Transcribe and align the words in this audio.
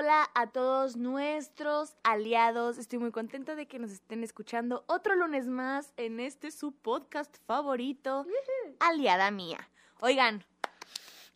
hola 0.00 0.30
a 0.34 0.46
todos 0.46 0.96
nuestros 0.96 1.94
aliados. 2.04 2.78
Estoy 2.78 2.98
muy 2.98 3.10
contenta 3.10 3.54
de 3.54 3.68
que 3.68 3.78
nos 3.78 3.90
estén 3.90 4.24
escuchando 4.24 4.82
otro 4.86 5.14
lunes 5.14 5.46
más 5.46 5.92
en 5.98 6.20
este 6.20 6.52
su 6.52 6.72
podcast 6.72 7.36
favorito, 7.46 8.24
Aliada 8.78 9.30
Mía. 9.30 9.68
Oigan, 10.00 10.42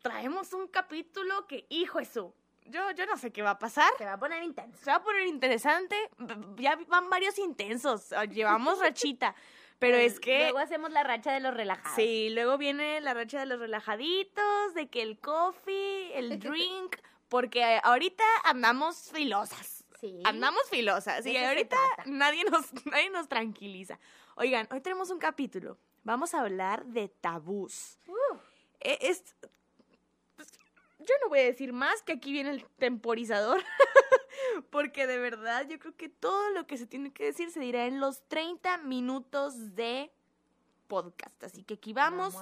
traemos 0.00 0.54
un 0.54 0.66
capítulo 0.66 1.46
que, 1.46 1.66
hijo 1.68 2.00
eso, 2.00 2.34
yo, 2.64 2.90
yo 2.92 3.04
no 3.04 3.18
sé 3.18 3.32
qué 3.32 3.42
va 3.42 3.50
a 3.50 3.58
pasar. 3.58 3.92
Se 3.98 4.06
va 4.06 4.14
a 4.14 4.18
poner 4.18 4.42
intenso. 4.42 4.82
Se 4.82 4.90
va 4.90 4.96
a 4.96 5.02
poner 5.02 5.26
interesante. 5.26 5.96
Ya 6.56 6.78
van 6.88 7.10
varios 7.10 7.38
intensos. 7.38 8.14
Llevamos 8.30 8.78
rachita. 8.78 9.34
Pero 9.78 9.98
es 9.98 10.18
que. 10.20 10.38
Luego 10.38 10.58
hacemos 10.60 10.90
la 10.90 11.02
racha 11.02 11.34
de 11.34 11.40
los 11.40 11.52
relajados. 11.52 11.96
Sí, 11.96 12.30
luego 12.30 12.56
viene 12.56 13.02
la 13.02 13.12
racha 13.12 13.40
de 13.40 13.44
los 13.44 13.58
relajaditos, 13.58 14.72
de 14.72 14.88
que 14.88 15.02
el 15.02 15.18
coffee, 15.18 16.18
el 16.18 16.38
drink. 16.40 16.96
Porque 17.34 17.80
ahorita 17.82 18.22
andamos 18.44 19.10
filosas. 19.10 19.84
Sí. 19.98 20.22
Andamos 20.22 20.70
filosas. 20.70 21.26
Y 21.26 21.36
ahorita 21.36 21.76
nadie 22.06 22.44
nos, 22.44 22.72
nadie 22.84 23.10
nos 23.10 23.26
tranquiliza. 23.26 23.98
Oigan, 24.36 24.68
hoy 24.70 24.80
tenemos 24.80 25.10
un 25.10 25.18
capítulo. 25.18 25.76
Vamos 26.04 26.32
a 26.32 26.42
hablar 26.42 26.86
de 26.86 27.08
tabús. 27.08 27.98
E, 28.78 28.98
es, 29.00 29.34
yo 31.00 31.14
no 31.22 31.28
voy 31.28 31.40
a 31.40 31.44
decir 31.46 31.72
más 31.72 32.02
que 32.02 32.12
aquí 32.12 32.30
viene 32.30 32.50
el 32.50 32.64
temporizador. 32.78 33.64
porque 34.70 35.08
de 35.08 35.18
verdad 35.18 35.66
yo 35.68 35.80
creo 35.80 35.96
que 35.96 36.08
todo 36.08 36.50
lo 36.50 36.68
que 36.68 36.76
se 36.76 36.86
tiene 36.86 37.12
que 37.12 37.24
decir 37.24 37.50
se 37.50 37.58
dirá 37.58 37.86
en 37.86 37.98
los 37.98 38.22
30 38.28 38.78
minutos 38.78 39.74
de 39.74 40.12
podcast. 40.86 41.42
Así 41.42 41.64
que 41.64 41.74
aquí 41.74 41.92
vamos, 41.92 42.36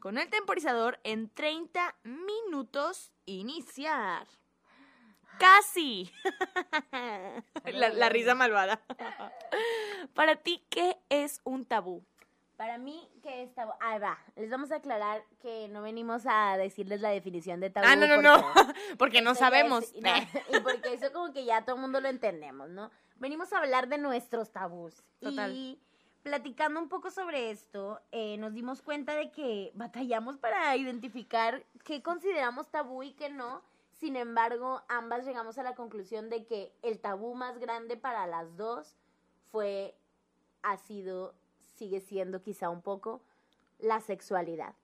con 0.00 0.18
el 0.18 0.28
temporizador 0.30 1.00
en 1.04 1.28
30 1.30 1.96
minutos 2.04 3.12
iniciar. 3.26 4.26
Casi. 5.38 6.10
la, 7.64 7.88
la 7.90 8.08
risa 8.08 8.34
malvada. 8.34 8.82
Para 10.14 10.36
ti, 10.36 10.64
¿qué 10.68 10.98
es 11.08 11.40
un 11.44 11.64
tabú? 11.64 12.04
Para 12.56 12.76
mí, 12.76 13.08
que 13.22 13.44
es 13.44 13.54
tabú? 13.54 13.70
Ahí 13.78 14.00
va. 14.00 14.18
Les 14.34 14.50
vamos 14.50 14.72
a 14.72 14.76
aclarar 14.76 15.22
que 15.40 15.68
no 15.68 15.80
venimos 15.80 16.24
a 16.26 16.56
decirles 16.56 17.00
la 17.00 17.10
definición 17.10 17.60
de 17.60 17.70
tabú. 17.70 17.86
Ah, 17.88 17.94
no, 17.94 18.08
no, 18.08 18.20
no. 18.20 18.52
porque 18.98 19.22
no 19.22 19.36
sabemos. 19.36 19.92
y 19.94 20.60
porque 20.60 20.94
eso 20.94 21.12
como 21.12 21.32
que 21.32 21.44
ya 21.44 21.64
todo 21.64 21.76
el 21.76 21.82
mundo 21.82 22.00
lo 22.00 22.08
entendemos, 22.08 22.68
¿no? 22.68 22.90
Venimos 23.14 23.52
a 23.52 23.58
hablar 23.58 23.88
de 23.88 23.98
nuestros 23.98 24.50
tabús. 24.50 25.04
Total. 25.20 25.52
Y 25.52 25.80
platicando 26.22 26.80
un 26.80 26.88
poco 26.88 27.10
sobre 27.10 27.50
esto, 27.50 28.00
eh, 28.12 28.36
nos 28.38 28.54
dimos 28.54 28.82
cuenta 28.82 29.14
de 29.14 29.30
que 29.30 29.72
batallamos 29.74 30.38
para 30.38 30.76
identificar 30.76 31.64
qué 31.84 32.02
consideramos 32.02 32.68
tabú 32.68 33.02
y 33.02 33.12
qué 33.12 33.28
no. 33.28 33.62
Sin 33.92 34.16
embargo, 34.16 34.82
ambas 34.88 35.24
llegamos 35.24 35.58
a 35.58 35.62
la 35.62 35.74
conclusión 35.74 36.28
de 36.28 36.44
que 36.44 36.72
el 36.82 37.00
tabú 37.00 37.34
más 37.34 37.58
grande 37.58 37.96
para 37.96 38.26
las 38.26 38.56
dos 38.56 38.94
fue, 39.50 39.96
ha 40.62 40.76
sido 40.76 41.34
sigue 41.78 42.00
siendo 42.00 42.42
quizá 42.42 42.68
un 42.68 42.82
poco 42.82 43.22
la 43.78 44.00
sexualidad. 44.00 44.74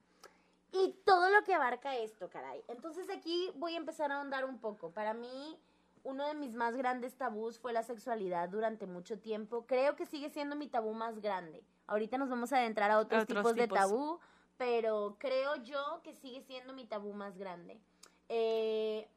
Y 0.72 0.96
todo 1.05 1.30
lo 1.30 1.44
que 1.44 1.55
abarca 1.55 1.96
esto, 1.96 2.28
caray. 2.30 2.62
Entonces 2.68 3.08
aquí 3.10 3.50
voy 3.56 3.74
a 3.74 3.78
empezar 3.78 4.10
a 4.10 4.16
ahondar 4.16 4.44
un 4.44 4.58
poco. 4.58 4.90
Para 4.90 5.14
mí, 5.14 5.58
uno 6.05 6.27
de 6.27 6.34
mis 6.34 6.55
más 6.55 6.77
grandes 6.77 7.16
tabús 7.16 7.58
fue 7.58 7.72
la 7.72 7.83
sexualidad 7.83 8.48
durante 8.50 8.86
mucho 8.86 9.19
tiempo. 9.19 9.66
Creo 9.66 9.97
que 9.97 10.06
sigue 10.06 10.30
siendo 10.30 10.55
mi 10.55 10.69
tabú 10.69 10.92
más 10.94 11.19
grande. 11.20 11.64
Ahorita 11.86 12.19
nos 12.19 12.28
vamos 12.28 12.52
a 12.52 12.58
adentrar 12.58 12.91
a 12.91 12.98
otros, 12.98 13.27
tipos, 13.27 13.55
de 13.55 13.66
tabú, 13.66 14.20
pero 14.56 15.16
creo 15.19 15.56
yo 15.56 16.00
que 16.05 16.14
sigue 16.14 16.42
siendo 16.42 16.72
mi 16.74 16.86
tabú 16.86 17.14
más 17.14 17.36
grande. 17.36 17.80
Eh, 18.28 19.08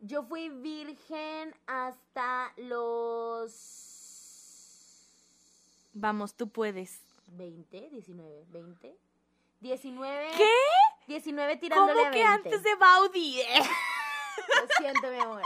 yo 0.00 0.22
fui 0.22 0.50
virgen 0.50 1.54
hasta 1.66 2.52
los 2.56 3.80
Vamos, 5.92 6.34
tú 6.34 6.48
puedes. 6.48 7.00
20, 7.28 7.90
19, 7.90 8.44
20. 8.50 8.96
19. 9.60 10.30
¿Qué? 10.36 10.48
19 11.08 11.56
tirándole 11.56 11.92
¿Cómo 11.92 12.06
a 12.06 12.10
20. 12.10 12.18
que 12.18 12.24
antes 12.24 12.62
de 12.62 12.74
Baudi? 12.76 13.42
Lo 14.60 14.66
siento, 14.78 15.10
mi 15.10 15.18
amor. 15.18 15.42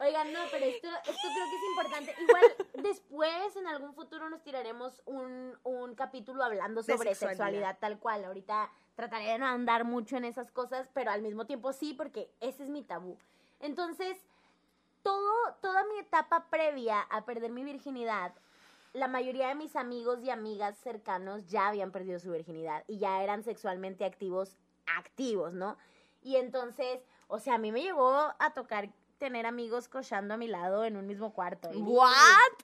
Oigan, 0.00 0.32
no, 0.32 0.40
pero 0.50 0.64
esto, 0.64 0.88
esto 0.88 1.28
creo 1.34 1.50
que 1.50 1.56
es 1.56 1.62
importante. 1.70 2.14
Igual 2.22 2.44
después, 2.82 3.56
en 3.56 3.66
algún 3.66 3.94
futuro, 3.94 4.28
nos 4.28 4.42
tiraremos 4.42 5.02
un, 5.06 5.56
un 5.62 5.94
capítulo 5.94 6.42
hablando 6.44 6.82
sobre 6.82 7.14
sexualidad. 7.14 7.78
tal 7.78 7.98
cual. 7.98 8.24
Ahorita 8.24 8.70
trataré 8.96 9.26
de 9.26 9.38
no 9.38 9.46
andar 9.46 9.84
mucho 9.84 10.16
en 10.16 10.24
esas 10.24 10.50
cosas, 10.50 10.88
pero 10.92 11.10
al 11.10 11.22
mismo 11.22 11.46
tiempo 11.46 11.72
sí, 11.72 11.94
porque 11.94 12.30
ese 12.40 12.64
es 12.64 12.70
mi 12.70 12.82
tabú. 12.82 13.18
Entonces, 13.60 14.18
todo, 15.02 15.54
toda 15.60 15.84
mi 15.84 15.98
etapa 15.98 16.46
previa 16.50 17.00
a 17.00 17.24
perder 17.24 17.50
mi 17.50 17.64
virginidad 17.64 18.32
la 18.94 19.08
mayoría 19.08 19.48
de 19.48 19.56
mis 19.56 19.76
amigos 19.76 20.22
y 20.22 20.30
amigas 20.30 20.78
cercanos 20.78 21.46
ya 21.48 21.68
habían 21.68 21.90
perdido 21.90 22.20
su 22.20 22.30
virginidad 22.30 22.84
y 22.86 22.98
ya 22.98 23.22
eran 23.22 23.42
sexualmente 23.42 24.04
activos, 24.04 24.56
activos, 24.86 25.52
¿no? 25.52 25.76
Y 26.22 26.36
entonces, 26.36 27.00
o 27.26 27.40
sea, 27.40 27.56
a 27.56 27.58
mí 27.58 27.72
me 27.72 27.82
llegó 27.82 28.32
a 28.38 28.54
tocar 28.54 28.88
tener 29.24 29.46
amigos 29.46 29.88
cochando 29.88 30.34
a 30.34 30.36
mi 30.36 30.48
lado 30.48 30.84
en 30.84 30.98
un 30.98 31.06
mismo 31.06 31.32
cuarto. 31.32 31.70
¿What? 31.70 32.12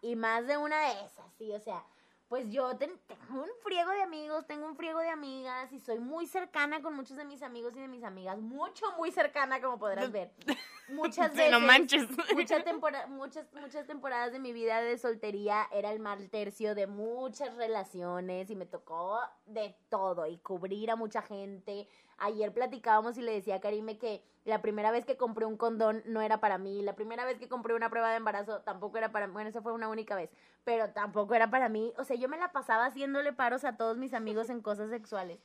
Y, 0.02 0.14
más 0.14 0.46
de 0.46 0.58
una 0.58 0.78
de 0.78 1.06
esas, 1.06 1.24
sí, 1.38 1.50
o 1.54 1.58
sea, 1.58 1.82
pues 2.28 2.50
yo 2.50 2.76
tengo 2.76 2.94
un 3.30 3.48
friego 3.62 3.90
de 3.92 4.02
amigos, 4.02 4.46
tengo 4.46 4.66
un 4.66 4.76
friego 4.76 5.00
de 5.00 5.08
amigas 5.08 5.72
y 5.72 5.80
soy 5.80 6.00
muy 6.00 6.26
cercana 6.26 6.82
con 6.82 6.94
muchos 6.94 7.16
de 7.16 7.24
mis 7.24 7.42
amigos 7.42 7.72
y 7.76 7.80
de 7.80 7.88
mis 7.88 8.04
amigas, 8.04 8.38
mucho, 8.38 8.84
muy 8.98 9.10
cercana, 9.10 9.58
como 9.62 9.78
podrás 9.78 10.12
ver. 10.12 10.32
Muchas 10.90 11.32
veces. 11.34 11.52
no 11.52 11.60
manches. 11.60 12.08
Muchas, 12.34 12.64
muchas, 13.08 13.46
muchas 13.54 13.86
temporadas 13.86 14.32
de 14.32 14.40
mi 14.40 14.52
vida 14.52 14.82
de 14.82 14.98
soltería 14.98 15.68
era 15.72 15.92
el 15.92 16.00
mal 16.00 16.28
tercio 16.30 16.74
de 16.74 16.88
muchas 16.88 17.54
relaciones 17.54 18.50
y 18.50 18.56
me 18.56 18.66
tocó 18.66 19.20
de 19.46 19.76
todo 19.88 20.26
y 20.26 20.38
cubrir 20.38 20.90
a 20.90 20.96
mucha 20.96 21.22
gente. 21.22 21.88
Ayer 22.20 22.52
platicábamos 22.52 23.18
y 23.18 23.22
le 23.22 23.32
decía 23.32 23.56
a 23.56 23.60
Karime 23.60 23.98
que 23.98 24.22
la 24.44 24.62
primera 24.62 24.90
vez 24.90 25.04
que 25.04 25.16
compré 25.16 25.46
un 25.46 25.56
condón 25.56 26.02
no 26.06 26.20
era 26.20 26.38
para 26.38 26.58
mí, 26.58 26.82
la 26.82 26.94
primera 26.94 27.24
vez 27.24 27.38
que 27.38 27.48
compré 27.48 27.74
una 27.74 27.90
prueba 27.90 28.10
de 28.10 28.16
embarazo 28.16 28.60
tampoco 28.60 28.98
era 28.98 29.10
para 29.10 29.26
mí, 29.26 29.32
bueno, 29.32 29.50
esa 29.50 29.62
fue 29.62 29.72
una 29.72 29.88
única 29.88 30.14
vez, 30.14 30.30
pero 30.64 30.90
tampoco 30.90 31.34
era 31.34 31.50
para 31.50 31.68
mí, 31.68 31.92
o 31.98 32.04
sea, 32.04 32.16
yo 32.16 32.28
me 32.28 32.38
la 32.38 32.52
pasaba 32.52 32.86
haciéndole 32.86 33.32
paros 33.32 33.64
a 33.64 33.76
todos 33.76 33.96
mis 33.96 34.14
amigos 34.14 34.50
en 34.50 34.60
cosas 34.60 34.90
sexuales. 34.90 35.38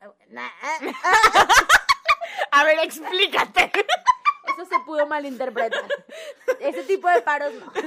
a 2.50 2.64
ver, 2.64 2.78
explícate. 2.80 3.72
Eso 4.46 4.66
se 4.66 4.78
pudo 4.80 5.06
malinterpretar. 5.06 5.84
Ese 6.60 6.82
tipo 6.84 7.08
de 7.08 7.22
paros 7.22 7.52
no. 7.54 7.72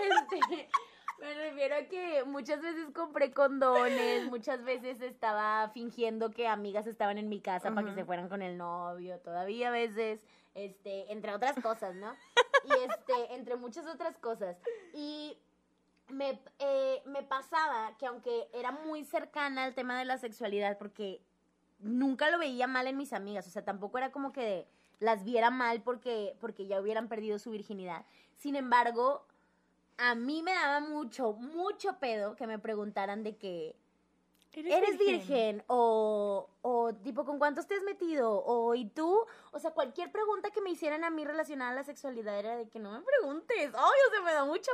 Este, 0.00 0.70
me 1.20 1.34
refiero 1.34 1.76
a 1.76 1.82
que 1.82 2.24
muchas 2.24 2.60
veces 2.62 2.86
compré 2.94 3.32
condones, 3.32 4.26
muchas 4.26 4.62
veces 4.64 5.00
estaba 5.02 5.70
fingiendo 5.74 6.30
que 6.30 6.48
amigas 6.48 6.86
estaban 6.86 7.18
en 7.18 7.28
mi 7.28 7.40
casa 7.40 7.72
para 7.74 7.86
que 7.86 7.94
se 7.94 8.04
fueran 8.04 8.28
con 8.28 8.42
el 8.42 8.56
novio, 8.56 9.18
todavía 9.20 9.68
a 9.68 9.72
veces, 9.72 10.20
este, 10.54 11.12
entre 11.12 11.34
otras 11.34 11.56
cosas, 11.62 11.94
¿no? 11.94 12.14
Y 12.64 12.72
este, 12.72 13.34
entre 13.34 13.56
muchas 13.56 13.86
otras 13.86 14.16
cosas. 14.18 14.56
Y 14.94 15.38
me, 16.08 16.40
eh, 16.58 17.02
me 17.06 17.22
pasaba 17.22 17.96
que 17.98 18.06
aunque 18.06 18.48
era 18.52 18.72
muy 18.72 19.04
cercana 19.04 19.64
al 19.64 19.74
tema 19.74 19.98
de 19.98 20.04
la 20.04 20.18
sexualidad, 20.18 20.78
porque 20.78 21.22
nunca 21.78 22.30
lo 22.30 22.38
veía 22.38 22.66
mal 22.66 22.86
en 22.86 22.96
mis 22.96 23.12
amigas, 23.12 23.46
o 23.46 23.50
sea, 23.50 23.64
tampoco 23.64 23.98
era 23.98 24.10
como 24.10 24.32
que 24.32 24.66
las 24.98 25.24
viera 25.24 25.50
mal 25.50 25.82
porque, 25.82 26.36
porque 26.40 26.66
ya 26.66 26.80
hubieran 26.80 27.08
perdido 27.08 27.38
su 27.38 27.50
virginidad. 27.50 28.04
Sin 28.36 28.56
embargo, 28.56 29.26
a 30.00 30.14
mí 30.14 30.42
me 30.42 30.52
daba 30.52 30.80
mucho, 30.80 31.32
mucho 31.34 31.98
pedo 31.98 32.34
que 32.36 32.46
me 32.46 32.58
preguntaran 32.58 33.22
de 33.22 33.36
que 33.36 33.76
¿Eres, 34.52 34.98
virgen? 34.98 35.62
O, 35.68 36.48
o 36.62 36.92
tipo, 36.94 37.24
¿con 37.24 37.38
cuántos 37.38 37.68
te 37.68 37.74
has 37.76 37.82
metido? 37.82 38.42
O, 38.44 38.74
¿y 38.74 38.86
tú? 38.86 39.24
O 39.52 39.58
sea, 39.60 39.70
cualquier 39.70 40.10
pregunta 40.10 40.50
que 40.50 40.60
me 40.60 40.70
hicieran 40.70 41.04
a 41.04 41.10
mí 41.10 41.24
relacionada 41.24 41.70
a 41.70 41.74
la 41.74 41.84
sexualidad 41.84 42.36
era 42.36 42.56
de 42.56 42.68
que 42.68 42.80
no 42.80 42.90
me 42.90 43.00
preguntes. 43.00 43.72
Ay, 43.74 43.98
o 44.08 44.10
sea, 44.10 44.20
me 44.22 44.32
da 44.32 44.44
mucha... 44.44 44.72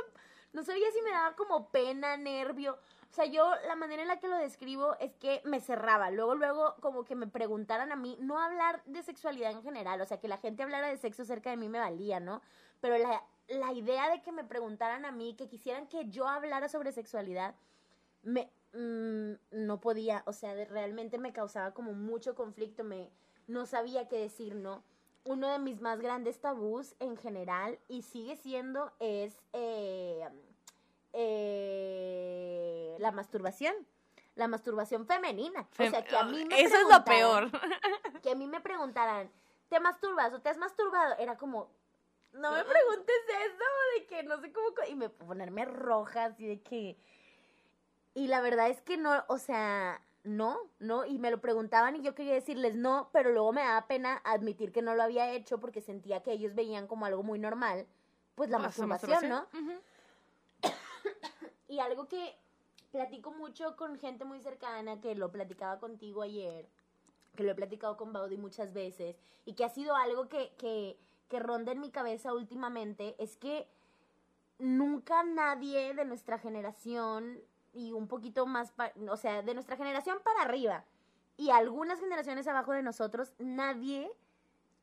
No 0.53 0.63
sabía 0.63 0.89
si 0.91 1.01
me 1.03 1.11
daba 1.11 1.35
como 1.35 1.69
pena, 1.69 2.17
nervio. 2.17 2.79
O 3.11 3.13
sea, 3.13 3.25
yo 3.25 3.53
la 3.67 3.75
manera 3.75 4.01
en 4.01 4.07
la 4.07 4.19
que 4.19 4.27
lo 4.27 4.37
describo 4.37 4.95
es 4.99 5.13
que 5.13 5.41
me 5.45 5.59
cerraba. 5.59 6.09
Luego, 6.09 6.33
luego, 6.33 6.75
como 6.81 7.03
que 7.03 7.15
me 7.15 7.27
preguntaran 7.27 7.91
a 7.91 7.95
mí, 7.95 8.17
no 8.19 8.39
hablar 8.39 8.81
de 8.85 9.03
sexualidad 9.03 9.51
en 9.51 9.61
general. 9.61 10.01
O 10.01 10.05
sea, 10.05 10.19
que 10.19 10.27
la 10.27 10.37
gente 10.37 10.63
hablara 10.63 10.87
de 10.87 10.97
sexo 10.97 11.23
cerca 11.23 11.51
de 11.51 11.57
mí 11.57 11.69
me 11.69 11.79
valía, 11.79 12.19
¿no? 12.19 12.41
Pero 12.81 12.97
la, 12.97 13.23
la 13.47 13.73
idea 13.73 14.09
de 14.09 14.21
que 14.21 14.31
me 14.31 14.43
preguntaran 14.43 15.05
a 15.05 15.11
mí, 15.11 15.35
que 15.35 15.47
quisieran 15.47 15.87
que 15.87 16.09
yo 16.09 16.27
hablara 16.27 16.69
sobre 16.69 16.91
sexualidad, 16.91 17.55
me 18.23 18.49
mm, 18.73 19.33
no 19.51 19.79
podía, 19.79 20.23
o 20.25 20.33
sea, 20.33 20.53
realmente 20.65 21.17
me 21.17 21.33
causaba 21.33 21.73
como 21.73 21.93
mucho 21.93 22.35
conflicto, 22.35 22.83
me 22.83 23.09
no 23.47 23.65
sabía 23.65 24.07
qué 24.07 24.17
decir, 24.17 24.55
¿no? 24.55 24.83
Uno 25.23 25.49
de 25.49 25.59
mis 25.59 25.81
más 25.81 25.99
grandes 25.99 26.39
tabús 26.39 26.95
en 26.99 27.17
general 27.17 27.79
y 27.87 28.01
sigue 28.01 28.35
siendo 28.35 28.91
es 28.99 29.41
eh, 29.53 30.27
eh, 31.13 32.95
la 32.99 33.11
masturbación. 33.11 33.73
La 34.35 34.47
masturbación 34.47 35.07
femenina. 35.07 35.67
o 35.79 35.89
sea, 35.89 36.05
que 36.05 36.15
a 36.15 36.23
mí 36.23 36.45
me 36.45 36.61
Eso 36.61 36.77
es 36.77 36.87
lo 36.95 37.03
peor. 37.03 37.49
Que 38.21 38.31
a 38.31 38.35
mí 38.35 38.45
me 38.45 38.61
preguntaran, 38.61 39.31
¿te 39.69 39.79
masturbas 39.79 40.31
o 40.33 40.39
te 40.39 40.49
has 40.49 40.57
masturbado? 40.57 41.15
Era 41.17 41.37
como, 41.37 41.69
no 42.37 42.51
me 42.51 42.63
preguntes 42.63 43.15
eso, 43.45 43.63
de 43.95 44.05
que 44.05 44.23
no 44.23 44.39
sé 44.39 44.51
cómo, 44.51 44.67
y 44.89 44.95
me 44.95 45.09
ponerme 45.09 45.65
roja, 45.65 46.25
así 46.25 46.47
de 46.47 46.61
que, 46.61 46.97
y 48.13 48.27
la 48.27 48.41
verdad 48.41 48.69
es 48.69 48.81
que 48.81 48.97
no, 48.97 49.23
o 49.27 49.37
sea, 49.37 50.01
no, 50.23 50.57
no, 50.79 51.05
y 51.05 51.19
me 51.19 51.31
lo 51.31 51.39
preguntaban 51.39 51.95
y 51.95 52.01
yo 52.01 52.13
quería 52.13 52.33
decirles 52.33 52.75
no, 52.75 53.09
pero 53.13 53.31
luego 53.31 53.53
me 53.53 53.61
daba 53.61 53.87
pena 53.87 54.21
admitir 54.23 54.71
que 54.71 54.81
no 54.81 54.93
lo 54.93 55.03
había 55.03 55.31
hecho 55.31 55.59
porque 55.59 55.81
sentía 55.81 56.21
que 56.21 56.31
ellos 56.33 56.53
veían 56.53 56.87
como 56.87 57.05
algo 57.05 57.23
muy 57.23 57.39
normal, 57.39 57.87
pues 58.35 58.49
la 58.49 58.59
masturbación, 58.59 59.29
¿no? 59.29 59.47
y 61.67 61.79
algo 61.79 62.07
que 62.07 62.35
platico 62.91 63.31
mucho 63.31 63.75
con 63.75 63.97
gente 63.97 64.25
muy 64.25 64.39
cercana, 64.41 64.99
que 64.99 65.15
lo 65.15 65.31
platicaba 65.31 65.79
contigo 65.79 66.21
ayer, 66.21 66.67
que 67.35 67.43
lo 67.43 67.51
he 67.51 67.55
platicado 67.55 67.95
con 67.97 68.11
Baudi 68.11 68.37
muchas 68.37 68.73
veces, 68.73 69.15
y 69.45 69.53
que 69.53 69.63
ha 69.63 69.69
sido 69.69 69.95
algo 69.95 70.27
que, 70.27 70.51
que, 70.57 70.97
que 71.27 71.39
ronda 71.39 71.71
en 71.71 71.79
mi 71.79 71.91
cabeza 71.91 72.33
últimamente, 72.33 73.15
es 73.19 73.37
que 73.37 73.67
nunca 74.59 75.23
nadie 75.23 75.93
de 75.93 76.05
nuestra 76.05 76.37
generación 76.39 77.39
y 77.73 77.91
un 77.91 78.07
poquito 78.07 78.45
más, 78.45 78.73
o 79.09 79.17
sea, 79.17 79.41
de 79.41 79.53
nuestra 79.53 79.77
generación 79.77 80.19
para 80.23 80.41
arriba 80.41 80.85
y 81.37 81.51
algunas 81.51 81.99
generaciones 81.99 82.47
abajo 82.47 82.73
de 82.73 82.81
nosotros, 82.81 83.33
nadie 83.37 84.11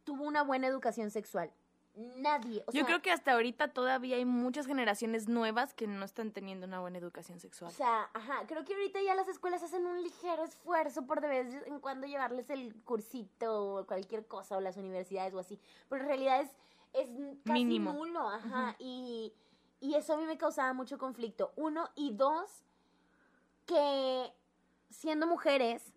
tuvo 0.04 0.24
una 0.24 0.42
buena 0.42 0.68
educación 0.68 1.10
sexual. 1.10 1.50
Nadie. 1.96 2.64
Yo 2.72 2.84
creo 2.84 3.02
que 3.02 3.12
hasta 3.12 3.32
ahorita 3.32 3.68
todavía 3.68 4.16
hay 4.16 4.24
muchas 4.24 4.66
generaciones 4.66 5.28
nuevas 5.28 5.74
que 5.74 5.86
no 5.86 6.04
están 6.04 6.32
teniendo 6.32 6.66
una 6.66 6.80
buena 6.80 6.98
educación 6.98 7.38
sexual. 7.38 7.70
O 7.70 7.74
sea, 7.74 8.10
ajá, 8.12 8.46
creo 8.48 8.64
que 8.64 8.74
ahorita 8.74 9.00
ya 9.02 9.14
las 9.14 9.28
escuelas 9.28 9.62
hacen 9.62 9.86
un 9.86 10.02
ligero 10.02 10.42
esfuerzo 10.42 11.06
por 11.06 11.20
de 11.20 11.28
vez 11.28 11.54
en 11.66 11.78
cuando 11.78 12.06
llevarles 12.08 12.50
el 12.50 12.74
cursito 12.82 13.76
o 13.76 13.86
cualquier 13.86 14.26
cosa, 14.26 14.56
o 14.56 14.60
las 14.60 14.76
universidades 14.76 15.34
o 15.34 15.38
así. 15.38 15.60
Pero 15.88 16.02
en 16.02 16.08
realidad 16.08 16.40
es, 16.40 16.50
es 16.94 17.08
casi 17.44 17.64
Mínimo. 17.64 17.92
nulo, 17.92 18.28
ajá. 18.28 18.74
y, 18.80 19.32
y 19.80 19.94
eso 19.94 20.14
a 20.14 20.16
mí 20.16 20.26
me 20.26 20.36
causaba 20.36 20.72
mucho 20.72 20.98
conflicto. 20.98 21.52
Uno, 21.54 21.90
y 21.94 22.12
dos, 22.12 22.64
que 23.66 24.32
siendo 24.90 25.26
mujeres 25.26 25.92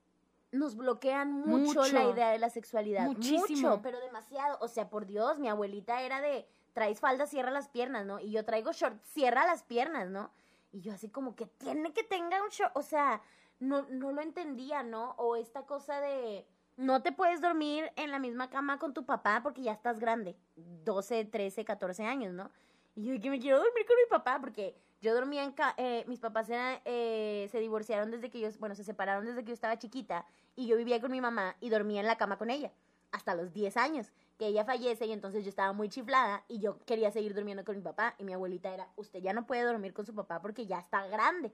nos 0.51 0.75
bloquean 0.75 1.31
mucho, 1.31 1.85
la 1.87 2.05
idea 2.05 2.29
de 2.29 2.39
la 2.39 2.49
sexualidad. 2.49 3.05
Muchísimo. 3.05 3.69
Mucho, 3.69 3.81
pero 3.81 3.99
demasiado. 3.99 4.57
O 4.61 4.67
sea, 4.67 4.89
por 4.89 5.05
Dios, 5.05 5.39
mi 5.39 5.49
abuelita 5.49 6.01
era 6.01 6.21
de, 6.21 6.47
traes 6.73 6.99
falda, 6.99 7.25
cierra 7.25 7.51
las 7.51 7.69
piernas, 7.69 8.05
¿no? 8.05 8.19
Y 8.19 8.31
yo 8.31 8.45
traigo 8.45 8.71
short, 8.71 9.01
cierra 9.03 9.45
las 9.45 9.63
piernas, 9.63 10.09
¿no? 10.09 10.31
Y 10.71 10.81
yo 10.81 10.93
así 10.93 11.09
como 11.09 11.35
que 11.35 11.45
tiene 11.45 11.93
que 11.93 12.03
tenga 12.03 12.41
un 12.41 12.49
short, 12.49 12.71
o 12.75 12.81
sea, 12.81 13.21
no, 13.59 13.83
no 13.89 14.11
lo 14.11 14.21
entendía, 14.21 14.83
¿no? 14.83 15.11
O 15.17 15.35
esta 15.35 15.65
cosa 15.65 15.99
de, 16.01 16.45
no 16.77 17.01
te 17.01 17.11
puedes 17.11 17.41
dormir 17.41 17.91
en 17.95 18.11
la 18.11 18.19
misma 18.19 18.49
cama 18.49 18.77
con 18.77 18.93
tu 18.93 19.05
papá 19.05 19.41
porque 19.41 19.63
ya 19.63 19.73
estás 19.73 19.99
grande, 19.99 20.37
12, 20.55 21.25
13, 21.25 21.65
14 21.65 22.05
años, 22.05 22.33
¿no? 22.33 22.51
Y 22.95 23.05
yo 23.05 23.19
que 23.19 23.29
me 23.29 23.39
quiero 23.39 23.57
dormir 23.57 23.85
con 23.85 23.95
mi 23.95 24.09
papá 24.09 24.39
porque 24.39 24.75
yo 25.01 25.13
dormía 25.13 25.43
en... 25.43 25.53
Eh, 25.77 26.05
mis 26.07 26.19
papás 26.19 26.47
eh, 26.49 27.47
se 27.51 27.59
divorciaron 27.59 28.11
desde 28.11 28.29
que 28.29 28.39
yo... 28.39 28.49
Bueno, 28.59 28.75
se 28.75 28.83
separaron 28.83 29.25
desde 29.25 29.43
que 29.43 29.49
yo 29.49 29.53
estaba 29.53 29.77
chiquita 29.77 30.25
y 30.55 30.67
yo 30.67 30.77
vivía 30.77 30.99
con 31.01 31.11
mi 31.11 31.21
mamá 31.21 31.55
y 31.59 31.69
dormía 31.69 32.01
en 32.01 32.07
la 32.07 32.17
cama 32.17 32.37
con 32.37 32.49
ella 32.49 32.71
hasta 33.11 33.35
los 33.35 33.53
10 33.53 33.77
años, 33.77 34.11
que 34.37 34.47
ella 34.47 34.65
fallece 34.65 35.05
y 35.05 35.11
entonces 35.11 35.43
yo 35.43 35.49
estaba 35.49 35.73
muy 35.73 35.89
chiflada 35.89 36.43
y 36.47 36.59
yo 36.59 36.79
quería 36.85 37.11
seguir 37.11 37.33
durmiendo 37.33 37.63
con 37.63 37.75
mi 37.75 37.81
papá 37.81 38.15
y 38.17 38.23
mi 38.23 38.33
abuelita 38.33 38.73
era, 38.73 38.89
usted 38.95 39.19
ya 39.21 39.33
no 39.33 39.45
puede 39.45 39.63
dormir 39.63 39.93
con 39.93 40.05
su 40.05 40.13
papá 40.13 40.41
porque 40.41 40.65
ya 40.65 40.79
está 40.79 41.07
grande 41.07 41.53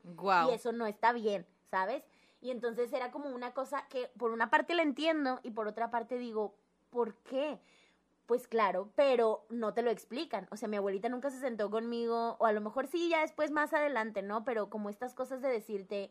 y 0.49 0.53
eso 0.53 0.71
no 0.71 0.85
está 0.87 1.13
bien, 1.13 1.45
¿sabes? 1.69 2.03
Y 2.41 2.51
entonces 2.51 2.91
era 2.91 3.11
como 3.11 3.29
una 3.29 3.53
cosa 3.53 3.87
que 3.87 4.11
por 4.17 4.31
una 4.31 4.49
parte 4.49 4.75
la 4.75 4.81
entiendo 4.81 5.39
y 5.43 5.51
por 5.51 5.67
otra 5.67 5.91
parte 5.91 6.17
digo, 6.17 6.55
¿por 6.89 7.15
qué? 7.17 7.59
Pues 8.25 8.47
claro, 8.47 8.89
pero 8.95 9.45
no 9.49 9.73
te 9.73 9.81
lo 9.81 9.91
explican. 9.91 10.47
O 10.51 10.55
sea, 10.55 10.69
mi 10.69 10.77
abuelita 10.77 11.09
nunca 11.09 11.29
se 11.29 11.39
sentó 11.39 11.69
conmigo, 11.69 12.37
o 12.39 12.45
a 12.45 12.53
lo 12.53 12.61
mejor 12.61 12.87
sí, 12.87 13.09
ya 13.09 13.21
después 13.21 13.51
más 13.51 13.73
adelante, 13.73 14.21
¿no? 14.21 14.45
Pero 14.45 14.69
como 14.69 14.89
estas 14.89 15.13
cosas 15.13 15.41
de 15.41 15.49
decirte, 15.49 16.09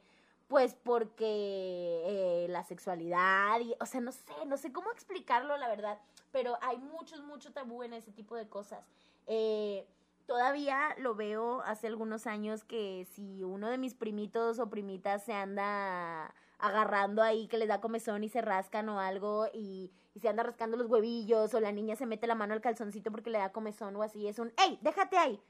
pues 0.48 0.74
porque 0.74 2.02
eh, 2.04 2.46
la 2.50 2.64
sexualidad, 2.64 3.58
y, 3.60 3.74
o 3.80 3.86
sea, 3.86 4.02
no 4.02 4.12
sé, 4.12 4.24
no 4.46 4.58
sé 4.58 4.72
cómo 4.72 4.90
explicarlo, 4.90 5.56
la 5.56 5.68
verdad, 5.68 5.98
pero 6.32 6.58
hay 6.60 6.78
muchos, 6.78 7.22
mucho 7.22 7.52
tabú 7.52 7.82
en 7.82 7.94
ese 7.94 8.12
tipo 8.12 8.36
de 8.36 8.46
cosas. 8.46 8.84
Eh, 9.26 9.86
todavía 10.26 10.94
lo 10.98 11.14
veo 11.14 11.62
hace 11.62 11.86
algunos 11.86 12.26
años 12.26 12.64
que 12.64 13.06
si 13.14 13.42
uno 13.42 13.70
de 13.70 13.78
mis 13.78 13.94
primitos 13.94 14.58
o 14.58 14.68
primitas 14.68 15.24
se 15.24 15.32
anda 15.32 16.34
agarrando 16.58 17.22
ahí 17.22 17.48
que 17.48 17.58
les 17.58 17.68
da 17.68 17.80
comezón 17.80 18.22
y 18.22 18.28
se 18.28 18.42
rascan 18.42 18.88
o 18.90 19.00
algo 19.00 19.46
y, 19.54 19.90
se 20.20 20.28
anda 20.28 20.42
rascando 20.42 20.76
los 20.76 20.88
huevillos 20.88 21.54
o 21.54 21.60
la 21.60 21.72
niña 21.72 21.96
se 21.96 22.06
mete 22.06 22.26
la 22.26 22.34
mano 22.34 22.54
al 22.54 22.60
calzoncito 22.60 23.10
porque 23.10 23.30
le 23.30 23.38
da 23.38 23.52
comezón 23.52 23.96
o 23.96 24.02
así, 24.02 24.28
es 24.28 24.38
un, 24.38 24.52
¡ey, 24.58 24.78
déjate 24.82 25.16
ahí! 25.16 25.40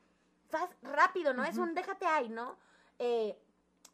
Faz, 0.48 0.68
rápido, 0.82 1.32
¿no? 1.32 1.44
Es 1.44 1.56
un 1.56 1.74
déjate 1.74 2.04
ahí, 2.04 2.28
¿no? 2.28 2.56
Eh, 2.98 3.38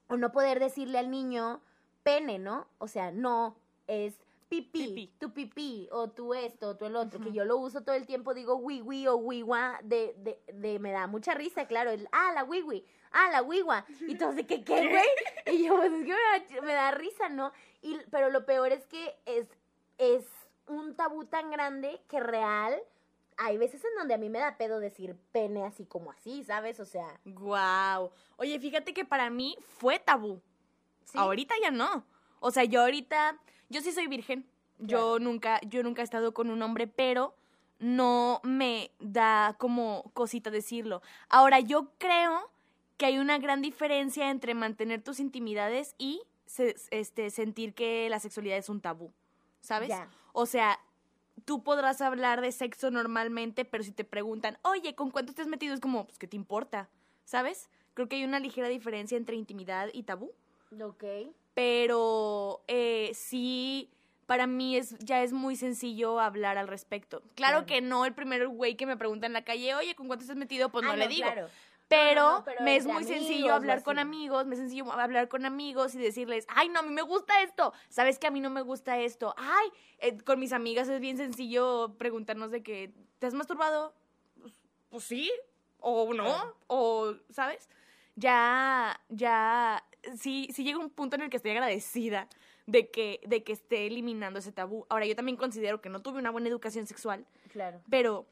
o 0.08 0.16
no 0.16 0.32
poder 0.32 0.58
decirle 0.58 0.98
al 0.98 1.10
niño 1.10 1.60
pene, 2.02 2.38
¿no? 2.38 2.66
O 2.78 2.88
sea, 2.88 3.12
no, 3.12 3.56
es 3.86 4.14
pipí, 4.48 5.12
tu 5.18 5.32
pipí, 5.32 5.88
o 5.92 6.08
tu 6.08 6.32
esto, 6.32 6.70
o 6.70 6.76
tu 6.76 6.86
el 6.86 6.96
otro, 6.96 7.20
que 7.20 7.32
yo 7.32 7.44
lo 7.44 7.58
uso 7.58 7.82
todo 7.82 7.94
el 7.94 8.06
tiempo, 8.06 8.34
digo 8.34 8.56
wiwi 8.56 9.06
o 9.06 9.16
wiwa, 9.16 9.78
de, 9.82 10.14
de, 10.18 10.40
de, 10.52 10.78
me 10.78 10.90
da 10.90 11.06
mucha 11.06 11.34
risa, 11.34 11.66
claro, 11.66 11.90
el, 11.90 12.08
ah, 12.12 12.32
la 12.34 12.44
wiwi, 12.44 12.84
ah, 13.12 13.28
la 13.30 13.42
wiwa, 13.42 13.84
y 14.00 14.16
todo 14.16 14.32
de 14.32 14.46
que, 14.46 14.64
¿qué, 14.64 14.88
güey? 14.88 15.54
Y 15.54 15.66
yo, 15.66 15.76
pues 15.76 15.92
es 15.92 16.46
que 16.46 16.62
me 16.62 16.72
da, 16.72 16.90
risa, 16.92 17.28
¿no? 17.28 17.52
Y, 17.82 17.98
pero 18.10 18.30
lo 18.30 18.46
peor 18.46 18.72
es 18.72 18.86
que 18.86 19.16
es, 19.26 19.48
es 19.98 20.24
un 20.68 20.94
tabú 20.94 21.24
tan 21.24 21.50
grande 21.50 22.00
que 22.08 22.20
real, 22.20 22.80
hay 23.36 23.56
veces 23.56 23.82
en 23.84 23.94
donde 23.98 24.14
a 24.14 24.18
mí 24.18 24.28
me 24.28 24.38
da 24.38 24.56
pedo 24.56 24.80
decir 24.80 25.16
pene 25.32 25.64
así 25.64 25.84
como 25.84 26.10
así, 26.10 26.44
¿sabes? 26.44 26.80
O 26.80 26.84
sea. 26.84 27.20
Wow. 27.24 28.10
Oye, 28.36 28.58
fíjate 28.58 28.92
que 28.92 29.04
para 29.04 29.30
mí 29.30 29.56
fue 29.78 29.98
tabú. 29.98 30.40
Ahorita 31.14 31.54
ya 31.62 31.70
no. 31.70 32.04
O 32.40 32.50
sea, 32.50 32.64
yo 32.64 32.82
ahorita, 32.82 33.38
yo 33.68 33.80
sí 33.80 33.92
soy 33.92 34.06
virgen. 34.06 34.46
Yo 34.78 35.18
nunca, 35.18 35.60
yo 35.62 35.82
nunca 35.82 36.02
he 36.02 36.04
estado 36.04 36.32
con 36.32 36.50
un 36.50 36.62
hombre, 36.62 36.86
pero 36.86 37.34
no 37.80 38.40
me 38.44 38.92
da 39.00 39.56
como 39.58 40.10
cosita 40.14 40.50
decirlo. 40.50 41.02
Ahora, 41.28 41.58
yo 41.60 41.90
creo 41.98 42.50
que 42.96 43.06
hay 43.06 43.18
una 43.18 43.38
gran 43.38 43.62
diferencia 43.62 44.30
entre 44.30 44.54
mantener 44.54 45.02
tus 45.02 45.20
intimidades 45.20 45.94
y 45.98 46.22
este, 46.90 47.30
sentir 47.30 47.74
que 47.74 48.08
la 48.08 48.20
sexualidad 48.20 48.56
es 48.56 48.68
un 48.68 48.80
tabú, 48.80 49.12
¿sabes? 49.60 49.90
O 50.32 50.46
sea, 50.46 50.80
tú 51.44 51.62
podrás 51.62 52.00
hablar 52.00 52.40
de 52.40 52.52
sexo 52.52 52.90
normalmente, 52.90 53.64
pero 53.64 53.84
si 53.84 53.92
te 53.92 54.04
preguntan, 54.04 54.58
oye, 54.62 54.94
¿con 54.94 55.10
cuánto 55.10 55.30
estás 55.30 55.46
metido? 55.46 55.74
Es 55.74 55.80
como, 55.80 56.06
pues, 56.06 56.18
¿qué 56.18 56.26
te 56.26 56.36
importa? 56.36 56.88
¿Sabes? 57.24 57.70
Creo 57.94 58.08
que 58.08 58.16
hay 58.16 58.24
una 58.24 58.40
ligera 58.40 58.68
diferencia 58.68 59.16
entre 59.16 59.36
intimidad 59.36 59.88
y 59.92 60.04
tabú. 60.04 60.32
Ok. 60.80 61.04
Pero 61.54 62.62
eh, 62.68 63.10
sí, 63.14 63.90
para 64.26 64.46
mí 64.46 64.76
es, 64.76 64.98
ya 64.98 65.22
es 65.22 65.32
muy 65.32 65.56
sencillo 65.56 66.20
hablar 66.20 66.58
al 66.58 66.68
respecto. 66.68 67.22
Claro, 67.34 67.66
que 67.66 67.80
no 67.80 68.04
el 68.04 68.12
primer 68.12 68.46
güey 68.46 68.76
que 68.76 68.86
me 68.86 68.96
pregunta 68.96 69.26
en 69.26 69.32
la 69.32 69.42
calle, 69.42 69.74
oye, 69.74 69.94
¿con 69.94 70.06
cuánto 70.06 70.22
estás 70.22 70.36
metido? 70.36 70.68
Pues 70.70 70.84
no, 70.84 70.94
le 70.94 71.08
digo. 71.08 71.24
Claro. 71.24 71.48
Pero, 71.88 72.44
me 72.60 72.76
es 72.76 72.86
muy 72.86 73.04
sencillo 73.04 73.54
hablar 73.54 73.82
con 73.82 73.98
amigos, 73.98 74.46
me 74.46 74.54
es 74.54 74.60
sencillo 74.60 74.92
hablar 74.92 75.28
con 75.28 75.46
amigos 75.46 75.94
y 75.94 75.98
decirles, 75.98 76.46
ay, 76.48 76.68
no, 76.68 76.80
a 76.80 76.82
mí 76.82 76.90
me 76.90 77.02
gusta 77.02 77.42
esto, 77.42 77.72
sabes 77.88 78.18
que 78.18 78.26
a 78.26 78.30
mí 78.30 78.40
no 78.40 78.50
me 78.50 78.60
gusta 78.60 78.98
esto, 78.98 79.34
ay, 79.38 79.68
eh, 79.98 80.18
con 80.18 80.38
mis 80.38 80.52
amigas 80.52 80.88
es 80.88 81.00
bien 81.00 81.16
sencillo 81.16 81.94
preguntarnos 81.96 82.50
de 82.50 82.62
que, 82.62 82.92
¿te 83.18 83.26
has 83.26 83.34
masturbado? 83.34 83.94
Pues, 84.40 84.52
pues 84.90 85.04
sí, 85.04 85.32
o 85.80 86.12
no, 86.12 86.54
o, 86.66 87.14
¿sabes? 87.30 87.68
Ya, 88.16 89.00
ya, 89.08 89.82
sí, 90.18 90.48
sí 90.52 90.64
llega 90.64 90.78
un 90.78 90.90
punto 90.90 91.16
en 91.16 91.22
el 91.22 91.30
que 91.30 91.36
estoy 91.36 91.52
agradecida 91.52 92.28
de 92.66 92.90
que, 92.90 93.20
de 93.26 93.42
que 93.44 93.52
esté 93.52 93.86
eliminando 93.86 94.40
ese 94.40 94.52
tabú. 94.52 94.84
Ahora, 94.90 95.06
yo 95.06 95.16
también 95.16 95.36
considero 95.36 95.80
que 95.80 95.88
no 95.88 96.02
tuve 96.02 96.18
una 96.18 96.30
buena 96.30 96.48
educación 96.48 96.86
sexual. 96.86 97.26
Claro. 97.50 97.80
Pero 97.88 98.26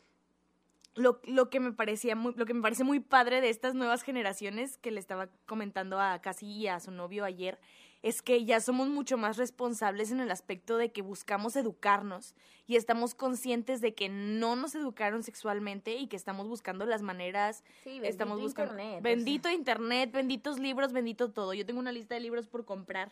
lo, 0.96 1.20
lo, 1.24 1.50
que 1.50 1.60
me 1.60 1.72
parecía 1.72 2.16
muy, 2.16 2.34
lo 2.34 2.46
que 2.46 2.54
me 2.54 2.62
parece 2.62 2.84
muy 2.84 3.00
padre 3.00 3.40
de 3.40 3.50
estas 3.50 3.74
nuevas 3.74 4.02
generaciones 4.02 4.78
que 4.78 4.90
le 4.90 5.00
estaba 5.00 5.28
comentando 5.46 6.00
a 6.00 6.20
Casi 6.20 6.46
y 6.46 6.66
a 6.68 6.80
su 6.80 6.90
novio 6.90 7.24
ayer 7.24 7.58
es 8.02 8.22
que 8.22 8.44
ya 8.44 8.60
somos 8.60 8.88
mucho 8.88 9.16
más 9.16 9.36
responsables 9.36 10.10
en 10.10 10.20
el 10.20 10.30
aspecto 10.30 10.76
de 10.76 10.92
que 10.92 11.02
buscamos 11.02 11.56
educarnos 11.56 12.34
y 12.66 12.76
estamos 12.76 13.14
conscientes 13.14 13.80
de 13.80 13.94
que 13.94 14.08
no 14.08 14.56
nos 14.56 14.74
educaron 14.74 15.22
sexualmente 15.22 15.96
y 15.96 16.06
que 16.06 16.16
estamos 16.16 16.48
buscando 16.48 16.84
las 16.84 17.02
maneras 17.02 17.62
sí, 17.84 18.00
estamos 18.02 18.40
buscando 18.40 18.72
internet, 18.72 19.02
bendito 19.02 19.50
internet 19.50 20.12
benditos 20.12 20.58
libros 20.58 20.92
bendito 20.92 21.30
todo. 21.30 21.54
Yo 21.54 21.64
tengo 21.64 21.80
una 21.80 21.92
lista 21.92 22.14
de 22.14 22.20
libros 22.20 22.46
por 22.46 22.64
comprar 22.64 23.10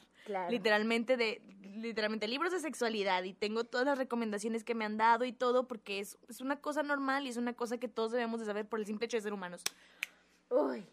literalmente 0.51 1.17
de 1.17 1.41
literalmente 1.77 2.29
libros 2.29 2.53
de 2.53 2.61
sexualidad 2.61 3.25
y 3.25 3.33
tengo 3.33 3.65
todas 3.65 3.87
las 3.87 3.99
recomendaciones 3.99 4.65
que 4.65 4.75
me 4.75 4.85
han 4.85 4.97
dado 4.97 5.25
y 5.25 5.33
todo 5.33 5.67
porque 5.67 6.01
es, 6.01 6.19
es 6.29 6.41
una 6.41 6.61
cosa 6.61 6.83
normal 6.83 7.27
y 7.27 7.31
es 7.31 7.37
una 7.37 7.53
cosa 7.53 7.79
que 7.79 7.89
todos 7.89 8.13
debemos 8.13 8.41
de 8.41 8.47
saber 8.47 8.67
por 8.67 8.81
el 8.81 8.87
simple 8.87 9.07
hecho 9.07 9.17
de 9.17 9.23
ser 9.23 9.33
humanos. 9.33 9.63
Uy, 10.51 10.85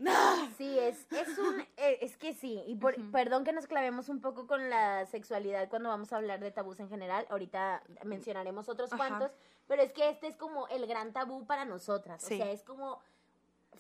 sí, 0.58 0.80
es, 0.80 1.06
es 1.12 1.38
un, 1.38 1.64
es 2.02 2.18
que 2.18 2.34
sí, 2.34 2.64
y 2.66 2.76
perdón 3.12 3.44
que 3.44 3.54
nos 3.54 3.68
clavemos 3.68 4.10
un 4.10 4.22
poco 4.22 4.48
con 4.48 4.72
la 4.72 5.06
sexualidad 5.06 5.70
cuando 5.70 5.90
vamos 5.90 6.12
a 6.12 6.18
hablar 6.18 6.40
de 6.40 6.50
tabús 6.50 6.80
en 6.80 6.90
general, 6.90 7.28
ahorita 7.30 7.84
mencionaremos 8.04 8.68
otros 8.70 8.90
cuantos, 8.90 9.32
pero 9.68 9.84
es 9.84 9.94
que 9.94 10.10
este 10.10 10.26
es 10.26 10.36
como 10.36 10.68
el 10.70 10.88
gran 10.88 11.14
tabú 11.14 11.46
para 11.46 11.64
nosotras. 11.64 12.24
O 12.24 12.28
sea, 12.28 12.50
es 12.50 12.64
como, 12.64 13.00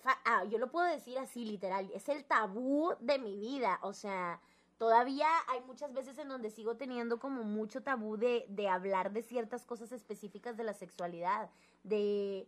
ah, 0.05 0.43
yo 0.51 0.59
lo 0.59 0.69
puedo 0.69 0.85
decir 0.85 1.17
así 1.17 1.45
literal, 1.45 1.89
es 1.95 2.09
el 2.09 2.23
tabú 2.23 2.93
de 2.99 3.17
mi 3.17 3.35
vida. 3.37 3.79
O 3.81 3.91
sea, 3.91 4.39
todavía 4.77 5.27
hay 5.47 5.61
muchas 5.61 5.91
veces 5.91 6.19
en 6.19 6.27
donde 6.27 6.51
sigo 6.51 6.77
teniendo 6.77 7.17
como 7.17 7.43
mucho 7.43 7.81
tabú 7.81 8.17
de, 8.17 8.45
de 8.49 8.69
hablar 8.69 9.13
de 9.13 9.23
ciertas 9.23 9.65
cosas 9.65 9.91
específicas 9.91 10.57
de 10.57 10.63
la 10.63 10.75
sexualidad, 10.75 11.49
de 11.81 12.47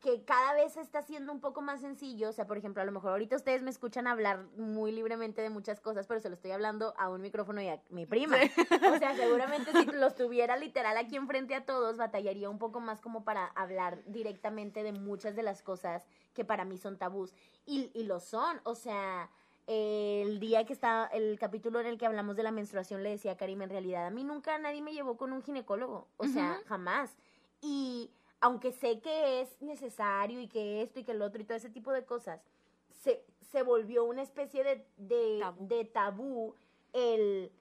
que 0.00 0.22
cada 0.24 0.54
vez 0.54 0.76
está 0.76 1.02
siendo 1.02 1.32
un 1.32 1.40
poco 1.40 1.60
más 1.60 1.80
sencillo. 1.80 2.28
O 2.28 2.32
sea, 2.32 2.46
por 2.46 2.56
ejemplo, 2.56 2.82
a 2.82 2.86
lo 2.86 2.92
mejor 2.92 3.10
ahorita 3.10 3.36
ustedes 3.36 3.62
me 3.62 3.70
escuchan 3.70 4.06
hablar 4.06 4.44
muy 4.56 4.92
libremente 4.92 5.42
de 5.42 5.50
muchas 5.50 5.80
cosas, 5.80 6.06
pero 6.06 6.20
se 6.20 6.28
lo 6.28 6.34
estoy 6.34 6.52
hablando 6.52 6.94
a 6.96 7.08
un 7.08 7.20
micrófono 7.20 7.60
y 7.60 7.68
a 7.68 7.80
mi 7.90 8.06
prima. 8.06 8.36
O 8.94 8.98
sea, 8.98 9.14
seguramente 9.16 9.72
si 9.72 9.84
los 9.92 10.14
tuviera 10.14 10.56
literal 10.56 10.96
aquí 10.96 11.16
enfrente 11.16 11.54
a 11.54 11.64
todos, 11.64 11.96
batallaría 11.96 12.48
un 12.48 12.58
poco 12.58 12.80
más 12.80 13.00
como 13.00 13.24
para 13.24 13.46
hablar 13.46 14.02
directamente 14.06 14.82
de 14.82 14.92
muchas 14.92 15.34
de 15.34 15.42
las 15.42 15.62
cosas 15.62 16.06
que 16.32 16.44
para 16.44 16.64
mí 16.64 16.78
son 16.78 16.96
tabús. 16.96 17.34
Y, 17.66 17.90
y 17.92 18.04
lo 18.04 18.20
son. 18.20 18.60
O 18.62 18.76
sea, 18.76 19.30
el 19.66 20.38
día 20.38 20.64
que 20.64 20.72
está, 20.72 21.06
el 21.12 21.38
capítulo 21.38 21.80
en 21.80 21.86
el 21.86 21.98
que 21.98 22.06
hablamos 22.06 22.36
de 22.36 22.44
la 22.44 22.52
menstruación, 22.52 23.02
le 23.02 23.10
decía 23.10 23.32
a 23.32 23.36
Karim, 23.36 23.62
en 23.62 23.70
realidad, 23.70 24.06
a 24.06 24.10
mí 24.10 24.22
nunca 24.22 24.58
nadie 24.58 24.80
me 24.80 24.94
llevó 24.94 25.16
con 25.16 25.32
un 25.32 25.42
ginecólogo. 25.42 26.06
O 26.16 26.26
sea, 26.26 26.60
jamás. 26.66 27.16
Y 27.60 28.10
aunque 28.40 28.72
sé 28.72 29.00
que 29.00 29.40
es 29.40 29.60
necesario 29.60 30.40
y 30.40 30.48
que 30.48 30.82
esto 30.82 31.00
y 31.00 31.04
que 31.04 31.12
el 31.12 31.22
otro 31.22 31.40
y 31.40 31.44
todo 31.44 31.56
ese 31.56 31.70
tipo 31.70 31.92
de 31.92 32.04
cosas, 32.04 32.40
se, 32.90 33.24
se 33.40 33.62
volvió 33.62 34.04
una 34.04 34.22
especie 34.22 34.64
de, 34.64 34.86
de, 34.96 35.44
de 35.60 35.84
tabú 35.84 36.54
el 36.92 37.52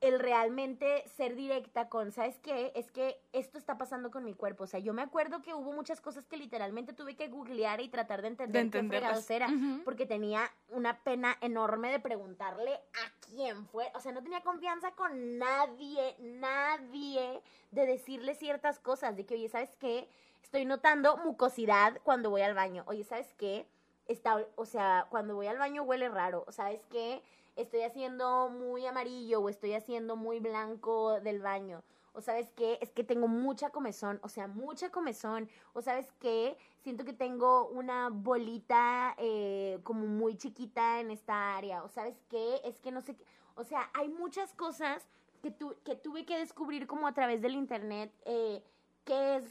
el 0.00 0.18
realmente 0.18 1.04
ser 1.16 1.34
directa 1.34 1.88
con, 1.88 2.12
¿sabes 2.12 2.38
qué? 2.38 2.72
Es 2.74 2.90
que 2.90 3.18
esto 3.32 3.56
está 3.58 3.78
pasando 3.78 4.10
con 4.10 4.24
mi 4.24 4.34
cuerpo. 4.34 4.64
O 4.64 4.66
sea, 4.66 4.78
yo 4.78 4.92
me 4.92 5.02
acuerdo 5.02 5.40
que 5.40 5.54
hubo 5.54 5.72
muchas 5.72 6.00
cosas 6.00 6.26
que 6.26 6.36
literalmente 6.36 6.92
tuve 6.92 7.16
que 7.16 7.28
googlear 7.28 7.80
y 7.80 7.88
tratar 7.88 8.20
de 8.20 8.28
entender 8.28 8.70
qué 8.70 8.82
fregados 8.82 9.28
era, 9.30 9.48
porque 9.84 10.04
tenía 10.04 10.50
una 10.68 11.02
pena 11.02 11.36
enorme 11.40 11.90
de 11.90 11.98
preguntarle 11.98 12.72
a 12.74 13.26
quién 13.26 13.66
fue. 13.66 13.90
O 13.94 14.00
sea, 14.00 14.12
no 14.12 14.22
tenía 14.22 14.42
confianza 14.42 14.92
con 14.92 15.38
nadie, 15.38 16.16
nadie, 16.20 17.40
de 17.70 17.86
decirle 17.86 18.34
ciertas 18.34 18.78
cosas, 18.78 19.16
de 19.16 19.24
que, 19.24 19.34
oye, 19.34 19.48
¿sabes 19.48 19.74
qué? 19.76 20.08
Estoy 20.42 20.66
notando 20.66 21.16
mucosidad 21.16 22.00
cuando 22.04 22.30
voy 22.30 22.42
al 22.42 22.54
baño. 22.54 22.84
Oye, 22.86 23.02
¿sabes 23.04 23.34
qué? 23.34 23.66
Está, 24.06 24.44
o 24.56 24.66
sea, 24.66 25.06
cuando 25.10 25.34
voy 25.34 25.46
al 25.46 25.58
baño 25.58 25.82
huele 25.82 26.08
raro. 26.08 26.44
¿Sabes 26.50 26.84
qué? 26.90 27.22
Estoy 27.56 27.82
haciendo 27.82 28.48
muy 28.50 28.86
amarillo 28.86 29.40
o 29.40 29.48
estoy 29.48 29.74
haciendo 29.74 30.16
muy 30.16 30.40
blanco 30.40 31.20
del 31.20 31.40
baño. 31.40 31.82
O 32.12 32.22
sabes 32.22 32.48
qué, 32.56 32.78
es 32.80 32.90
que 32.92 33.04
tengo 33.04 33.28
mucha 33.28 33.68
comezón, 33.68 34.18
o 34.22 34.30
sea, 34.30 34.46
mucha 34.46 34.90
comezón. 34.90 35.50
O 35.74 35.82
sabes 35.82 36.10
qué, 36.18 36.56
siento 36.82 37.04
que 37.04 37.12
tengo 37.12 37.68
una 37.68 38.08
bolita 38.08 39.14
eh, 39.18 39.80
como 39.82 40.06
muy 40.06 40.36
chiquita 40.38 41.00
en 41.00 41.10
esta 41.10 41.56
área. 41.56 41.82
O 41.82 41.88
sabes 41.88 42.16
qué, 42.30 42.60
es 42.64 42.80
que 42.80 42.90
no 42.90 43.02
sé 43.02 43.16
qué. 43.16 43.24
O 43.54 43.64
sea, 43.64 43.90
hay 43.92 44.08
muchas 44.08 44.54
cosas 44.54 45.06
que, 45.42 45.50
tu, 45.50 45.74
que 45.84 45.94
tuve 45.94 46.24
que 46.24 46.38
descubrir 46.38 46.86
como 46.86 47.06
a 47.06 47.12
través 47.12 47.42
del 47.42 47.54
internet. 47.54 48.10
Eh, 48.24 48.62
¿Qué 49.04 49.36
es? 49.36 49.44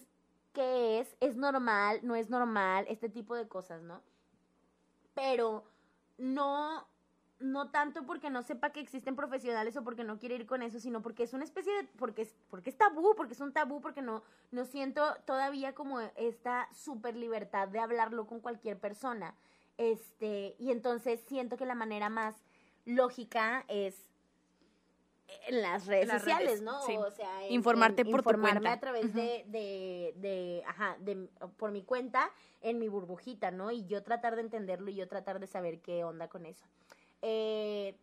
¿Qué 0.53 0.99
es? 0.99 1.15
¿Es 1.19 1.35
normal? 1.35 1.99
¿No 2.01 2.15
es 2.15 2.29
normal? 2.29 2.85
Este 2.87 3.09
tipo 3.09 3.35
de 3.35 3.47
cosas, 3.47 3.83
¿no? 3.83 4.01
Pero 5.13 5.65
no 6.17 6.87
no 7.39 7.69
tanto 7.69 8.05
porque 8.05 8.29
no 8.29 8.41
sepa 8.43 8.71
que 8.71 8.79
existen 8.79 9.15
profesionales 9.15 9.75
o 9.75 9.83
porque 9.83 10.03
no 10.03 10.19
quiere 10.19 10.35
ir 10.35 10.45
con 10.45 10.61
eso, 10.61 10.79
sino 10.79 11.01
porque 11.01 11.23
es 11.23 11.33
una 11.33 11.43
especie 11.43 11.73
de, 11.73 11.83
porque 11.97 12.23
es, 12.23 12.35
porque 12.49 12.69
es 12.69 12.77
tabú, 12.77 13.13
porque 13.15 13.33
es 13.33 13.41
un 13.41 13.51
tabú, 13.51 13.81
porque 13.81 14.01
no, 14.01 14.23
no 14.51 14.65
siento 14.65 15.15
todavía 15.25 15.75
como 15.75 15.99
esta 16.15 16.69
super 16.73 17.15
libertad 17.15 17.67
de 17.67 17.79
hablarlo 17.79 18.25
con 18.25 18.39
cualquier 18.39 18.79
persona. 18.79 19.35
Este, 19.77 20.55
y 20.57 20.71
entonces 20.71 21.19
siento 21.27 21.57
que 21.57 21.65
la 21.65 21.75
manera 21.75 22.09
más 22.09 22.35
lógica 22.85 23.65
es 23.67 24.09
en 25.47 25.61
las 25.61 25.85
redes 25.87 26.09
sociales, 26.09 26.61
¿no? 26.61 26.79
O 26.79 27.11
sea, 27.11 27.49
informarte 27.49 28.05
por 28.05 28.23
tu 28.23 28.39
cuenta. 28.39 28.71
a 28.71 28.79
través 28.79 29.13
de, 29.13 29.43
de, 29.47 30.13
de, 30.17 30.63
ajá, 30.67 30.95
de, 30.99 31.29
por 31.57 31.71
mi 31.71 31.83
cuenta 31.83 32.31
en 32.61 32.79
mi 32.79 32.87
burbujita, 32.87 33.51
¿no? 33.51 33.71
Y 33.71 33.85
yo 33.85 34.03
tratar 34.03 34.35
de 34.35 34.41
entenderlo 34.41 34.89
y 34.89 34.95
yo 34.95 35.07
tratar 35.07 35.39
de 35.39 35.47
saber 35.47 35.81
qué 35.81 36.03
onda 36.03 36.29
con 36.29 36.45
eso. 36.45 36.65
Eh, 37.27 37.97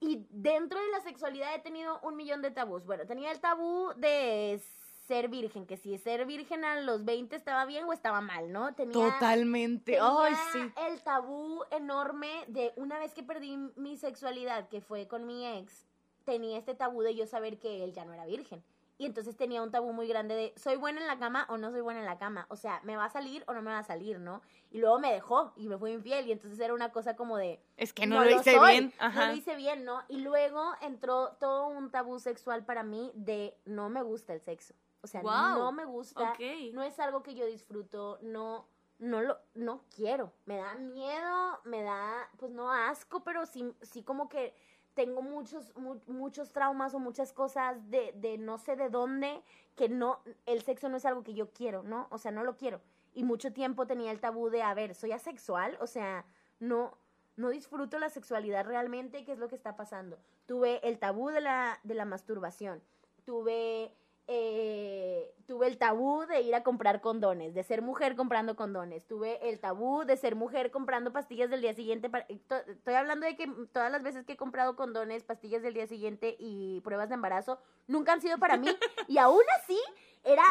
y 0.00 0.26
dentro 0.28 0.78
de 0.78 0.88
la 0.90 1.00
sexualidad 1.00 1.54
he 1.54 1.60
tenido 1.60 1.98
un 2.02 2.14
millón 2.14 2.42
de 2.42 2.50
tabús. 2.50 2.84
Bueno, 2.84 3.06
tenía 3.06 3.32
el 3.32 3.40
tabú 3.40 3.90
de 3.96 4.60
ser 5.06 5.28
virgen, 5.28 5.66
que 5.66 5.78
si 5.78 5.96
ser 5.96 6.26
virgen 6.26 6.64
a 6.66 6.80
los 6.80 7.06
20 7.06 7.34
estaba 7.34 7.64
bien 7.64 7.84
o 7.84 7.94
estaba 7.94 8.20
mal, 8.20 8.52
¿no? 8.52 8.74
Tenía, 8.74 8.92
Totalmente. 8.92 9.98
Ay, 9.98 10.34
sí. 10.52 10.72
El 10.86 11.00
tabú 11.00 11.62
enorme 11.70 12.44
de 12.48 12.74
una 12.76 12.98
vez 12.98 13.14
que 13.14 13.22
perdí 13.22 13.56
mi 13.76 13.96
sexualidad, 13.96 14.68
que 14.68 14.82
fue 14.82 15.08
con 15.08 15.24
mi 15.24 15.46
ex, 15.46 15.86
tenía 16.24 16.58
este 16.58 16.74
tabú 16.74 17.00
de 17.00 17.14
yo 17.14 17.26
saber 17.26 17.58
que 17.58 17.82
él 17.82 17.94
ya 17.94 18.04
no 18.04 18.12
era 18.12 18.26
virgen. 18.26 18.62
Y 18.98 19.06
entonces 19.06 19.36
tenía 19.36 19.62
un 19.62 19.70
tabú 19.70 19.92
muy 19.92 20.08
grande 20.08 20.34
de, 20.34 20.54
¿soy 20.56 20.76
buena 20.76 21.00
en 21.00 21.06
la 21.06 21.18
cama 21.18 21.46
o 21.50 21.58
no 21.58 21.70
soy 21.70 21.82
buena 21.82 22.00
en 22.00 22.06
la 22.06 22.18
cama? 22.18 22.46
O 22.48 22.56
sea, 22.56 22.80
¿me 22.82 22.96
va 22.96 23.04
a 23.04 23.10
salir 23.10 23.44
o 23.46 23.52
no 23.52 23.60
me 23.60 23.70
va 23.70 23.80
a 23.80 23.84
salir, 23.84 24.18
no? 24.18 24.40
Y 24.70 24.78
luego 24.78 24.98
me 24.98 25.12
dejó 25.12 25.52
y 25.56 25.68
me 25.68 25.76
fue 25.76 25.92
infiel 25.92 26.26
y 26.26 26.32
entonces 26.32 26.58
era 26.60 26.72
una 26.72 26.92
cosa 26.92 27.14
como 27.14 27.36
de... 27.36 27.60
Es 27.76 27.92
que 27.92 28.06
no, 28.06 28.24
lo 28.24 28.30
hice 28.30 28.58
bien. 28.58 28.94
No 28.98 29.26
lo 29.26 29.32
hice 29.32 29.54
bien, 29.54 29.84
¿no? 29.84 30.02
Y 30.08 30.18
luego 30.18 30.72
entró 30.80 31.36
todo 31.38 31.68
un 31.68 31.90
tabú 31.90 32.18
sexual 32.18 32.64
para 32.64 32.82
mí 32.82 33.12
de 33.14 33.54
no 33.66 33.90
me 33.90 34.02
gusta 34.02 34.32
el 34.32 34.40
sexo. 34.40 34.74
O 35.02 35.06
sea, 35.06 35.22
no 35.22 35.70
me 35.72 35.84
gusta, 35.84 36.34
no 36.72 36.82
es 36.82 36.98
algo 36.98 37.22
que 37.22 37.34
yo 37.34 37.46
disfruto, 37.46 38.18
no 38.22 38.66
no 38.98 39.20
lo 39.20 39.38
no 39.54 39.84
quiero. 39.94 40.32
Me 40.46 40.56
da 40.56 40.74
miedo, 40.74 41.60
me 41.64 41.82
da 41.82 42.28
pues 42.38 42.50
no 42.50 42.72
asco, 42.72 43.22
pero 43.22 43.46
sí 43.46 43.72
sí 43.82 44.02
como 44.02 44.28
que 44.28 44.54
tengo 44.96 45.20
muchos, 45.20 45.74
muchos 46.06 46.52
traumas 46.52 46.94
o 46.94 46.98
muchas 46.98 47.34
cosas 47.34 47.90
de, 47.90 48.12
de 48.16 48.38
no 48.38 48.56
sé 48.56 48.76
de 48.76 48.88
dónde, 48.88 49.42
que 49.76 49.90
no, 49.90 50.20
el 50.46 50.62
sexo 50.62 50.88
no 50.88 50.96
es 50.96 51.04
algo 51.04 51.22
que 51.22 51.34
yo 51.34 51.52
quiero, 51.52 51.82
¿no? 51.82 52.08
O 52.10 52.16
sea, 52.16 52.32
no 52.32 52.42
lo 52.42 52.56
quiero. 52.56 52.80
Y 53.12 53.22
mucho 53.22 53.52
tiempo 53.52 53.86
tenía 53.86 54.10
el 54.10 54.20
tabú 54.20 54.48
de, 54.48 54.62
a 54.62 54.72
ver, 54.72 54.94
soy 54.94 55.12
asexual, 55.12 55.76
o 55.80 55.86
sea, 55.86 56.24
no, 56.60 56.96
no 57.36 57.50
disfruto 57.50 57.98
la 57.98 58.08
sexualidad 58.08 58.64
realmente, 58.64 59.26
¿qué 59.26 59.32
es 59.32 59.38
lo 59.38 59.48
que 59.48 59.54
está 59.54 59.76
pasando? 59.76 60.18
Tuve 60.46 60.80
el 60.88 60.98
tabú 60.98 61.28
de 61.28 61.42
la, 61.42 61.78
de 61.84 61.94
la 61.94 62.06
masturbación, 62.06 62.82
tuve 63.26 63.92
eh, 64.28 65.32
tuve 65.46 65.68
el 65.68 65.78
tabú 65.78 66.24
de 66.26 66.40
ir 66.40 66.54
a 66.54 66.62
comprar 66.62 67.00
condones, 67.00 67.54
de 67.54 67.62
ser 67.62 67.80
mujer 67.80 68.16
comprando 68.16 68.56
condones, 68.56 69.06
tuve 69.06 69.48
el 69.48 69.60
tabú 69.60 70.04
de 70.04 70.16
ser 70.16 70.34
mujer 70.34 70.70
comprando 70.70 71.12
pastillas 71.12 71.48
del 71.50 71.60
día 71.60 71.74
siguiente. 71.74 72.10
estoy 72.28 72.94
hablando 72.94 73.26
de 73.26 73.36
que 73.36 73.46
todas 73.72 73.90
las 73.92 74.02
veces 74.02 74.24
que 74.24 74.32
he 74.32 74.36
comprado 74.36 74.74
condones, 74.74 75.22
pastillas 75.22 75.62
del 75.62 75.74
día 75.74 75.86
siguiente 75.86 76.36
y 76.38 76.80
pruebas 76.80 77.08
de 77.08 77.14
embarazo, 77.14 77.60
nunca 77.86 78.12
han 78.12 78.20
sido 78.20 78.38
para 78.38 78.56
mí. 78.56 78.68
y 79.08 79.18
aún 79.18 79.44
así, 79.62 79.78
era... 80.24 80.42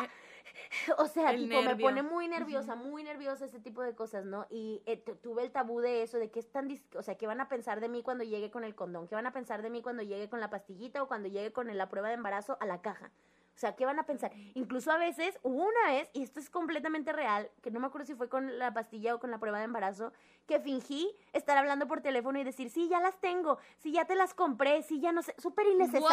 O 0.98 1.08
sea, 1.08 1.36
tipo, 1.36 1.62
me 1.62 1.75
pone 1.75 2.01
muy 2.01 2.27
nerviosa, 2.27 2.75
muy 2.75 3.03
nerviosa 3.03 3.46
ese 3.46 3.60
tipo 3.60 3.82
de 3.82 3.94
cosas, 3.94 4.25
¿no? 4.25 4.48
Y 4.50 4.82
eh, 4.86 4.98
tuve 5.22 5.44
el 5.44 5.51
tabú 5.51 5.82
de 5.82 6.01
eso, 6.01 6.17
de 6.17 6.32
que 6.32 6.39
es 6.39 6.50
tan, 6.50 6.70
o 6.96 7.01
sea, 7.01 7.15
¿qué 7.15 7.27
van 7.27 7.41
a 7.41 7.50
pensar 7.50 7.82
de 7.82 7.89
mí 7.89 8.01
cuando 8.01 8.24
llegue 8.24 8.51
con 8.51 8.63
el 8.63 8.74
condón? 8.74 9.08
¿Qué 9.08 9.15
van 9.15 9.27
a 9.27 9.34
pensar 9.34 9.62
de 9.62 9.70
mí 9.70 9.82
cuando 9.82 10.01
llegue 10.01 10.29
con 10.29 10.39
la 10.39 10.50
pastillita 10.50 11.03
o 11.03 11.08
cuando 11.08 11.27
llegue 11.27 11.51
con 11.51 11.75
la 11.75 11.89
prueba 11.89 12.08
de 12.08 12.15
embarazo 12.15 12.58
a 12.62 12.65
la 12.65 12.82
caja? 12.82 13.12
O 13.55 13.57
sea, 13.57 13.75
¿qué 13.75 13.85
van 13.85 14.00
a 14.00 14.05
pensar? 14.05 14.31
Incluso 14.53 14.91
a 14.91 14.97
veces, 14.97 15.39
hubo 15.41 15.63
una 15.63 15.91
vez, 15.91 16.09
y 16.13 16.24
esto 16.24 16.41
es 16.41 16.50
completamente 16.50 17.13
real, 17.13 17.50
que 17.62 17.71
no 17.71 17.79
me 17.79 17.88
acuerdo 17.88 18.05
si 18.05 18.15
fue 18.15 18.27
con 18.27 18.59
la 18.59 18.74
pastilla 18.74 19.15
o 19.15 19.19
con 19.19 19.31
la 19.31 19.39
prueba 19.39 19.59
de 19.59 19.65
embarazo, 19.65 20.12
que 20.45 20.59
fingí 20.59 21.09
estar 21.33 21.57
hablando 21.57 21.88
por 21.88 22.01
teléfono 22.01 22.38
y 22.38 22.43
decir, 22.43 22.69
sí, 22.69 22.89
ya 22.89 23.00
las 23.00 23.19
tengo, 23.19 23.57
sí, 23.77 23.91
ya 23.91 24.05
te 24.05 24.15
las 24.15 24.33
compré, 24.33 24.83
sí, 24.83 25.00
ya 25.00 25.12
no 25.12 25.24
sé, 25.24 25.33
súper 25.38 25.67
innecesario. 25.67 26.09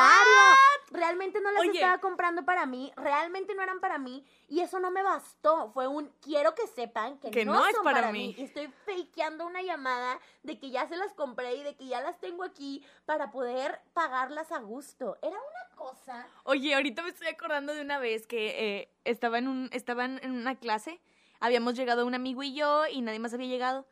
Realmente 0.90 1.40
no 1.40 1.50
las 1.50 1.64
estaba 1.64 1.99
comprando 1.99 2.44
para 2.44 2.64
mí, 2.64 2.92
realmente 2.96 3.54
no 3.54 3.62
eran 3.62 3.80
para 3.80 3.99
mí, 3.99 4.25
y 4.49 4.61
eso 4.61 4.78
no 4.78 4.90
me 4.90 5.02
bastó. 5.02 5.70
Fue 5.72 5.88
un, 5.88 6.12
quiero 6.20 6.54
que 6.54 6.66
sepan 6.66 7.18
que, 7.18 7.44
no, 7.44 7.66
es 7.66 7.76
para, 7.82 8.12
mí. 8.12 8.34
Y 8.38 8.44
estoy 8.44 8.72
fakeando 8.87 9.46
una 9.46 9.62
llamada 9.62 10.20
de 10.42 10.58
que 10.58 10.70
ya 10.70 10.87
se 10.87 10.96
las 10.96 11.12
compré 11.14 11.56
y 11.56 11.62
de 11.62 11.75
que 11.75 11.87
ya 11.87 12.00
las 12.00 12.18
tengo 12.20 12.44
aquí 12.44 12.84
para 13.04 13.30
poder 13.30 13.80
pagarlas 13.94 14.52
a 14.52 14.58
gusto. 14.58 15.16
Era 15.22 15.37
una 15.37 15.76
cosa. 15.76 16.26
Oye, 16.44 16.75
ahorita 16.75 17.02
me 17.02 17.11
estoy 17.11 17.28
acordando 17.32 17.74
de 17.74 17.82
una 17.82 17.98
vez 17.98 18.26
que 18.26 18.80
eh, 18.80 18.88
estaba 19.04 19.38
en 19.38 19.48
un, 19.48 19.68
estaban 19.72 20.20
en 20.22 20.32
una 20.32 20.54
clase, 20.56 21.00
habíamos 21.40 21.74
llegado 21.74 22.06
un 22.06 22.14
amigo 22.14 22.42
y 22.42 22.54
yo, 22.54 22.86
y 22.86 23.00
nadie 23.00 23.18
más 23.18 23.34
había 23.34 23.48
llegado. 23.48 23.86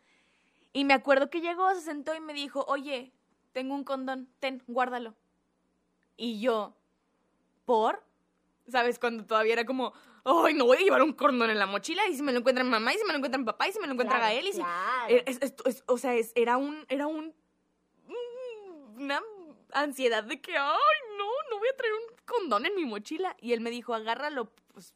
Y 0.73 0.85
me 0.85 0.95
acuerdo 0.95 1.31
que 1.31 1.41
llegó, 1.41 1.75
se 1.75 1.81
sentó 1.81 2.15
y 2.15 2.21
me 2.21 2.33
dijo, 2.33 2.65
oye, 2.69 3.13
tengo 3.53 3.75
un 3.75 3.85
condón, 3.85 4.29
ten, 4.39 4.63
guárdalo. 4.67 5.17
Y 6.17 6.41
yo, 6.41 6.77
¿por? 7.65 8.05
¿Sabes? 8.69 8.99
Cuando 8.99 9.27
todavía 9.27 9.55
era 9.55 9.65
como, 9.65 9.93
ay, 10.25 10.55
no 10.55 10.67
voy 10.67 10.77
a 10.77 10.81
llevar 10.81 11.03
un 11.03 11.13
condón 11.13 11.51
en 11.51 11.59
la 11.59 11.67
mochila, 11.67 12.07
y 12.07 12.15
si 12.15 12.23
me 12.23 12.33
lo 12.33 12.39
encuentran 12.39 12.69
mamá, 12.69 12.95
y 12.95 12.99
si 12.99 13.05
me 13.05 13.13
lo 13.13 13.17
encuentran 13.17 13.45
papá, 13.45 13.69
y 13.69 13.73
si 13.73 13.81
me 13.81 13.87
lo 13.87 13.95
encuentra 13.95 14.21
Gael, 14.21 14.47
y 14.47 14.53
si... 14.53 14.63
o 15.87 15.99
sea, 15.99 16.15
era 16.35 16.57
un, 16.57 16.85
era 16.89 17.07
un, 17.07 17.35
una 18.97 19.23
ansiedad 19.73 20.23
de 20.23 20.41
que, 20.41 20.57
ay, 20.57 20.99
no, 21.19 21.31
no 21.51 21.59
voy 21.59 21.69
a 21.69 21.77
traer 21.77 21.95
un 21.95 22.10
condón 22.31 22.67
en 22.67 22.75
mi 22.75 22.85
mochila. 22.85 23.37
Y 23.41 23.53
él 23.53 23.61
me 23.61 23.71
dijo, 23.71 23.95
agárralo, 23.95 24.51
pues 24.73 24.95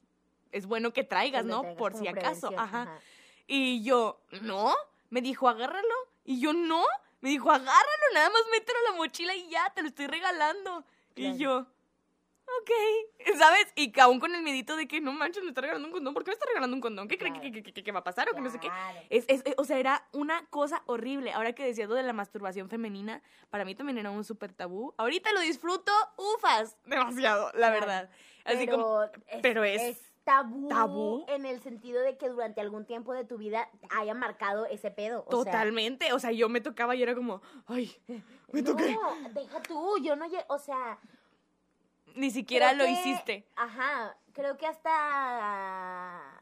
es 0.52 0.66
bueno 0.66 0.92
que 0.92 1.04
traigas, 1.04 1.44
¿no? 1.44 1.74
Por 1.74 1.94
si 1.94 2.06
acaso. 2.08 2.52
Ajá. 2.56 2.98
Y 3.46 3.82
yo, 3.82 4.20
no. 4.42 4.74
Me 5.10 5.20
dijo, 5.20 5.48
agárralo. 5.48 5.94
Y 6.24 6.40
yo, 6.40 6.52
no. 6.52 6.84
Me 7.20 7.30
dijo, 7.30 7.50
agárralo, 7.50 8.04
nada 8.12 8.30
más 8.30 8.42
mételo 8.50 8.78
en 8.78 8.92
la 8.92 8.98
mochila 8.98 9.34
y 9.34 9.48
ya, 9.50 9.72
te 9.74 9.82
lo 9.82 9.88
estoy 9.88 10.06
regalando. 10.06 10.84
Y 11.16 11.36
yo, 11.36 11.66
ok, 12.60 12.70
¿sabes? 13.38 13.72
Y 13.76 13.92
aún 14.00 14.20
con 14.20 14.34
el 14.34 14.42
miedito 14.42 14.76
de 14.76 14.86
que 14.86 15.00
no 15.00 15.12
manches, 15.12 15.42
me 15.42 15.50
está 15.50 15.60
regalando 15.60 15.88
un 15.88 15.92
condón. 15.92 16.14
¿Por 16.14 16.24
qué 16.24 16.30
me 16.30 16.34
está 16.34 16.46
regalando 16.46 16.74
un 16.74 16.80
condón? 16.80 17.08
¿Qué 17.08 17.18
cree 17.18 17.32
que, 17.32 17.92
va 17.92 18.00
a 18.00 18.04
pasar 18.04 18.28
o 18.30 18.34
que 18.34 18.40
no 18.40 18.50
sé 18.50 18.58
qué? 18.58 18.70
Es, 19.10 19.24
es, 19.28 19.42
o 19.56 19.64
sea, 19.64 19.78
era 19.78 20.06
una 20.12 20.46
cosa 20.50 20.82
horrible. 20.86 21.32
Ahora 21.32 21.52
que 21.52 21.64
decía 21.64 21.86
lo 21.86 21.94
de 21.94 22.02
la 22.02 22.12
masturbación 22.12 22.68
femenina, 22.68 23.22
para 23.50 23.64
mí 23.64 23.74
también 23.74 23.98
era 23.98 24.10
un 24.10 24.24
súper 24.24 24.52
tabú. 24.52 24.94
Ahorita 24.96 25.32
lo 25.32 25.40
disfruto, 25.40 25.92
ufas, 26.16 26.76
demasiado, 26.86 27.50
la 27.54 27.70
verdad. 27.70 28.10
Así 28.44 28.66
pero 28.66 28.82
como, 28.82 29.00
pero 29.42 29.64
es 29.64 30.14
tabú, 30.24 31.24
en 31.28 31.44
el 31.44 31.60
sentido 31.60 32.02
de 32.02 32.16
que 32.16 32.28
durante 32.28 32.60
algún 32.60 32.86
tiempo 32.86 33.12
de 33.12 33.24
tu 33.24 33.36
vida 33.36 33.68
haya 33.90 34.14
marcado 34.14 34.66
ese 34.66 34.90
pedo. 34.90 35.22
Totalmente, 35.28 36.12
o 36.12 36.18
sea, 36.18 36.32
yo 36.32 36.48
me 36.48 36.60
tocaba 36.60 36.96
y 36.96 37.02
era 37.02 37.14
como, 37.14 37.42
ay, 37.66 37.94
me 38.52 38.62
toqué. 38.62 38.92
No, 38.92 39.28
deja 39.30 39.62
tú, 39.62 39.98
yo 40.02 40.16
no, 40.16 40.26
o 40.48 40.58
sea... 40.58 40.98
Ni 42.14 42.30
siquiera 42.30 42.72
lo 42.72 42.86
hiciste. 42.86 43.46
Ajá, 43.56 44.16
creo 44.32 44.56
que 44.56 44.66
hasta... 44.66 46.40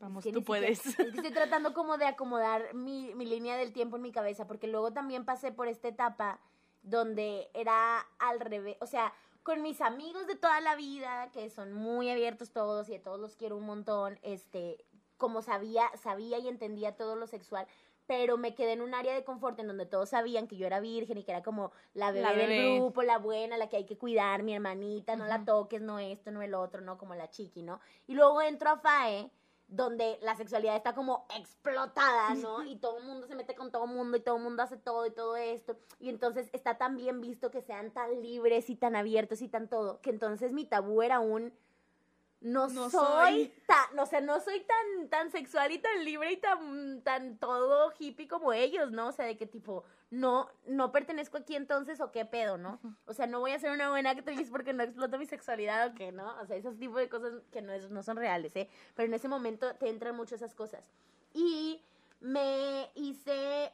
Vamos, 0.00 0.24
tú 0.24 0.44
puedes. 0.44 0.86
estoy 0.98 1.30
tratando 1.30 1.72
como 1.72 1.96
de 1.96 2.06
acomodar 2.06 2.74
mi, 2.74 3.14
mi 3.14 3.24
línea 3.24 3.56
del 3.56 3.72
tiempo 3.72 3.96
en 3.96 4.02
mi 4.02 4.12
cabeza, 4.12 4.46
porque 4.46 4.66
luego 4.66 4.92
también 4.92 5.24
pasé 5.24 5.50
por 5.50 5.66
esta 5.66 5.88
etapa 5.88 6.40
donde 6.82 7.48
era 7.54 8.00
al 8.18 8.40
revés, 8.40 8.76
o 8.80 8.86
sea, 8.86 9.12
con 9.42 9.62
mis 9.62 9.80
amigos 9.80 10.26
de 10.26 10.36
toda 10.36 10.60
la 10.60 10.74
vida, 10.76 11.30
que 11.32 11.50
son 11.50 11.72
muy 11.72 12.10
abiertos 12.10 12.50
todos 12.50 12.88
y 12.88 12.94
a 12.94 13.02
todos 13.02 13.20
los 13.20 13.36
quiero 13.36 13.56
un 13.56 13.66
montón, 13.66 14.18
este, 14.22 14.84
como 15.16 15.42
sabía, 15.42 15.90
sabía 16.02 16.38
y 16.38 16.48
entendía 16.48 16.96
todo 16.96 17.16
lo 17.16 17.26
sexual, 17.26 17.66
pero 18.06 18.36
me 18.36 18.54
quedé 18.54 18.72
en 18.72 18.82
un 18.82 18.94
área 18.94 19.14
de 19.14 19.24
confort 19.24 19.58
en 19.58 19.68
donde 19.68 19.86
todos 19.86 20.10
sabían 20.10 20.46
que 20.46 20.56
yo 20.56 20.66
era 20.66 20.80
virgen 20.80 21.18
y 21.18 21.24
que 21.24 21.32
era 21.32 21.42
como 21.42 21.72
la 21.94 22.12
bebé, 22.12 22.46
del 22.46 22.76
grupo, 22.76 23.02
la 23.02 23.18
buena, 23.18 23.56
la 23.56 23.68
que 23.68 23.76
hay 23.76 23.86
que 23.86 23.96
cuidar, 23.98 24.42
mi 24.42 24.54
hermanita, 24.54 25.16
no 25.16 25.26
la 25.26 25.44
toques, 25.44 25.80
no 25.80 25.98
esto, 25.98 26.30
no 26.30 26.42
el 26.42 26.54
otro, 26.54 26.80
no 26.80 26.98
como 26.98 27.14
la 27.14 27.30
chiqui, 27.30 27.62
¿no? 27.62 27.80
Y 28.06 28.14
luego 28.14 28.42
entro 28.42 28.70
a 28.70 28.78
FAE 28.78 29.30
donde 29.66 30.18
la 30.20 30.36
sexualidad 30.36 30.76
está 30.76 30.94
como 30.94 31.26
explotada, 31.36 32.34
¿no? 32.34 32.62
Y 32.64 32.76
todo 32.76 32.98
el 32.98 33.04
mundo 33.04 33.26
se 33.26 33.34
mete 33.34 33.54
con 33.54 33.72
todo 33.72 33.84
el 33.84 33.90
mundo 33.90 34.16
y 34.16 34.20
todo 34.20 34.36
el 34.36 34.42
mundo 34.42 34.62
hace 34.62 34.76
todo 34.76 35.06
y 35.06 35.10
todo 35.10 35.36
esto. 35.36 35.76
Y 35.98 36.10
entonces 36.10 36.50
está 36.52 36.76
tan 36.76 36.96
bien 36.96 37.20
visto 37.20 37.50
que 37.50 37.62
sean 37.62 37.90
tan 37.92 38.22
libres 38.22 38.68
y 38.70 38.76
tan 38.76 38.96
abiertos 38.96 39.40
y 39.42 39.48
tan 39.48 39.68
todo, 39.68 40.00
que 40.00 40.10
entonces 40.10 40.52
mi 40.52 40.64
tabú 40.66 41.02
era 41.02 41.20
un 41.20 41.52
no, 42.44 42.68
soy, 42.90 43.52
tan, 43.66 43.98
o 43.98 44.04
sea, 44.04 44.20
no 44.20 44.38
soy 44.38 44.60
tan, 44.60 45.08
tan 45.08 45.30
sexual 45.30 45.72
y 45.72 45.78
tan 45.78 46.04
libre 46.04 46.32
y 46.32 46.36
tan, 46.36 47.00
tan 47.00 47.38
todo 47.38 47.90
hippie 47.98 48.28
como 48.28 48.52
ellos, 48.52 48.92
¿no? 48.92 49.08
O 49.08 49.12
sea, 49.12 49.24
de 49.24 49.38
que 49.38 49.46
tipo, 49.46 49.84
no, 50.10 50.50
no 50.66 50.92
pertenezco 50.92 51.38
aquí 51.38 51.56
entonces 51.56 52.02
o 52.02 52.12
qué 52.12 52.26
pedo, 52.26 52.58
¿no? 52.58 52.80
O 53.06 53.14
sea, 53.14 53.26
no 53.26 53.40
voy 53.40 53.52
a 53.52 53.58
ser 53.58 53.70
una 53.70 53.88
buena 53.88 54.10
actriz 54.10 54.50
porque 54.50 54.74
no 54.74 54.82
exploto 54.82 55.18
mi 55.18 55.24
sexualidad 55.24 55.88
o 55.88 55.94
qué, 55.94 56.12
¿no? 56.12 56.38
O 56.38 56.44
sea, 56.44 56.56
esos 56.56 56.78
tipos 56.78 56.98
de 56.98 57.08
cosas 57.08 57.32
que 57.50 57.62
no, 57.62 57.72
no 57.88 58.02
son 58.02 58.18
reales, 58.18 58.54
¿eh? 58.56 58.68
Pero 58.94 59.06
en 59.06 59.14
ese 59.14 59.28
momento 59.28 59.74
te 59.76 59.88
entran 59.88 60.14
mucho 60.14 60.34
esas 60.34 60.54
cosas. 60.54 60.92
Y 61.32 61.82
me 62.20 62.90
hice 62.94 63.72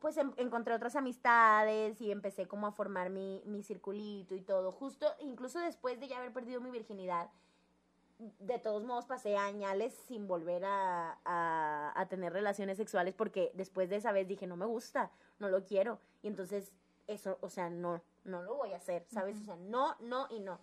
pues 0.00 0.16
encontré 0.36 0.74
otras 0.74 0.96
amistades 0.96 2.00
y 2.00 2.10
empecé 2.10 2.46
como 2.46 2.66
a 2.66 2.72
formar 2.72 3.10
mi, 3.10 3.42
mi 3.46 3.62
circulito 3.62 4.34
y 4.34 4.40
todo. 4.40 4.72
Justo, 4.72 5.06
incluso 5.20 5.58
después 5.58 6.00
de 6.00 6.08
ya 6.08 6.18
haber 6.18 6.32
perdido 6.32 6.60
mi 6.60 6.70
virginidad, 6.70 7.28
de 8.18 8.58
todos 8.58 8.82
modos 8.84 9.06
pasé 9.06 9.36
añales 9.36 9.94
sin 10.08 10.26
volver 10.26 10.64
a, 10.64 11.18
a, 11.24 11.92
a, 11.94 12.08
tener 12.08 12.32
relaciones 12.32 12.76
sexuales 12.76 13.14
porque 13.14 13.52
después 13.54 13.88
de 13.88 13.96
esa 13.96 14.10
vez 14.10 14.26
dije, 14.26 14.46
no 14.46 14.56
me 14.56 14.66
gusta, 14.66 15.10
no 15.38 15.48
lo 15.48 15.64
quiero. 15.64 16.00
Y 16.22 16.28
entonces, 16.28 16.72
eso, 17.06 17.38
o 17.40 17.48
sea, 17.48 17.70
no, 17.70 18.02
no 18.24 18.42
lo 18.42 18.56
voy 18.56 18.72
a 18.72 18.76
hacer, 18.76 19.06
¿sabes? 19.08 19.40
O 19.40 19.44
sea, 19.44 19.56
no, 19.56 19.96
no 20.00 20.26
y 20.30 20.40
no. 20.40 20.58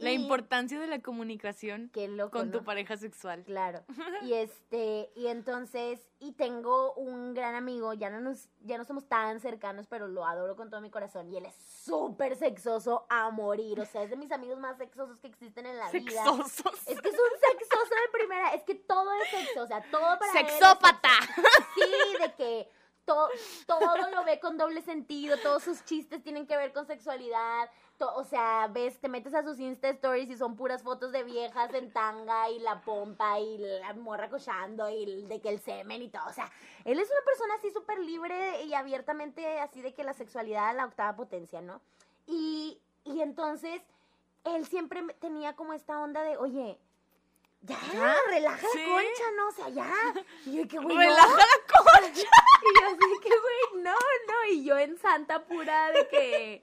La 0.00 0.12
importancia 0.12 0.80
de 0.80 0.86
la 0.86 1.00
comunicación 1.00 1.90
con 2.30 2.50
tu 2.50 2.64
pareja 2.64 2.96
sexual. 2.96 3.44
Claro. 3.44 3.84
Y 4.22 4.34
este, 4.34 5.10
y 5.16 5.28
entonces, 5.28 5.98
y 6.18 6.32
tengo 6.32 6.92
un 6.94 7.32
gran 7.32 7.54
amigo, 7.54 7.94
ya 7.94 8.10
no 8.10 8.20
nos, 8.20 8.48
ya 8.60 8.76
no 8.76 8.84
somos 8.84 9.08
tan 9.08 9.40
cercanos, 9.40 9.86
pero 9.86 10.08
lo 10.08 10.26
adoro 10.26 10.56
con 10.56 10.68
todo 10.68 10.82
mi 10.82 10.90
corazón. 10.90 11.30
Y 11.32 11.38
él 11.38 11.46
es 11.46 11.54
súper 11.54 12.36
sexoso 12.36 13.06
a 13.08 13.30
morir. 13.30 13.80
O 13.80 13.86
sea, 13.86 14.02
es 14.02 14.10
de 14.10 14.16
mis 14.16 14.30
amigos 14.30 14.58
más 14.58 14.76
sexosos 14.76 15.18
que 15.18 15.28
existen 15.28 15.64
en 15.64 15.78
la 15.78 15.90
vida. 15.90 16.10
Sexosos. 16.10 16.86
Es 16.86 17.00
que 17.00 17.08
es 17.08 17.14
un 17.14 17.40
sexoso 17.40 17.94
de 17.94 18.12
primera, 18.12 18.54
es 18.54 18.62
que 18.64 18.74
todo 18.74 19.10
es 19.22 19.30
sexo, 19.30 19.62
o 19.62 19.66
sea, 19.66 19.82
todo 19.90 20.18
para 20.18 20.32
Sexópata. 20.32 21.10
Sí, 21.74 22.18
de 22.20 22.34
que 22.34 22.68
todo, 23.04 23.28
todo 23.66 24.10
lo 24.10 24.24
ve 24.24 24.38
con 24.38 24.56
doble 24.58 24.82
sentido, 24.82 25.36
todos 25.38 25.62
sus 25.62 25.84
chistes 25.84 26.22
tienen 26.22 26.46
que 26.46 26.56
ver 26.56 26.72
con 26.72 26.86
sexualidad 26.86 27.70
o 28.00 28.24
sea, 28.24 28.68
ves, 28.72 28.98
te 28.98 29.08
metes 29.08 29.34
a 29.34 29.42
sus 29.42 29.58
Insta 29.58 29.88
Stories 29.90 30.30
y 30.30 30.36
son 30.36 30.56
puras 30.56 30.82
fotos 30.82 31.12
de 31.12 31.22
viejas 31.22 31.72
en 31.74 31.92
tanga 31.92 32.48
y 32.50 32.58
la 32.58 32.80
pompa 32.80 33.38
y 33.38 33.58
la 33.58 33.92
morra 33.94 34.28
cochando 34.28 34.88
y 34.88 35.24
de 35.26 35.40
que 35.40 35.48
el 35.50 35.60
semen 35.60 36.02
y 36.02 36.08
todo. 36.08 36.26
O 36.28 36.32
sea, 36.32 36.50
él 36.84 36.98
es 36.98 37.10
una 37.10 37.24
persona 37.24 37.54
así 37.54 37.70
súper 37.70 37.98
libre 37.98 38.62
y 38.64 38.74
abiertamente 38.74 39.60
así 39.60 39.82
de 39.82 39.94
que 39.94 40.04
la 40.04 40.14
sexualidad 40.14 40.70
a 40.70 40.72
la 40.72 40.86
octava 40.86 41.16
potencia, 41.16 41.60
¿no? 41.60 41.80
Y, 42.26 42.80
y 43.04 43.20
entonces, 43.20 43.82
él 44.44 44.66
siempre 44.66 45.02
tenía 45.20 45.54
como 45.54 45.72
esta 45.72 45.98
onda 45.98 46.22
de, 46.22 46.36
oye, 46.36 46.78
ya, 47.62 47.78
relaja 48.28 48.66
la 48.74 48.84
concha, 48.84 49.24
¿no? 49.36 49.48
O 49.48 49.52
sea, 49.52 49.68
ya. 49.68 49.92
Y 50.46 50.56
yo, 50.56 50.68
que 50.68 50.78
güey, 50.78 50.96
Relaja 50.96 51.28
la. 51.28 51.69
Y 52.62 52.78
yo 52.78 52.86
así, 52.88 53.20
que 53.22 53.28
güey, 53.28 53.82
no, 53.82 53.92
no. 53.92 54.52
Y 54.52 54.64
yo 54.64 54.78
en 54.78 54.98
santa 54.98 55.44
pura 55.44 55.90
de 55.92 56.08
que, 56.08 56.62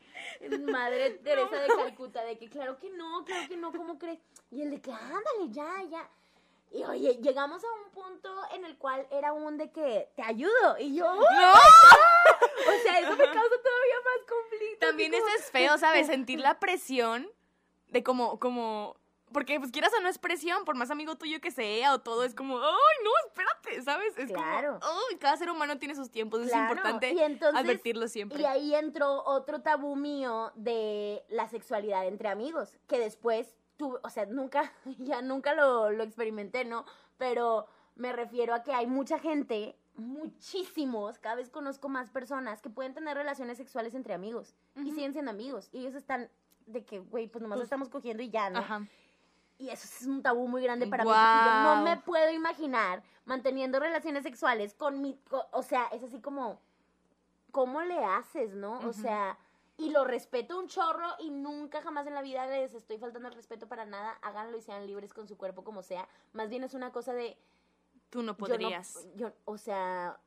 madre 0.59 1.09
Teresa 1.23 1.57
de 1.57 1.67
Calcuta, 1.67 2.23
de 2.23 2.37
que 2.37 2.49
claro 2.49 2.77
que 2.77 2.89
no, 2.91 3.25
claro 3.25 3.47
que 3.47 3.57
no, 3.57 3.71
¿cómo 3.71 3.97
crees? 3.97 4.19
Y 4.51 4.61
el 4.61 4.71
de 4.71 4.81
que, 4.81 4.91
ándale, 4.91 5.49
ya, 5.49 5.83
ya. 5.89 6.09
Y 6.71 6.83
oye, 6.83 7.17
llegamos 7.21 7.63
a 7.63 7.67
un 7.71 7.91
punto 7.91 8.29
en 8.53 8.65
el 8.65 8.77
cual 8.77 9.07
era 9.09 9.33
un 9.33 9.57
de 9.57 9.71
que 9.71 10.09
te 10.15 10.21
ayudo. 10.21 10.77
Y 10.79 10.95
yo, 10.95 11.05
¡No! 11.05 11.21
o 11.21 12.83
sea, 12.83 12.99
eso 12.99 13.11
me 13.11 13.25
causa 13.25 13.55
todavía 13.63 13.95
más 14.03 14.29
conflicto. 14.29 14.85
También 14.85 15.13
eso 15.13 15.27
es 15.39 15.49
feo, 15.49 15.77
¿sabes? 15.77 16.07
Sentir 16.07 16.41
la 16.41 16.59
presión 16.59 17.27
de 17.87 18.03
como, 18.03 18.37
como 18.39 18.97
porque, 19.31 19.59
pues, 19.59 19.71
quieras 19.71 19.91
o 19.97 20.01
no 20.01 20.07
es 20.07 20.17
presión, 20.17 20.63
por 20.65 20.75
más 20.75 20.89
amigo 20.89 21.15
tuyo 21.15 21.41
que 21.41 21.51
sea 21.51 21.93
o 21.93 21.99
todo, 21.99 22.23
es 22.23 22.33
como, 22.33 22.59
¡ay, 22.59 23.03
no, 23.03 23.11
espérate! 23.27 23.81
¿Sabes? 23.81 24.17
Es 24.17 24.31
claro. 24.31 24.79
como, 24.79 24.93
¡ay! 25.09 25.17
Cada 25.17 25.37
ser 25.37 25.49
humano 25.49 25.77
tiene 25.77 25.95
sus 25.95 26.09
tiempos, 26.09 26.41
es 26.41 26.55
importante 26.55 27.15
advertirlo 27.53 28.07
siempre. 28.07 28.41
Y 28.41 28.45
ahí 28.45 28.75
entró 28.75 29.23
otro 29.25 29.61
tabú 29.61 29.95
mío 29.95 30.51
de 30.55 31.23
la 31.29 31.47
sexualidad 31.49 32.07
entre 32.07 32.29
amigos, 32.29 32.77
que 32.87 32.99
después 32.99 33.55
tuve, 33.75 33.99
o 34.03 34.09
sea, 34.09 34.25
nunca, 34.25 34.71
ya 34.97 35.21
nunca 35.21 35.53
lo, 35.53 35.91
lo 35.91 36.03
experimenté, 36.03 36.65
¿no? 36.65 36.85
Pero 37.17 37.67
me 37.95 38.13
refiero 38.13 38.53
a 38.53 38.63
que 38.63 38.73
hay 38.73 38.87
mucha 38.87 39.19
gente, 39.19 39.75
muchísimos, 39.95 41.19
cada 41.19 41.35
vez 41.35 41.49
conozco 41.49 41.89
más 41.89 42.09
personas 42.11 42.61
que 42.61 42.69
pueden 42.69 42.93
tener 42.93 43.17
relaciones 43.17 43.57
sexuales 43.57 43.93
entre 43.93 44.13
amigos 44.13 44.55
y 44.75 44.91
siguen 44.91 45.13
siendo 45.13 45.31
amigos. 45.31 45.69
Y 45.71 45.79
ellos 45.79 45.95
están 45.95 46.29
de 46.67 46.85
que, 46.85 46.99
güey, 46.99 47.27
pues 47.27 47.41
nomás 47.41 47.57
pues 47.57 47.65
estamos 47.65 47.89
cogiendo 47.89 48.21
y 48.21 48.29
ya, 48.29 48.49
¿no? 48.49 48.59
Ajá. 48.59 48.87
Y 49.59 49.69
eso 49.69 49.87
es 49.87 50.05
un 50.05 50.21
tabú 50.21 50.47
muy 50.47 50.61
grande 50.61 50.87
para 50.87 51.03
mí. 51.03 51.09
Yo 51.09 51.75
no 51.75 51.83
me 51.83 51.97
puedo 51.97 52.31
imaginar 52.31 53.03
manteniendo 53.25 53.79
relaciones 53.79 54.23
sexuales 54.23 54.73
con 54.73 55.01
mi. 55.01 55.19
o 55.51 55.63
sea, 55.63 55.85
es 55.87 56.03
así 56.03 56.21
como. 56.21 56.59
¿Cómo 57.51 57.81
le 57.81 58.03
haces, 58.03 58.53
no? 58.53 58.79
O 58.79 58.93
sea. 58.93 59.37
Y 59.79 59.91
lo 59.91 60.05
respeto 60.05 60.59
un 60.59 60.67
chorro 60.67 61.07
y 61.19 61.29
nunca 61.29 61.83
jamás 61.83 62.07
en 62.07 62.15
la 62.15 62.23
vida 62.23 62.47
les 62.47 62.73
estoy 62.73 62.97
faltando 62.97 63.29
el 63.29 63.35
respeto 63.35 63.67
para 63.67 63.85
nada. 63.85 64.17
Háganlo 64.23 64.57
y 64.57 64.61
sean 64.61 64.87
libres 64.87 65.13
con 65.13 65.27
su 65.27 65.37
cuerpo 65.37 65.63
como 65.63 65.83
sea. 65.83 66.07
Más 66.33 66.49
bien 66.49 66.63
es 66.63 66.73
una 66.73 66.91
cosa 66.91 67.13
de. 67.13 67.37
Tú 68.09 68.23
no 68.23 68.35
podrías. 68.35 69.07
Yo, 69.15 69.31
o 69.45 69.57
sea, 69.59 70.19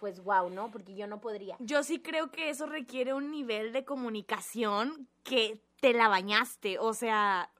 pues 0.00 0.22
wow, 0.24 0.50
¿no? 0.50 0.70
Porque 0.72 0.94
yo 0.94 1.06
no 1.06 1.20
podría. 1.20 1.56
Yo 1.60 1.84
sí 1.84 2.00
creo 2.00 2.32
que 2.32 2.50
eso 2.50 2.66
requiere 2.66 3.14
un 3.14 3.30
nivel 3.30 3.72
de 3.72 3.84
comunicación 3.84 5.08
que 5.22 5.62
te 5.80 5.92
la 5.92 6.08
bañaste. 6.08 6.80
O 6.80 6.92
sea, 6.92 7.52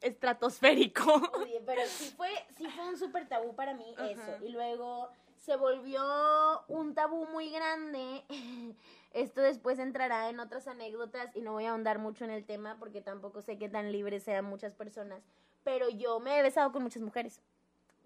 estratosférico. 0.00 1.14
Oye, 1.38 1.62
pero 1.66 1.82
sí 1.86 2.12
fue, 2.16 2.30
sí 2.56 2.66
fue 2.68 2.88
un 2.88 2.98
súper 2.98 3.28
tabú 3.28 3.54
para 3.54 3.74
mí 3.74 3.94
eso. 3.98 4.44
Y 4.44 4.50
luego 4.50 5.10
se 5.38 5.56
volvió 5.56 6.02
un 6.68 6.94
tabú 6.94 7.26
muy 7.26 7.50
grande. 7.50 8.24
Esto 9.12 9.40
después 9.40 9.78
entrará 9.78 10.28
en 10.28 10.38
otras 10.38 10.68
anécdotas 10.68 11.34
y 11.34 11.40
no 11.40 11.52
voy 11.52 11.64
a 11.64 11.70
ahondar 11.70 11.98
mucho 11.98 12.24
en 12.24 12.30
el 12.30 12.44
tema 12.44 12.76
porque 12.78 13.00
tampoco 13.00 13.42
sé 13.42 13.58
qué 13.58 13.68
tan 13.68 13.90
libres 13.90 14.22
sean 14.22 14.44
muchas 14.44 14.74
personas. 14.74 15.22
Pero 15.64 15.88
yo 15.88 16.20
me 16.20 16.38
he 16.38 16.42
besado 16.42 16.72
con 16.72 16.82
muchas 16.82 17.02
mujeres. 17.02 17.40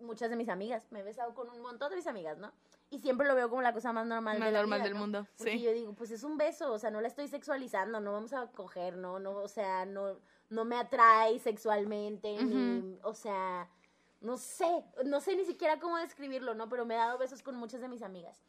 muchas 0.00 0.30
de 0.30 0.36
mis 0.36 0.48
amigas. 0.48 0.86
Me 0.90 1.00
he 1.00 1.02
besado 1.02 1.34
con 1.34 1.48
un 1.50 1.60
montón 1.60 1.90
de 1.90 1.96
mis 1.96 2.06
amigas, 2.06 2.38
¿no? 2.38 2.52
Y 2.90 2.98
siempre 3.00 3.26
lo 3.26 3.34
veo 3.34 3.48
como 3.48 3.62
la 3.62 3.72
cosa 3.72 3.92
más 3.92 4.06
normal, 4.06 4.38
más 4.38 4.52
normal 4.52 4.82
del 4.82 4.94
mundo. 4.94 5.26
Porque 5.36 5.60
yo 5.60 5.72
digo, 5.72 5.92
pues 5.94 6.10
es 6.10 6.22
un 6.22 6.36
beso, 6.36 6.72
o 6.72 6.78
sea, 6.78 6.90
no 6.90 7.00
la 7.00 7.08
estoy 7.08 7.28
sexualizando, 7.28 8.00
no 8.00 8.12
vamos 8.12 8.32
a 8.32 8.46
coger, 8.48 8.96
no, 8.96 9.18
no, 9.18 9.32
o 9.32 9.48
sea, 9.48 9.84
no, 9.84 10.18
no 10.54 10.64
me 10.64 10.76
atrae 10.76 11.38
sexualmente, 11.38 12.42
ni, 12.42 12.98
o 13.02 13.14
sea, 13.14 13.68
no 14.20 14.38
sé, 14.38 14.84
no 15.04 15.20
sé 15.20 15.36
ni 15.36 15.44
siquiera 15.44 15.80
cómo 15.80 15.98
describirlo, 15.98 16.54
¿no? 16.54 16.68
Pero 16.68 16.86
me 16.86 16.94
he 16.94 16.98
dado 16.98 17.18
besos 17.18 17.42
con 17.42 17.56
muchas 17.56 17.80
de 17.80 17.88
mis 17.88 18.02
amigas. 18.02 18.42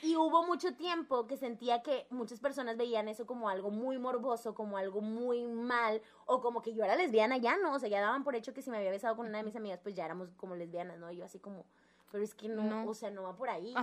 Y 0.00 0.14
hubo 0.14 0.46
mucho 0.46 0.74
tiempo 0.76 1.26
que 1.26 1.36
sentía 1.36 1.82
que 1.82 2.06
muchas 2.10 2.38
personas 2.38 2.76
veían 2.76 3.08
eso 3.08 3.26
como 3.26 3.48
algo 3.48 3.70
muy 3.70 3.98
morboso, 3.98 4.54
como 4.54 4.76
algo 4.76 5.00
muy 5.00 5.44
mal, 5.44 6.00
o 6.26 6.40
como 6.40 6.62
que 6.62 6.72
yo 6.72 6.84
era 6.84 6.94
lesbiana 6.94 7.36
ya, 7.38 7.56
¿no? 7.56 7.72
O 7.74 7.78
sea, 7.80 7.88
ya 7.88 8.00
daban 8.00 8.22
por 8.22 8.36
hecho 8.36 8.54
que 8.54 8.62
si 8.62 8.70
me 8.70 8.76
había 8.76 8.92
besado 8.92 9.16
con 9.16 9.26
una 9.26 9.38
de 9.38 9.44
mis 9.44 9.56
amigas, 9.56 9.80
pues 9.82 9.96
ya 9.96 10.04
éramos 10.04 10.28
como 10.36 10.54
lesbianas, 10.54 10.98
¿no? 10.98 11.10
Yo 11.10 11.24
así 11.24 11.40
como, 11.40 11.64
pero 12.12 12.22
es 12.22 12.34
que 12.34 12.48
no, 12.48 12.88
o 12.88 12.94
sea, 12.94 13.10
no 13.10 13.24
va 13.24 13.34
por 13.34 13.50
ahí. 13.50 13.74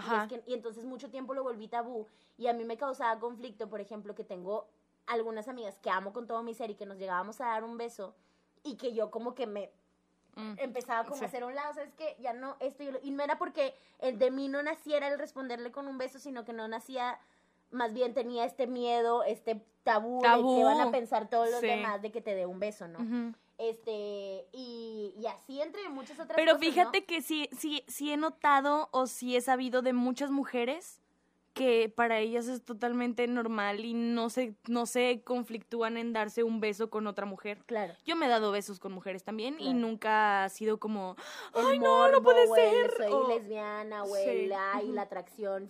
Y, 0.47 0.51
y 0.51 0.53
entonces 0.53 0.85
mucho 0.85 1.09
tiempo 1.09 1.33
lo 1.33 1.43
volví 1.43 1.67
tabú 1.67 2.07
y 2.37 2.47
a 2.47 2.53
mí 2.53 2.63
me 2.63 2.77
causaba 2.77 3.19
conflicto, 3.19 3.69
por 3.69 3.81
ejemplo, 3.81 4.15
que 4.15 4.23
tengo 4.23 4.69
algunas 5.07 5.47
amigas 5.47 5.77
que 5.79 5.89
amo 5.89 6.13
con 6.13 6.27
todo 6.27 6.43
mi 6.43 6.53
ser 6.53 6.69
y 6.69 6.75
que 6.75 6.85
nos 6.85 6.97
llegábamos 6.97 7.41
a 7.41 7.45
dar 7.45 7.63
un 7.63 7.77
beso 7.77 8.15
y 8.63 8.75
que 8.77 8.93
yo 8.93 9.11
como 9.11 9.35
que 9.35 9.47
me 9.47 9.71
Mm. 10.35 10.53
empezaba 10.57 11.07
como 11.07 11.21
a 11.21 11.25
hacer 11.25 11.43
un 11.43 11.55
lado, 11.55 11.73
¿sabes 11.73 11.93
que 11.93 12.15
Ya 12.19 12.33
no, 12.33 12.57
esto 12.59 12.83
y, 13.01 13.11
no 13.11 13.23
era 13.23 13.37
porque 13.37 13.73
el 13.99 14.19
de 14.19 14.31
mí 14.31 14.47
no 14.47 14.61
naciera 14.63 15.07
el 15.07 15.17
responderle 15.17 15.71
con 15.71 15.87
un 15.87 15.97
beso, 15.97 16.19
sino 16.19 16.43
que 16.43 16.53
no 16.53 16.67
nacía, 16.67 17.19
más 17.71 17.93
bien 17.93 18.13
tenía 18.13 18.43
este 18.45 18.67
miedo, 18.67 19.23
este 19.23 19.61
tabú, 19.83 20.21
de 20.21 20.57
que 20.57 20.63
van 20.63 20.81
a 20.81 20.91
pensar 20.91 21.29
todos 21.29 21.49
los 21.49 21.61
demás 21.61 22.01
de 22.01 22.11
que 22.11 22.21
te 22.21 22.35
dé 22.35 22.45
un 22.45 22.59
beso, 22.59 22.87
¿no? 22.87 23.33
Este, 23.57 24.45
y, 24.51 25.13
y, 25.17 25.27
así 25.27 25.61
entre 25.61 25.87
muchas 25.87 26.19
otras 26.19 26.35
Pero 26.35 26.57
fíjate 26.59 27.05
que 27.05 27.21
sí, 27.21 27.49
sí, 27.57 27.85
sí 27.87 28.11
he 28.11 28.17
notado 28.17 28.89
o 28.91 29.07
sí 29.07 29.37
he 29.37 29.41
sabido 29.41 29.81
de 29.81 29.93
muchas 29.93 30.29
mujeres 30.29 30.99
que 31.55 31.87
para 31.87 32.19
ellas 32.19 32.47
es 32.47 32.63
totalmente 32.63 33.25
normal 33.27 33.85
y 33.85 33.93
no 33.93 34.29
se, 34.29 34.55
no 34.67 34.85
se 34.85 35.23
conflictúan 35.23 35.95
en 35.95 36.11
darse 36.11 36.43
un 36.43 36.59
beso 36.59 36.89
con 36.89 37.07
otra 37.07 37.25
mujer. 37.25 37.63
Claro. 37.65 37.93
Yo 38.05 38.17
me 38.17 38.25
he 38.25 38.29
dado 38.29 38.51
besos 38.51 38.77
con 38.77 38.91
mujeres 38.91 39.23
también 39.23 39.55
y 39.57 39.73
nunca 39.73 40.43
ha 40.43 40.49
sido 40.49 40.79
como, 40.79 41.15
ay, 41.53 41.79
no, 41.79 42.11
no 42.11 42.21
puede 42.21 42.45
ser. 42.47 42.93
soy 42.97 43.39
lesbiana, 43.39 44.03
o 44.03 44.17
y 44.17 44.91
la 44.91 45.01
atracción. 45.01 45.69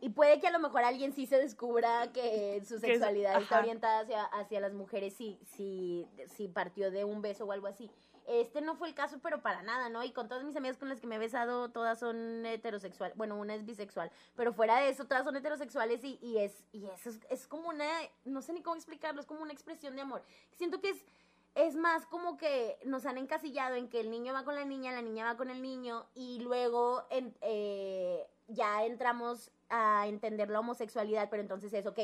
Y 0.00 0.10
puede 0.10 0.40
que 0.40 0.46
a 0.46 0.50
lo 0.50 0.60
mejor 0.60 0.84
alguien 0.84 1.12
sí 1.12 1.26
se 1.26 1.36
descubra 1.36 2.10
que 2.12 2.62
su 2.66 2.78
sexualidad 2.78 3.42
está 3.42 3.58
orientada 3.58 4.00
hacia, 4.00 4.24
hacia 4.24 4.60
las 4.60 4.72
mujeres 4.72 5.12
si, 5.14 5.38
si, 5.56 6.06
si 6.36 6.48
partió 6.48 6.90
de 6.90 7.04
un 7.04 7.20
beso 7.20 7.44
o 7.44 7.52
algo 7.52 7.66
así. 7.66 7.90
Este 8.28 8.60
no 8.60 8.76
fue 8.76 8.88
el 8.88 8.94
caso, 8.94 9.18
pero 9.22 9.42
para 9.42 9.62
nada, 9.62 9.88
¿no? 9.88 10.04
Y 10.04 10.12
con 10.12 10.28
todas 10.28 10.44
mis 10.44 10.54
amigas 10.54 10.76
con 10.76 10.88
las 10.88 11.00
que 11.00 11.06
me 11.06 11.16
he 11.16 11.18
besado, 11.18 11.70
todas 11.70 11.98
son 11.98 12.44
heterosexuales. 12.44 13.16
Bueno, 13.16 13.36
una 13.36 13.54
es 13.54 13.64
bisexual, 13.64 14.10
pero 14.36 14.52
fuera 14.52 14.78
de 14.80 14.90
eso, 14.90 15.06
todas 15.06 15.24
son 15.24 15.36
heterosexuales 15.36 16.04
y, 16.04 16.18
y 16.22 16.38
es, 16.38 16.62
y 16.72 16.86
eso 16.86 17.08
es, 17.10 17.20
es 17.30 17.46
como 17.46 17.70
una, 17.70 17.88
no 18.24 18.42
sé 18.42 18.52
ni 18.52 18.62
cómo 18.62 18.76
explicarlo, 18.76 19.20
es 19.20 19.26
como 19.26 19.42
una 19.42 19.52
expresión 19.52 19.96
de 19.96 20.02
amor. 20.02 20.22
Siento 20.52 20.80
que 20.80 20.90
es 20.90 21.04
es 21.54 21.74
más 21.74 22.06
como 22.06 22.36
que 22.36 22.78
nos 22.84 23.04
han 23.04 23.18
encasillado 23.18 23.74
en 23.74 23.88
que 23.88 23.98
el 23.98 24.10
niño 24.10 24.32
va 24.32 24.44
con 24.44 24.54
la 24.54 24.64
niña, 24.64 24.92
la 24.92 25.02
niña 25.02 25.24
va 25.24 25.36
con 25.36 25.50
el 25.50 25.60
niño 25.60 26.06
y 26.14 26.38
luego 26.38 27.04
eh, 27.10 28.28
ya 28.46 28.84
entramos 28.84 29.50
a 29.68 30.06
entender 30.06 30.50
la 30.50 30.60
homosexualidad, 30.60 31.28
pero 31.30 31.42
entonces 31.42 31.72
es, 31.72 31.86
ok, 31.86 31.98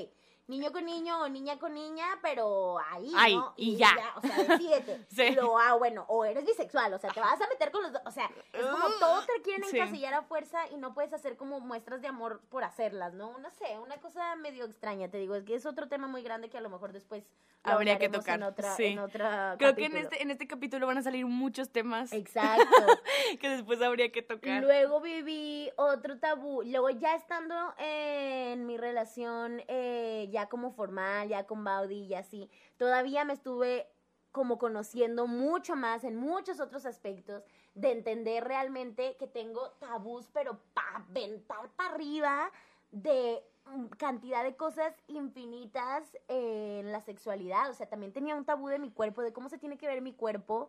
niño 0.46 0.72
con 0.72 0.85
niño 0.85 1.22
o 1.22 1.28
niña 1.28 1.59
con 1.59 1.74
niña, 1.74 2.04
pero 2.22 2.78
ahí, 2.90 3.35
¿no? 3.35 3.54
Y, 3.57 3.76
ya. 3.76 3.94
O 4.16 4.20
sea, 4.20 4.37
decídete. 4.37 5.07
sí. 5.09 5.37
ah, 5.61 5.74
bueno, 5.74 6.04
o 6.09 6.24
eres 6.24 6.44
bisexual, 6.44 6.92
o 6.92 6.98
sea, 6.98 7.11
te 7.11 7.20
vas 7.20 7.40
a 7.40 7.48
meter 7.48 7.70
con 7.70 7.83
los 7.83 7.92
dos. 7.92 8.02
O 8.04 8.11
sea, 8.11 8.30
es 8.52 8.64
como 8.64 8.88
todo 8.98 9.22
te 9.22 9.42
quieren 9.42 9.64
encasillar 9.64 10.14
a 10.14 10.22
fuerza 10.22 10.59
y 10.70 10.76
no 10.76 10.94
puedes 10.94 11.12
hacer 11.12 11.37
como 11.37 11.61
muestras 11.61 12.02
de 12.02 12.09
amor 12.09 12.42
por 12.48 12.64
hacerlas, 12.64 13.14
¿no? 13.14 13.38
No 13.38 13.50
sé, 13.50 13.78
una 13.78 13.96
cosa 13.98 14.37
medio 14.37 14.64
extraña, 14.64 15.09
te 15.09 15.18
digo, 15.18 15.35
es 15.35 15.44
que 15.44 15.54
es 15.54 15.66
otro 15.66 15.88
tema 15.88 16.07
muy 16.07 16.22
grande 16.22 16.50
que 16.50 16.59
a 16.59 16.61
lo 16.61 16.70
mejor 16.70 16.92
después 16.92 17.24
habría 17.64 17.98
que 17.98 18.09
tocar. 18.09 18.37
En 18.37 18.42
otra, 18.42 18.76
sí. 18.76 18.85
en 18.85 18.98
otra 18.98 19.57
Creo 19.59 19.74
que 19.74 19.87
en 19.87 19.96
este, 19.96 20.22
en 20.22 20.30
este 20.30 20.46
capítulo 20.46 20.87
van 20.87 20.98
a 20.98 21.02
salir 21.02 21.26
muchos 21.26 21.70
temas. 21.70 22.12
Exacto. 22.12 22.64
que 23.40 23.48
después 23.48 23.80
habría 23.83 24.12
que 24.12 24.22
tocar. 24.22 24.62
Luego 24.62 25.00
viví 25.00 25.70
otro 25.76 26.18
tabú. 26.18 26.62
Luego 26.62 26.90
ya 26.90 27.14
estando 27.14 27.54
en 27.78 28.66
mi 28.66 28.76
relación 28.76 29.62
eh, 29.68 30.28
ya 30.35 30.49
como 30.49 30.73
formal, 30.73 31.29
ya 31.29 31.47
con 31.47 31.64
Baudi 31.64 32.03
y 32.07 32.14
así, 32.14 32.51
todavía 32.77 33.25
me 33.25 33.33
estuve 33.33 33.88
como 34.33 34.59
conociendo 34.59 35.29
mucho 35.29 35.77
más 35.77 36.03
en 36.03 36.16
muchos 36.16 36.59
otros 36.59 36.85
aspectos 36.87 37.44
de 37.75 37.92
entender 37.92 38.42
realmente 38.42 39.16
que 39.16 39.29
tengo 39.29 39.70
tabús, 39.79 40.29
pero 40.33 40.59
para 40.75 40.97
aventar 40.97 41.70
para 41.77 41.94
arriba 41.94 42.51
de 42.90 43.44
mm, 43.66 43.87
cantidad 43.97 44.42
de 44.42 44.57
cosas 44.57 44.92
infinitas 45.07 46.18
en 46.27 46.90
la 46.90 47.01
sexualidad. 47.01 47.70
O 47.70 47.75
sea, 47.75 47.88
también 47.88 48.12
tenía 48.12 48.35
un 48.35 48.44
tabú 48.44 48.66
de 48.66 48.81
mi 48.81 48.90
cuerpo, 48.90 49.23
de 49.23 49.33
cómo 49.33 49.49
se 49.49 49.59
tiene 49.59 49.79
que 49.79 49.87
ver 49.87 50.03
mi 50.03 50.12
cuerpo 50.12 50.68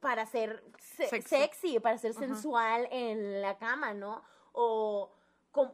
para 0.00 0.26
ser 0.26 0.62
sexy, 1.24 1.80
para 1.80 1.96
ser 1.96 2.12
sensual 2.12 2.86
en 2.90 3.40
la 3.40 3.56
cama, 3.56 3.94
¿no? 3.94 4.22
O 4.52 5.10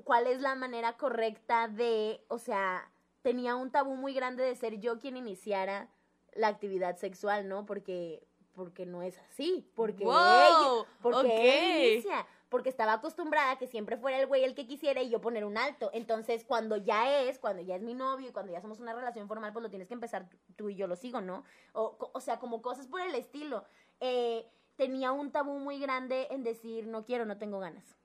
cuál 0.04 0.26
es 0.26 0.40
la 0.40 0.54
manera 0.54 0.96
correcta 0.96 1.68
de, 1.68 2.24
o 2.28 2.38
sea, 2.38 2.90
tenía 3.22 3.54
un 3.54 3.70
tabú 3.70 3.96
muy 3.96 4.14
grande 4.14 4.42
de 4.44 4.54
ser 4.54 4.80
yo 4.80 4.98
quien 4.98 5.16
iniciara 5.16 5.88
la 6.34 6.48
actividad 6.48 6.96
sexual, 6.96 7.48
¿no? 7.48 7.66
Porque 7.66 8.26
porque 8.54 8.84
no 8.84 9.02
es 9.02 9.18
así, 9.18 9.66
porque 9.74 10.04
wow, 10.04 10.84
porque 11.00 11.94
inicia, 11.94 12.26
porque 12.48 12.68
estaba 12.68 12.94
acostumbrada 12.94 13.52
a 13.52 13.58
que 13.58 13.66
siempre 13.66 13.96
fuera 13.96 14.20
el 14.20 14.26
güey 14.26 14.44
el 14.44 14.54
que 14.54 14.66
quisiera 14.66 15.00
y 15.00 15.08
yo 15.08 15.20
poner 15.20 15.44
un 15.44 15.56
alto. 15.56 15.90
Entonces, 15.94 16.44
cuando 16.44 16.76
ya 16.76 17.22
es, 17.22 17.38
cuando 17.38 17.62
ya 17.62 17.76
es 17.76 17.82
mi 17.82 17.94
novio 17.94 18.28
y 18.28 18.32
cuando 18.32 18.52
ya 18.52 18.60
somos 18.60 18.78
una 18.78 18.94
relación 18.94 19.26
formal, 19.26 19.52
pues 19.52 19.62
lo 19.62 19.70
tienes 19.70 19.88
que 19.88 19.94
empezar 19.94 20.28
tú 20.56 20.68
y 20.68 20.76
yo 20.76 20.86
lo 20.86 20.96
sigo, 20.96 21.20
¿no? 21.20 21.44
O, 21.72 21.96
o 22.12 22.20
sea, 22.20 22.38
como 22.38 22.60
cosas 22.60 22.86
por 22.86 23.00
el 23.00 23.14
estilo. 23.14 23.64
Eh, 24.00 24.46
tenía 24.76 25.12
un 25.12 25.32
tabú 25.32 25.58
muy 25.58 25.78
grande 25.78 26.28
en 26.30 26.42
decir, 26.42 26.86
no 26.86 27.04
quiero, 27.04 27.24
no 27.24 27.38
tengo 27.38 27.58
ganas. 27.58 27.96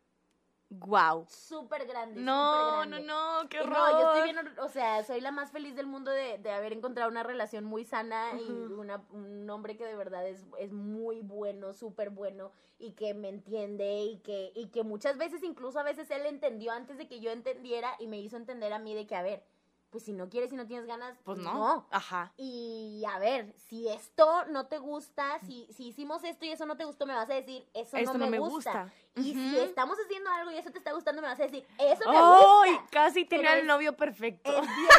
Wow. 0.70 1.26
Súper 1.30 1.86
grande. 1.88 2.20
No, 2.20 2.86
no, 2.86 3.00
no, 3.00 3.48
qué 3.50 3.62
horror. 3.62 3.78
No, 3.78 3.92
yo 3.92 4.08
estoy 4.14 4.34
bien, 4.34 4.60
o 4.60 4.68
sea, 4.68 5.02
soy 5.04 5.22
la 5.22 5.32
más 5.32 5.52
feliz 5.52 5.76
del 5.76 5.88
mundo 5.88 6.12
de, 6.12 6.40
de 6.40 6.52
haber 6.52 6.74
encontrado 6.74 7.10
una 7.10 7.24
relación 7.24 7.64
muy 7.64 7.86
sana 7.86 8.34
y 8.38 8.52
una, 8.74 9.02
un 9.12 9.50
hombre 9.50 9.78
que 9.78 9.86
de 9.86 9.96
verdad 9.96 10.28
es, 10.28 10.46
es 10.60 10.74
muy 10.74 11.22
bueno, 11.22 11.74
súper 11.74 12.10
bueno 12.10 12.52
y 12.80 12.92
que 12.92 13.14
me 13.14 13.30
entiende 13.30 14.02
y 14.04 14.18
que, 14.18 14.52
y 14.56 14.68
que 14.68 14.84
muchas 14.84 15.18
veces, 15.18 15.42
incluso 15.42 15.80
a 15.80 15.84
veces 15.84 16.12
él 16.12 16.26
entendió 16.26 16.74
antes 16.74 16.98
de 16.98 17.08
que 17.08 17.22
yo 17.22 17.32
entendiera 17.32 17.96
y 18.00 18.08
me 18.08 18.20
hizo 18.20 18.36
entender 18.36 18.74
a 18.74 18.80
mí 18.80 18.94
de 18.94 19.08
que, 19.08 19.16
a 19.16 19.22
ver, 19.22 19.44
pues 19.90 20.04
si 20.04 20.14
no 20.14 20.30
quieres 20.30 20.52
y 20.52 20.56
no 20.56 20.66
tienes 20.66 20.86
ganas, 20.86 21.18
pues 21.24 21.40
no. 21.40 21.88
Ajá. 21.92 22.34
Y 22.38 23.04
a 23.10 23.20
ver, 23.20 23.54
si 23.68 23.88
esto 23.88 24.46
no 24.46 24.68
te 24.68 24.78
gusta, 24.78 25.40
si, 25.40 25.68
si 25.74 25.88
hicimos 25.88 26.24
esto 26.24 26.46
y 26.46 26.50
eso 26.50 26.66
no 26.66 26.76
te 26.76 26.86
gustó, 26.86 27.06
me 27.06 27.14
vas 27.14 27.30
a 27.30 27.34
decir, 27.34 27.66
eso 27.74 27.98
no, 28.14 28.28
me, 28.28 28.40
gusta. 28.40 28.92
Y 29.16 29.34
si 29.34 29.60
estamos 29.60 29.98
haciendo 29.98 30.30
algo 30.30 30.52
y 30.52 30.58
eso 30.58 30.72
te 30.72 30.78
está 30.78 30.94
gustando, 30.94 31.22
me 31.22 31.28
vas 31.28 31.40
a 31.40 31.44
decir, 31.44 31.66
eso 31.80 32.10
me 32.10 32.20
gusta. 32.20 32.86
Casi 32.92 33.26
tenía 33.26 33.58
el 33.58 33.66
novio 33.66 33.96
perfecto. 33.96 34.52
Es 34.52 34.62
bien, 34.62 34.90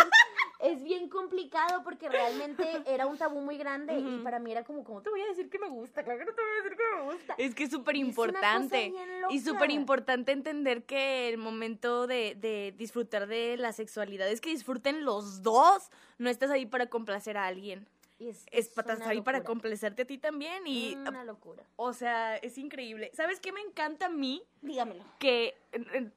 es 0.62 0.82
bien 0.82 1.08
complicado 1.08 1.82
porque 1.82 2.08
realmente 2.08 2.64
era 2.86 3.06
un 3.06 3.16
tabú 3.16 3.40
muy 3.40 3.56
grande 3.56 3.98
y 3.98 4.18
para 4.22 4.38
mí 4.38 4.52
era 4.52 4.64
como, 4.64 4.84
¿cómo 4.84 5.02
te 5.02 5.10
voy 5.10 5.20
a 5.22 5.26
decir 5.26 5.48
que 5.48 5.58
me 5.58 5.68
gusta? 5.68 6.02
Claro 6.02 6.18
que 6.18 6.24
no 6.26 6.32
te 6.32 6.42
voy 6.42 6.50
a 6.50 6.62
decir 6.62 6.76
que 6.76 6.96
me 6.96 7.12
gusta. 7.12 7.34
Es 7.38 7.54
que 7.54 7.64
es 7.64 7.70
súper 7.70 7.96
importante. 7.96 8.92
Y 9.30 9.40
súper 9.40 9.70
importante 9.70 10.32
entender 10.32 10.84
que 10.84 11.28
el 11.28 11.38
momento 11.38 12.06
de, 12.06 12.34
de 12.34 12.74
disfrutar 12.76 13.26
de 13.26 13.56
la 13.56 13.72
sexualidad 13.72 14.28
es 14.28 14.40
que 14.40 14.50
disfruten 14.50 15.04
los 15.04 15.42
dos. 15.42 15.90
No 16.18 16.28
estás 16.28 16.50
ahí 16.50 16.66
para 16.66 16.86
complacer 16.86 17.36
a 17.36 17.46
alguien. 17.46 17.86
Es, 18.18 18.44
es, 18.50 18.68
para 18.68 18.92
estar 18.92 19.08
ahí 19.08 19.22
para 19.22 19.42
complacerte 19.42 20.02
a 20.02 20.04
ti 20.04 20.18
también 20.18 20.66
y 20.66 20.94
una 20.94 21.24
locura. 21.24 21.64
O 21.76 21.94
sea, 21.94 22.36
es 22.36 22.58
increíble. 22.58 23.10
¿Sabes 23.14 23.40
qué 23.40 23.50
me 23.50 23.62
encanta 23.62 24.06
a 24.06 24.08
mí? 24.10 24.42
Dígamelo. 24.60 25.02
Que 25.18 25.56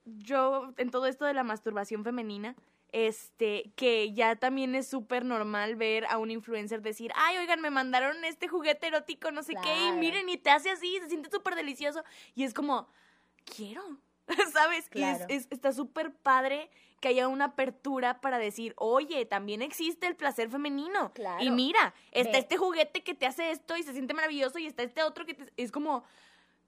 yo 0.06 0.74
en 0.76 0.92
todo 0.92 1.06
esto 1.06 1.24
de 1.24 1.34
la 1.34 1.46
masturbación 1.46 2.04
femenina 2.04 2.58
este, 2.94 3.72
que 3.76 4.14
ya 4.14 4.36
también 4.36 4.76
es 4.76 4.88
súper 4.88 5.26
normal 5.26 5.76
ver 5.76 6.06
a 6.06 6.20
un 6.20 6.30
influencer 6.30 6.82
decir, 6.82 7.12
ay, 7.16 7.38
oigan, 7.38 7.60
me 7.60 7.72
mandaron 7.72 8.24
este 8.24 8.48
juguete 8.48 8.88
erótico, 8.88 9.32
no 9.32 9.42
sé 9.42 9.56
qué, 9.62 9.88
y 9.88 9.92
miren, 9.94 10.30
y 10.30 10.38
te 10.38 10.52
hace 10.52 10.70
así, 10.70 11.00
se 11.02 11.10
siente 11.10 11.30
súper 11.32 11.56
delicioso. 11.56 12.04
Y 12.36 12.44
es 12.44 12.54
como, 12.54 12.88
quiero, 13.46 13.82
¿sabes? 14.54 14.90
Y 14.94 15.02
es, 15.02 15.48
está 15.50 15.74
súper 15.74 16.14
padre 16.14 16.70
que 17.02 17.08
haya 17.08 17.28
una 17.28 17.46
apertura 17.46 18.22
para 18.22 18.38
decir, 18.38 18.76
oye, 18.78 19.26
también 19.26 19.64
existe 19.64 20.06
el 20.06 20.16
placer 20.16 20.50
femenino. 20.50 21.12
Y 21.42 21.50
mira, 21.50 21.96
está 22.12 22.38
este 22.38 22.58
juguete 22.58 23.04
que 23.04 23.16
te 23.16 23.26
hace 23.26 23.50
esto 23.50 23.76
y 23.76 23.84
se 23.84 23.94
siente 23.94 24.14
maravilloso, 24.14 24.60
y 24.60 24.68
está 24.68 24.84
este 24.84 25.02
otro 25.04 25.26
que 25.26 25.34
te... 25.34 25.52
es 25.58 25.72
como... 25.72 26.04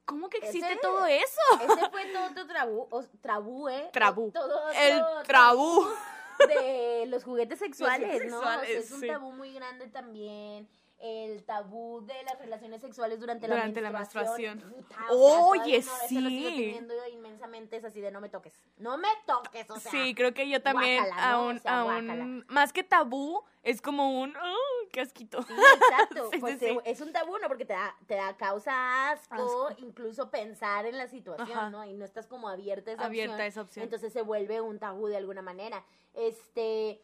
¿Cómo 0.06 0.30
que 0.30 0.38
existe 0.38 0.78
todo 0.82 1.06
eso? 1.06 1.42
Ese 1.62 1.90
fue 1.90 2.06
todo 2.14 2.30
tu 2.36 2.48
trabú, 2.48 2.88
o, 2.92 3.04
trabú, 3.22 3.70
¿eh? 3.70 3.90
Trabú. 3.92 4.32
el 4.76 5.02
trabú 5.26 5.88
de 6.48 7.06
los 7.08 7.24
juguetes 7.24 7.60
sexuales, 7.60 8.30
¿no? 8.30 8.62
es 8.62 8.92
un 8.92 9.08
tabú 9.08 9.32
muy 9.32 9.54
grande 9.54 9.88
también. 9.88 10.70
El 11.00 11.44
tabú 11.44 12.06
de 12.06 12.16
las 12.24 12.40
relaciones 12.40 12.82
sexuales 12.82 13.20
durante, 13.20 13.48
la 13.48 13.92
menstruación. 13.92 14.64
Oye, 15.12 15.82
sí. 15.82 16.78
inmensamente 17.14 17.78
es 17.78 17.84
así 17.84 18.02
de 18.02 18.12
no 18.12 18.22
me 18.22 18.30
toques. 18.30 18.54
No 18.78 18.98
me 18.98 19.10
toques, 19.26 19.70
o 19.70 19.80
sea. 19.80 19.92
Sí, 19.92 20.16
creo 20.16 20.34
que 20.34 20.50
yo 20.50 20.62
también 20.62 21.04
aún, 21.18 21.62
aún 21.66 22.46
más 22.48 22.72
que 22.74 22.84
tabú 22.84 23.44
es 23.62 23.82
como 23.82 24.22
un 24.22 24.36
oh, 24.36 24.88
qué 24.92 25.02
asquito. 25.02 25.44
Sí, 25.44 25.54
exacto. 25.54 26.30
pues 26.40 26.60
es 26.62 27.02
un 27.02 27.12
tabú, 27.12 27.38
¿no? 27.40 27.48
Porque 27.48 27.66
te 27.66 27.74
da, 27.74 27.96
te 28.08 28.16
da 28.16 28.38
causa 28.38 29.12
asco, 29.12 29.70
incluso 29.78 30.30
pensar 30.30 30.86
en 30.86 30.98
la 30.98 31.08
situación, 31.08 31.72
¿no? 31.72 31.84
Y 31.86 31.94
no 31.94 32.06
estás 32.06 32.28
como 32.28 32.48
abierta 32.48 32.92
a 32.92 32.94
esa 32.94 33.06
abierta 33.06 33.38
A 33.38 33.46
esa 33.48 33.62
opción. 33.62 33.84
Entonces 33.84 34.14
se 34.14 34.22
vuelve 34.22 34.62
un 34.62 34.80
tabú 34.80 35.08
de 35.08 35.18
alguna 35.18 35.42
manera. 35.42 35.84
Este 36.14 37.02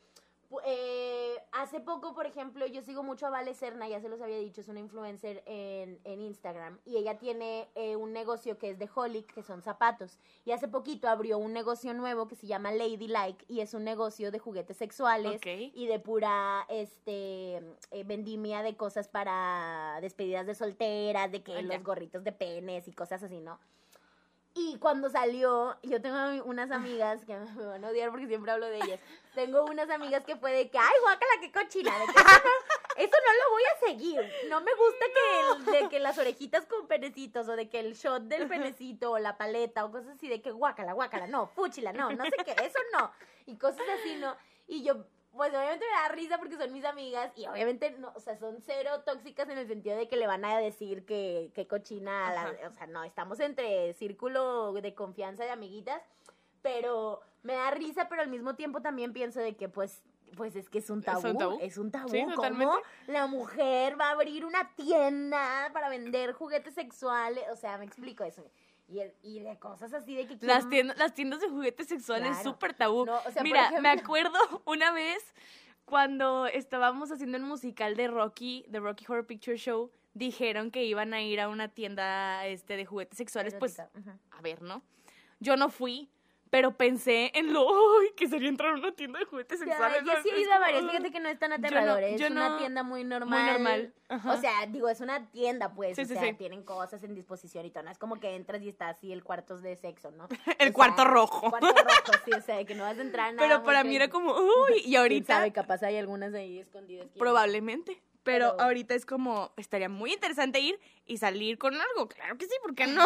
eh, 0.65 1.35
hace 1.51 1.79
poco, 1.79 2.13
por 2.13 2.25
ejemplo, 2.25 2.65
yo 2.65 2.81
sigo 2.81 3.03
mucho 3.03 3.27
a 3.27 3.29
Vale 3.29 3.53
Serna, 3.53 3.87
ya 3.87 4.01
se 4.01 4.09
los 4.09 4.21
había 4.21 4.37
dicho, 4.37 4.61
es 4.61 4.67
una 4.67 4.79
influencer 4.79 5.43
en, 5.45 5.99
Instagram 6.21 6.79
y 6.85 6.97
ella 6.97 7.17
tiene 7.17 7.69
eh, 7.75 7.95
un 7.95 8.13
negocio 8.13 8.57
que 8.57 8.71
es 8.71 8.79
de 8.79 8.89
Holic, 8.93 9.33
que 9.33 9.43
son 9.43 9.61
zapatos. 9.61 10.19
Y 10.45 10.51
hace 10.51 10.67
poquito 10.67 11.07
abrió 11.07 11.37
un 11.37 11.53
negocio 11.53 11.93
nuevo 11.93 12.27
que 12.27 12.35
se 12.35 12.47
llama 12.47 12.71
Lady 12.71 13.07
Like 13.07 13.45
y 13.47 13.61
es 13.61 13.73
un 13.73 13.83
negocio 13.83 14.31
de 14.31 14.39
juguetes 14.39 14.77
sexuales 14.77 15.39
y 15.45 15.87
de 15.87 15.99
pura 15.99 16.65
este 16.69 17.57
eh, 17.91 18.03
vendimia 18.05 18.61
de 18.61 18.75
cosas 18.75 19.07
para 19.07 19.99
despedidas 20.01 20.45
de 20.45 20.55
solteras, 20.55 21.31
de 21.31 21.43
que 21.43 21.57
ah, 21.57 21.61
los 21.61 21.83
gorritos 21.83 22.23
de 22.23 22.31
penes 22.31 22.87
y 22.87 22.93
cosas 22.93 23.23
así, 23.23 23.39
¿no? 23.41 23.59
Y 24.53 24.77
cuando 24.79 25.09
salió, 25.09 25.77
yo 25.81 26.01
tengo 26.01 26.43
unas 26.43 26.71
amigas 26.71 27.23
que 27.25 27.35
me 27.57 27.65
van 27.65 27.85
a 27.85 27.89
odiar 27.89 28.11
porque 28.11 28.27
siempre 28.27 28.51
hablo 28.51 28.67
de 28.67 28.77
ellas. 28.77 28.99
Tengo 29.33 29.63
unas 29.63 29.89
amigas 29.89 30.25
que 30.25 30.35
fue 30.35 30.51
de 30.51 30.69
que, 30.69 30.77
ay, 30.77 30.93
guácala, 31.01 31.31
qué 31.39 31.51
cochina. 31.51 31.97
De 31.99 32.05
que 32.05 32.19
eso, 33.03 33.15
no, 33.25 33.33
lo 33.33 33.51
voy 33.51 33.63
a 33.63 33.87
seguir. 33.87 34.33
No 34.49 34.59
me 34.59 34.71
gusta 34.73 35.05
que, 35.15 35.71
de 35.71 35.89
que 35.89 35.99
las 35.99 36.17
orejitas 36.17 36.65
con 36.65 36.87
penecitos 36.87 37.47
o 37.47 37.55
de 37.55 37.69
que 37.69 37.79
el 37.79 37.93
shot 37.93 38.23
del 38.23 38.47
penecito 38.47 39.11
o 39.11 39.19
la 39.19 39.37
paleta 39.37 39.85
o 39.85 39.91
cosas 39.91 40.15
así 40.15 40.27
de 40.27 40.41
que 40.41 40.51
guácala, 40.51 40.91
guácala. 40.93 41.27
No, 41.27 41.47
fúchila, 41.47 41.93
no, 41.93 42.11
no 42.11 42.25
sé 42.25 42.35
qué, 42.43 42.51
eso 42.51 42.79
no. 42.91 43.11
Y 43.45 43.55
cosas 43.55 43.87
así, 43.99 44.15
¿no? 44.15 44.35
Y 44.67 44.83
yo 44.83 45.05
pues 45.35 45.49
obviamente 45.51 45.85
me 45.85 46.01
da 46.01 46.07
risa 46.09 46.37
porque 46.37 46.57
son 46.57 46.73
mis 46.73 46.83
amigas 46.83 47.31
y 47.35 47.47
obviamente, 47.47 47.91
no, 47.91 48.11
o 48.15 48.19
sea, 48.19 48.37
son 48.37 48.61
cero 48.65 49.01
tóxicas 49.05 49.47
en 49.49 49.57
el 49.57 49.67
sentido 49.67 49.95
de 49.95 50.07
que 50.07 50.17
le 50.17 50.27
van 50.27 50.43
a 50.43 50.57
decir 50.59 51.05
que, 51.05 51.51
que 51.55 51.67
cochina, 51.67 52.33
la, 52.33 52.67
o 52.67 52.71
sea, 52.73 52.87
no, 52.87 53.03
estamos 53.03 53.39
entre 53.39 53.93
círculo 53.93 54.73
de 54.73 54.93
confianza 54.93 55.43
de 55.43 55.51
amiguitas, 55.51 56.01
pero 56.61 57.21
me 57.43 57.53
da 57.53 57.71
risa, 57.71 58.09
pero 58.09 58.21
al 58.21 58.29
mismo 58.29 58.55
tiempo 58.55 58.81
también 58.81 59.13
pienso 59.13 59.39
de 59.39 59.55
que 59.55 59.69
pues 59.69 60.03
pues 60.35 60.55
es 60.55 60.69
que 60.69 60.79
es 60.79 60.89
un 60.89 61.01
tabú. 61.01 61.19
Es 61.19 61.25
un 61.25 61.37
tabú. 61.37 61.59
Es 61.61 61.77
un 61.77 61.91
tabú. 61.91 62.09
¿Cómo 62.35 62.77
la 63.07 63.27
mujer 63.27 63.99
va 63.99 64.07
a 64.07 64.11
abrir 64.11 64.45
una 64.45 64.73
tienda 64.75 65.69
para 65.73 65.89
vender 65.89 66.33
juguetes 66.33 66.73
sexuales? 66.73 67.43
O 67.51 67.55
sea, 67.55 67.77
me 67.77 67.85
explico 67.85 68.23
eso. 68.23 68.43
Y, 69.23 69.39
de 69.39 69.57
cosas 69.57 69.93
así 69.93 70.15
de 70.15 70.27
que... 70.27 70.37
Las, 70.45 70.69
tiendas, 70.69 70.97
las 70.97 71.13
tiendas 71.13 71.39
de 71.39 71.47
juguetes 71.47 71.87
sexuales 71.87 72.37
súper 72.43 72.73
tabú. 72.73 73.07
Mira, 73.41 73.79
me 73.81 73.89
acuerdo 73.89 74.37
una 74.65 74.91
vez 74.91 75.23
cuando 75.85 76.45
estábamos 76.47 77.11
haciendo 77.11 77.37
el 77.37 77.43
musical 77.43 77.95
de 77.95 78.07
Rocky, 78.07 78.65
de 78.67 78.79
Rocky 78.79 79.05
Horror 79.07 79.25
Picture 79.25 79.57
Show, 79.57 79.91
dijeron 80.13 80.71
que 80.71 80.83
iban 80.83 81.13
a 81.13 81.21
ir 81.21 81.39
a 81.39 81.47
una 81.47 81.69
tienda 81.69 82.45
este, 82.47 82.75
de 82.75 82.85
juguetes 82.85 83.17
sexuales, 83.17 83.55
pues, 83.55 83.79
a 83.79 84.41
ver, 84.41 84.61
¿no? 84.61 84.83
Yo 85.39 85.55
no 85.55 85.69
fui, 85.69 86.09
pero 86.51 86.75
pensé 86.75 87.31
en 87.33 87.53
lo 87.53 87.65
que 88.17 88.27
sería 88.27 88.49
entrar 88.49 88.73
a 88.73 88.75
una 88.75 88.91
tienda 88.91 89.19
de 89.19 89.25
juguetes 89.25 89.57
sexuales. 89.57 90.03
yo 90.05 90.11
sí 90.21 90.29
he 90.29 90.41
ido 90.41 90.51
a 90.51 90.59
varias, 90.59 90.83
fíjate 90.83 91.09
que 91.09 91.19
no 91.21 91.29
es 91.29 91.39
tan 91.39 91.53
aterrador, 91.53 92.03
es 92.03 92.29
una 92.29 92.57
tienda 92.57 92.83
muy 92.83 93.05
normal. 93.05 93.39
Muy 93.41 93.51
normal. 93.53 93.93
O 94.09 94.37
sea, 94.37 94.65
digo, 94.67 94.89
es 94.89 94.99
una 94.99 95.31
tienda, 95.31 95.73
pues, 95.73 95.97
o 95.97 96.05
sea, 96.05 96.37
tienen 96.37 96.63
cosas 96.63 97.03
en 97.03 97.15
disposición 97.15 97.65
y 97.65 97.71
todo, 97.71 97.83
no 97.83 97.89
es 97.89 97.97
como 97.97 98.19
que 98.19 98.35
entras 98.35 98.61
y 98.61 98.67
está 98.67 98.89
así 98.89 99.13
el 99.13 99.23
cuarto 99.23 99.59
de 99.59 99.77
sexo, 99.77 100.11
¿no? 100.11 100.27
el 100.59 100.73
cuarto 100.73 101.05
rojo. 101.05 101.45
El 101.45 101.51
cuarto 101.51 101.83
rojo, 101.83 102.21
sí, 102.25 102.31
o 102.33 102.41
sea, 102.41 102.63
que 102.65 102.75
no 102.75 102.83
vas 102.83 102.97
a 102.97 103.01
entrar 103.01 103.33
nada. 103.33 103.47
Pero 103.47 103.63
para 103.63 103.85
mí 103.85 103.95
era 103.95 104.09
como, 104.09 104.33
uy, 104.33 104.81
y 104.83 104.95
ahorita... 104.97 105.35
sabe, 105.35 105.53
capaz 105.53 105.81
hay 105.83 105.95
algunas 105.95 106.33
ahí 106.33 106.59
escondidas. 106.59 107.07
Probablemente. 107.17 108.01
Pero, 108.23 108.59
ahorita 108.59 108.93
es 108.93 109.05
como, 109.05 109.51
estaría 109.57 109.89
muy 109.89 110.13
interesante 110.13 110.59
ir 110.59 110.79
y 111.05 111.17
salir 111.17 111.57
con 111.57 111.73
algo. 111.73 112.07
Claro 112.07 112.37
que 112.37 112.45
sí, 112.45 112.53
¿por 112.61 112.75
qué 112.75 112.87
no? 112.87 113.03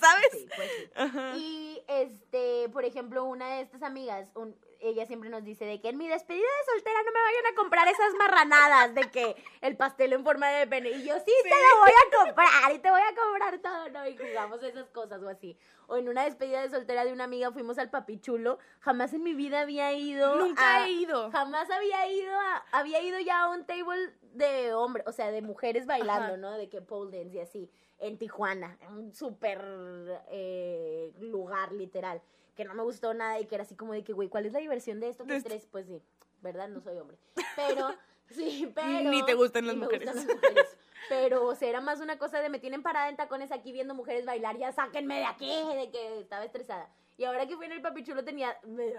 ¿Sabes? 0.00 0.46
pues 0.56 1.36
Y, 1.36 1.82
este, 1.88 2.68
por 2.70 2.84
ejemplo, 2.84 3.24
una 3.24 3.56
de 3.56 3.62
estas 3.62 3.82
amigas, 3.82 4.30
un, 4.34 4.56
ella 4.82 5.06
siempre 5.06 5.30
nos 5.30 5.44
dice 5.44 5.64
de 5.64 5.80
que 5.80 5.88
en 5.88 5.96
mi 5.96 6.08
despedida 6.08 6.42
de 6.42 6.72
soltera 6.72 6.98
no 7.04 7.12
me 7.12 7.20
vayan 7.20 7.52
a 7.52 7.56
comprar 7.56 7.88
esas 7.88 8.14
marranadas 8.18 8.94
de 8.94 9.10
que 9.10 9.36
el 9.60 9.76
pastel 9.76 10.12
en 10.12 10.24
forma 10.24 10.48
de 10.48 10.66
pene. 10.66 10.90
Y 10.90 11.04
yo, 11.04 11.14
sí, 11.18 11.32
te 11.42 11.50
lo 11.50 11.80
voy 11.80 11.90
a 11.90 12.24
comprar 12.24 12.72
y 12.74 12.78
te 12.78 12.90
voy 12.90 13.00
a 13.00 13.14
comprar 13.14 13.58
todo, 13.58 13.88
¿no? 13.90 14.06
Y 14.06 14.16
jugamos 14.16 14.62
esas 14.62 14.88
cosas 14.90 15.22
o 15.22 15.28
así. 15.28 15.56
O 15.86 15.96
en 15.96 16.08
una 16.08 16.24
despedida 16.24 16.62
de 16.62 16.70
soltera 16.70 17.04
de 17.04 17.12
una 17.12 17.24
amiga 17.24 17.52
fuimos 17.52 17.78
al 17.78 17.90
papichulo. 17.90 18.58
Jamás 18.80 19.12
en 19.12 19.22
mi 19.22 19.34
vida 19.34 19.60
había 19.60 19.92
ido. 19.92 20.36
Nunca 20.36 20.86
he 20.86 20.90
ido. 20.90 21.30
Jamás 21.30 21.70
había 21.70 22.06
ido 22.08 22.34
a, 22.38 22.64
había 22.72 23.00
ido 23.02 23.20
ya 23.20 23.42
a 23.42 23.50
un 23.50 23.64
table 23.64 24.12
de 24.32 24.74
hombres, 24.74 25.06
o 25.06 25.12
sea, 25.12 25.30
de 25.30 25.42
mujeres 25.42 25.86
bailando, 25.86 26.36
¿no? 26.36 26.52
De 26.52 26.68
que 26.68 26.80
pole 26.80 27.18
dance 27.18 27.36
y 27.36 27.40
así. 27.40 27.70
En 27.98 28.18
Tijuana, 28.18 28.78
en 28.80 28.94
un 28.94 29.14
súper 29.14 29.62
eh, 30.28 31.12
lugar 31.20 31.70
literal 31.72 32.20
que 32.54 32.64
no 32.64 32.74
me 32.74 32.82
gustó 32.82 33.14
nada 33.14 33.40
y 33.40 33.46
que 33.46 33.54
era 33.54 33.64
así 33.64 33.74
como 33.74 33.92
de 33.92 34.04
que, 34.04 34.12
güey, 34.12 34.28
¿cuál 34.28 34.46
es 34.46 34.52
la 34.52 34.60
diversión 34.60 35.00
de 35.00 35.08
esto? 35.08 35.24
Pues 35.24 35.44
tres, 35.44 35.66
pues 35.70 35.86
sí, 35.86 36.02
¿verdad? 36.40 36.68
No 36.68 36.80
soy 36.80 36.98
hombre. 36.98 37.16
Pero, 37.56 37.94
sí, 38.30 38.70
pero... 38.74 39.10
Ni 39.10 39.24
te 39.24 39.34
gustan 39.34 39.66
las, 39.66 39.76
mujeres. 39.76 40.12
Gustan 40.12 40.26
las 40.26 40.36
mujeres. 40.36 40.76
Pero, 41.08 41.46
o 41.46 41.54
sea, 41.54 41.68
era 41.68 41.80
más 41.80 42.00
una 42.00 42.18
cosa 42.18 42.40
de 42.40 42.48
me 42.48 42.58
tienen 42.58 42.82
parada 42.82 43.08
en 43.08 43.16
tacones 43.16 43.52
aquí 43.52 43.72
viendo 43.72 43.94
mujeres 43.94 44.24
bailar, 44.24 44.56
ya 44.58 44.72
sáquenme 44.72 45.18
de 45.18 45.24
aquí, 45.24 45.50
de 45.74 45.90
que 45.90 46.20
estaba 46.20 46.44
estresada. 46.44 46.88
Y 47.18 47.24
ahora 47.24 47.46
que 47.46 47.56
fui 47.56 47.66
en 47.66 47.72
el 47.72 47.82
papichulo 47.82 48.24
tenía, 48.24 48.58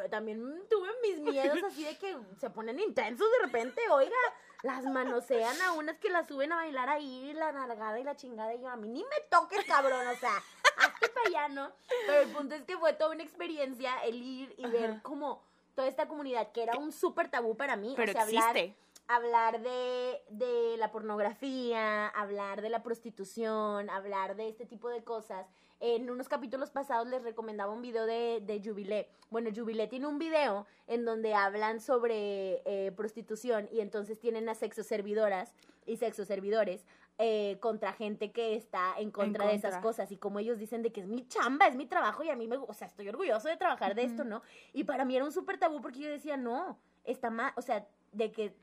también 0.10 0.64
tuve 0.70 0.90
mis 1.02 1.20
miedos 1.20 1.64
así 1.64 1.84
de 1.84 1.98
que 1.98 2.16
se 2.40 2.50
ponen 2.50 2.80
intensos 2.80 3.28
de 3.32 3.46
repente, 3.46 3.82
oiga, 3.90 4.16
las 4.62 4.86
manosean 4.86 5.60
a 5.62 5.74
unas 5.74 5.98
que 5.98 6.10
las 6.10 6.28
suben 6.28 6.52
a 6.52 6.58
bailar 6.58 6.90
ahí, 6.90 7.34
la 7.34 7.52
nargada 7.52 8.00
y 8.00 8.04
la 8.04 8.16
chingada, 8.16 8.54
y 8.54 8.62
yo, 8.62 8.70
a 8.70 8.76
mí 8.76 8.88
ni 8.88 9.02
me 9.04 9.20
toques, 9.30 9.66
cabrón, 9.66 10.08
o 10.08 10.16
sea, 10.16 10.42
hazte 10.78 11.10
para 11.10 11.28
allá, 11.28 11.48
¿no? 11.50 11.72
Pero 12.08 12.22
el 12.22 12.30
punto 12.30 12.56
es 12.56 12.64
que 12.64 12.78
fue 12.78 12.94
toda 12.94 13.12
una 13.12 13.24
experiencia 13.24 14.04
el 14.04 14.16
ir 14.22 14.56
y 14.58 14.66
ver 14.68 15.02
como 15.02 15.42
toda 15.76 15.88
esta 15.88 16.08
comunidad, 16.08 16.52
que 16.52 16.64
era 16.64 16.78
un 16.78 16.92
súper 16.92 17.30
tabú 17.30 17.56
para 17.58 17.76
mí, 17.76 17.94
Pero 17.96 18.12
o 18.12 18.14
sea, 18.14 18.24
existe. 18.24 18.76
hablar, 19.08 19.54
hablar 19.54 19.62
de, 19.62 20.22
de 20.30 20.78
la 20.78 20.92
pornografía, 20.92 22.08
hablar 22.10 22.62
de 22.62 22.70
la 22.70 22.84
prostitución, 22.84 23.90
hablar 23.90 24.36
de 24.36 24.50
este 24.50 24.66
tipo 24.66 24.90
de 24.90 25.04
cosas, 25.04 25.48
en 25.80 26.10
unos 26.10 26.30
capítulos 26.30 26.70
pasados 26.70 27.08
les 27.08 27.24
recomendaba 27.24 27.74
un 27.74 27.82
video 27.82 28.06
de, 28.06 28.40
de 28.42 28.62
Jubilé. 28.64 29.10
Bueno, 29.32 29.50
Jubilé 29.54 29.88
tiene 29.88 30.08
un 30.08 30.18
video 30.18 30.66
en 30.88 31.04
donde 31.04 31.34
hablan 31.34 31.82
sobre 31.82 32.62
eh, 32.66 32.94
prostitución 32.96 33.68
y 33.72 33.82
entonces 33.82 34.18
tienen 34.20 34.48
a 34.48 34.56
sexoservidoras 34.56 35.54
y 35.86 35.98
sexoservidores 35.98 36.86
eh, 37.18 37.58
contra 37.60 37.94
gente 37.94 38.32
que 38.32 38.56
está 38.56 38.96
en 38.98 39.12
contra, 39.12 39.48
de 39.48 39.56
esas 39.56 39.78
cosas 39.78 40.12
y 40.12 40.18
como 40.18 40.40
ellos 40.40 40.58
dicen 40.58 40.82
de 40.82 40.92
que 40.92 41.02
es 41.02 41.08
mi 41.08 41.28
chamba, 41.28 41.68
es 41.68 41.76
mi 41.76 41.86
trabajo 41.86 42.24
y 42.24 42.30
a 42.30 42.36
mí 42.36 42.48
me, 42.48 42.58
o 42.58 42.74
sea, 42.74 42.88
estoy 42.88 43.08
orgulloso 43.08 43.48
de 43.48 43.58
trabajar 43.58 43.96
de 43.96 44.04
esto, 44.04 44.24
¿no? 44.24 44.42
Y 44.74 44.84
para 44.84 45.06
mí 45.06 45.16
era 45.16 45.26
un 45.26 45.32
súper 45.32 45.58
tabú 45.58 45.82
porque 45.82 46.00
yo 46.00 46.10
decía, 46.10 46.38
no, 46.38 46.80
está 47.04 47.30
mal, 47.30 47.54
o 47.56 47.62
sea, 47.62 47.88
de 48.12 48.32
que 48.32 48.56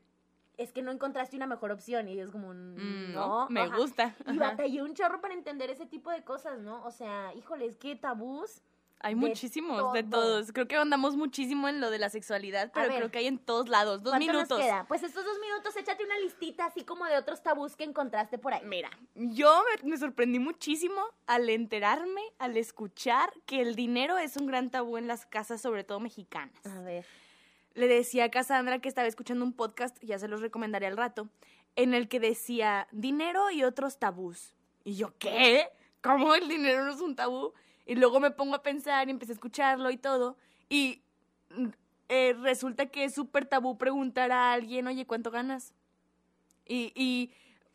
es 0.57 0.71
que 0.71 0.81
no 0.81 0.91
encontraste 0.91 1.35
una 1.35 1.47
mejor 1.47 1.71
opción. 1.71 2.07
Y 2.07 2.19
es 2.19 2.29
como, 2.29 2.53
mm, 2.53 3.13
no, 3.13 3.47
me 3.49 3.67
gusta. 3.67 4.15
Y 4.27 4.37
batallé 4.37 4.81
un 4.81 4.93
chorro 4.93 5.21
para 5.21 5.33
entender 5.33 5.69
ese 5.69 5.85
tipo 5.85 6.11
de 6.11 6.23
cosas, 6.23 6.59
¿no? 6.59 6.83
O 6.85 6.91
sea, 6.91 7.33
híjole, 7.35 7.65
es 7.65 7.77
que 7.77 7.95
tabús. 7.95 8.61
Hay 9.03 9.15
muchísimos, 9.15 9.93
de 9.93 10.03
todos. 10.03 10.51
Creo 10.51 10.67
que 10.67 10.75
andamos 10.75 11.15
muchísimo 11.15 11.67
en 11.67 11.81
lo 11.81 11.89
de 11.89 11.99
la 11.99 12.09
sexualidad, 12.09 12.71
pero 12.73 12.93
creo 12.93 13.11
que 13.11 13.19
hay 13.19 13.27
en 13.27 13.37
todos 13.37 13.69
lados. 13.69 14.03
Dos 14.03 14.17
minutos. 14.17 14.49
Nos 14.49 14.59
queda? 14.59 14.85
Pues 14.87 15.03
estos 15.03 15.25
dos 15.25 15.39
minutos, 15.39 15.75
échate 15.75 16.03
una 16.05 16.17
listita 16.19 16.65
así 16.65 16.83
como 16.83 17.05
de 17.05 17.17
otros 17.17 17.41
tabús 17.41 17.75
que 17.75 17.83
encontraste 17.83 18.37
por 18.37 18.53
ahí. 18.53 18.61
Mira, 18.65 18.89
yo 19.15 19.63
me 19.83 19.97
sorprendí 19.97 20.39
muchísimo 20.39 21.01
al 21.27 21.49
enterarme, 21.49 22.21
al 22.39 22.57
escuchar 22.57 23.33
que 23.45 23.61
el 23.61 23.75
dinero 23.75 24.17
es 24.17 24.37
un 24.37 24.47
gran 24.47 24.69
tabú 24.69 24.97
en 24.97 25.07
las 25.07 25.25
casas, 25.25 25.61
sobre 25.61 25.83
todo 25.83 25.99
mexicanas. 25.99 26.65
A 26.65 26.79
ver 26.81 27.05
le 27.73 27.87
decía 27.87 28.25
a 28.25 28.31
Cassandra 28.31 28.79
que 28.79 28.89
estaba 28.89 29.07
escuchando 29.07 29.45
un 29.45 29.53
podcast, 29.53 29.97
ya 30.03 30.19
se 30.19 30.27
los 30.27 30.41
recomendaré 30.41 30.87
al 30.87 30.97
rato, 30.97 31.29
en 31.75 31.93
el 31.93 32.07
que 32.07 32.19
decía 32.19 32.87
dinero 32.91 33.49
y 33.51 33.63
otros 33.63 33.97
tabús. 33.97 34.55
Y 34.83 34.95
yo, 34.95 35.13
¿qué? 35.17 35.69
¿Cómo 36.01 36.35
el 36.35 36.47
dinero 36.47 36.83
no 36.85 36.91
es 36.91 37.01
un 37.01 37.15
tabú? 37.15 37.53
Y 37.85 37.95
luego 37.95 38.19
me 38.19 38.31
pongo 38.31 38.55
a 38.55 38.63
pensar 38.63 39.07
y 39.07 39.11
empecé 39.11 39.31
a 39.31 39.35
escucharlo 39.35 39.89
y 39.91 39.97
todo. 39.97 40.37
Y 40.69 41.01
mm, 41.49 41.67
eh, 42.09 42.35
resulta 42.41 42.87
que 42.87 43.05
es 43.05 43.13
súper 43.13 43.45
tabú 43.45 43.77
preguntar 43.77 44.31
a 44.31 44.53
alguien, 44.53 44.87
oye, 44.87 45.05
¿cuánto 45.05 45.31
ganas? 45.31 45.73
Y, 46.65 46.91
y 46.95 47.31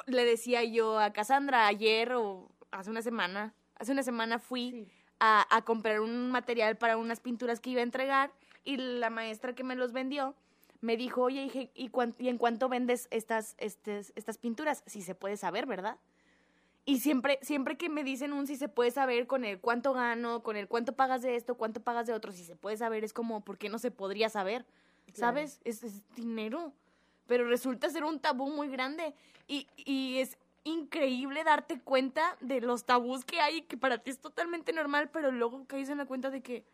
le 0.06 0.24
decía 0.24 0.62
yo 0.64 0.98
a 0.98 1.12
Cassandra 1.12 1.66
ayer 1.66 2.12
o 2.12 2.48
hace 2.70 2.90
una 2.90 3.02
semana, 3.02 3.54
hace 3.76 3.92
una 3.92 4.02
semana 4.02 4.38
fui 4.38 4.88
a, 5.20 5.46
a 5.54 5.62
comprar 5.62 6.00
un 6.00 6.30
material 6.30 6.76
para 6.76 6.96
unas 6.96 7.20
pinturas 7.20 7.60
que 7.60 7.70
iba 7.70 7.80
a 7.80 7.84
entregar 7.84 8.32
y 8.64 8.76
la 8.76 9.10
maestra 9.10 9.54
que 9.54 9.64
me 9.64 9.76
los 9.76 9.92
vendió 9.92 10.34
me 10.80 10.96
dijo, 10.96 11.22
oye, 11.22 11.42
dije, 11.42 11.70
¿y, 11.74 11.90
¿y 12.18 12.28
en 12.28 12.38
cuánto 12.38 12.68
vendes 12.68 13.08
estas, 13.10 13.54
estas, 13.58 14.12
estas 14.14 14.38
pinturas? 14.38 14.82
Si 14.86 15.02
se 15.02 15.14
puede 15.14 15.36
saber, 15.36 15.66
¿verdad? 15.66 15.96
Y 16.88 17.00
siempre, 17.00 17.40
siempre 17.42 17.76
que 17.76 17.88
me 17.88 18.04
dicen 18.04 18.32
un 18.32 18.46
si 18.46 18.54
se 18.54 18.68
puede 18.68 18.92
saber 18.92 19.26
con 19.26 19.44
el 19.44 19.58
cuánto 19.58 19.92
gano, 19.92 20.44
con 20.44 20.56
el 20.56 20.68
cuánto 20.68 20.92
pagas 20.92 21.20
de 21.20 21.34
esto, 21.34 21.56
cuánto 21.56 21.80
pagas 21.80 22.06
de 22.06 22.12
otro, 22.12 22.30
si 22.30 22.44
se 22.44 22.54
puede 22.54 22.76
saber, 22.76 23.02
es 23.02 23.12
como, 23.12 23.40
¿por 23.40 23.58
qué 23.58 23.68
no 23.68 23.80
se 23.80 23.90
podría 23.90 24.28
saber? 24.28 24.64
¿Sabes? 25.12 25.60
Es, 25.64 25.82
es, 25.82 26.02
dinero. 26.14 26.72
Pero 27.26 27.48
resulta 27.48 27.90
ser 27.90 28.04
un 28.04 28.20
tabú 28.20 28.50
muy 28.50 28.68
grande. 28.68 29.14
Y, 29.48 29.66
y 29.76 30.18
es 30.18 30.38
increíble 30.62 31.42
darte 31.42 31.80
cuenta 31.80 32.36
de 32.40 32.60
los 32.60 32.84
tabús 32.84 33.24
que 33.24 33.40
hay, 33.40 33.62
que 33.62 33.76
para 33.76 33.98
ti 33.98 34.10
es 34.10 34.20
totalmente 34.20 34.72
normal, 34.72 35.10
pero 35.10 35.32
luego 35.32 35.66
caes 35.66 35.88
en 35.88 35.98
la 35.98 36.06
cuenta 36.06 36.30
de 36.30 36.40
que, 36.40 36.64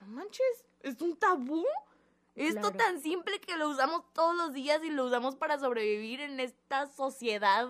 no 0.00 0.08
manches, 0.08 0.66
es 0.80 1.00
un 1.00 1.16
tabú. 1.16 1.64
Esto 2.34 2.70
tan 2.72 3.00
simple 3.00 3.40
que 3.40 3.56
lo 3.56 3.70
usamos 3.70 4.02
todos 4.12 4.36
los 4.36 4.52
días 4.52 4.84
y 4.84 4.90
lo 4.90 5.06
usamos 5.06 5.36
para 5.36 5.58
sobrevivir 5.58 6.20
en 6.20 6.38
esta 6.38 6.86
sociedad 6.86 7.66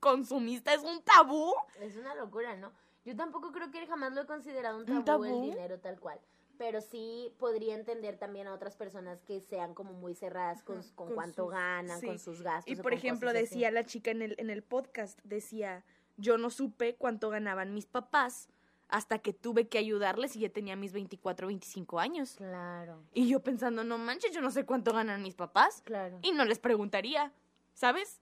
consumista 0.00 0.74
es 0.74 0.82
un 0.82 1.02
tabú. 1.02 1.52
Es 1.80 1.96
una 1.96 2.14
locura, 2.14 2.56
¿no? 2.56 2.72
Yo 3.04 3.16
tampoco 3.16 3.52
creo 3.52 3.70
que 3.70 3.86
jamás 3.86 4.12
lo 4.12 4.22
he 4.22 4.26
considerado 4.26 4.78
un 4.78 5.04
tabú, 5.04 5.24
el 5.24 5.42
dinero 5.42 5.78
tal 5.78 5.98
cual. 6.00 6.20
Pero 6.58 6.82
sí 6.82 7.34
podría 7.38 7.74
entender 7.74 8.18
también 8.18 8.46
a 8.46 8.52
otras 8.52 8.76
personas 8.76 9.22
que 9.22 9.40
sean 9.40 9.72
como 9.74 9.94
muy 9.94 10.14
cerradas 10.14 10.62
con, 10.62 10.82
con, 10.94 11.14
cuánto 11.14 11.46
ganan, 11.46 12.00
con 12.02 12.18
sus 12.18 12.42
gastos. 12.42 12.70
Y 12.70 12.76
por 12.76 12.92
ejemplo, 12.92 13.32
decía 13.32 13.70
la 13.70 13.84
chica 13.84 14.10
en 14.10 14.20
el, 14.20 14.34
en 14.38 14.50
el 14.50 14.62
podcast, 14.62 15.18
decía, 15.24 15.84
yo 16.18 16.36
no 16.36 16.50
supe 16.50 16.96
cuánto 16.96 17.30
ganaban 17.30 17.72
mis 17.72 17.86
papás 17.86 18.50
hasta 18.90 19.20
que 19.20 19.32
tuve 19.32 19.68
que 19.68 19.78
ayudarles 19.78 20.36
y 20.36 20.40
ya 20.40 20.50
tenía 20.50 20.76
mis 20.76 20.92
24, 20.92 21.46
25 21.46 21.98
años. 21.98 22.34
Claro. 22.36 23.02
Y 23.14 23.28
yo 23.28 23.40
pensando, 23.40 23.84
no 23.84 23.96
manches, 23.96 24.32
yo 24.32 24.40
no 24.42 24.50
sé 24.50 24.66
cuánto 24.66 24.92
ganan 24.92 25.22
mis 25.22 25.36
papás. 25.36 25.82
Claro. 25.84 26.18
Y 26.22 26.32
no 26.32 26.44
les 26.44 26.58
preguntaría, 26.58 27.32
¿sabes? 27.72 28.20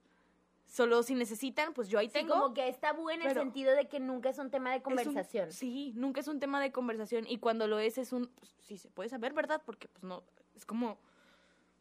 Solo 0.69 1.03
si 1.03 1.15
necesitan, 1.15 1.73
pues 1.73 1.89
yo 1.89 1.99
ahí 1.99 2.09
tengo. 2.09 2.35
como 2.35 2.55
que 2.55 2.69
está 2.69 2.93
bueno 2.93 3.23
en 3.25 3.31
el 3.31 3.35
sentido 3.35 3.75
de 3.75 3.89
que 3.89 4.01
nunca 4.01 4.29
es 4.29 4.39
un 4.39 4.51
tema 4.51 4.71
de 4.71 4.83
conversación. 4.83 5.51
sí, 5.51 5.93
nunca 5.97 6.21
es 6.21 6.29
un 6.29 6.41
tema 6.41 6.61
de 6.61 6.71
conversación. 6.73 7.25
Y 7.27 7.39
cuando 7.39 7.67
lo 7.67 7.79
es, 7.79 7.97
es 7.97 8.13
un. 8.13 8.27
Pues, 8.27 8.55
sí, 8.61 8.77
se 8.77 8.91
puede 8.91 9.09
saber, 9.09 9.33
¿verdad? 9.33 9.63
Porque, 9.65 9.89
pues 9.89 10.05
no. 10.05 10.23
Es 10.55 10.67
como. 10.67 10.99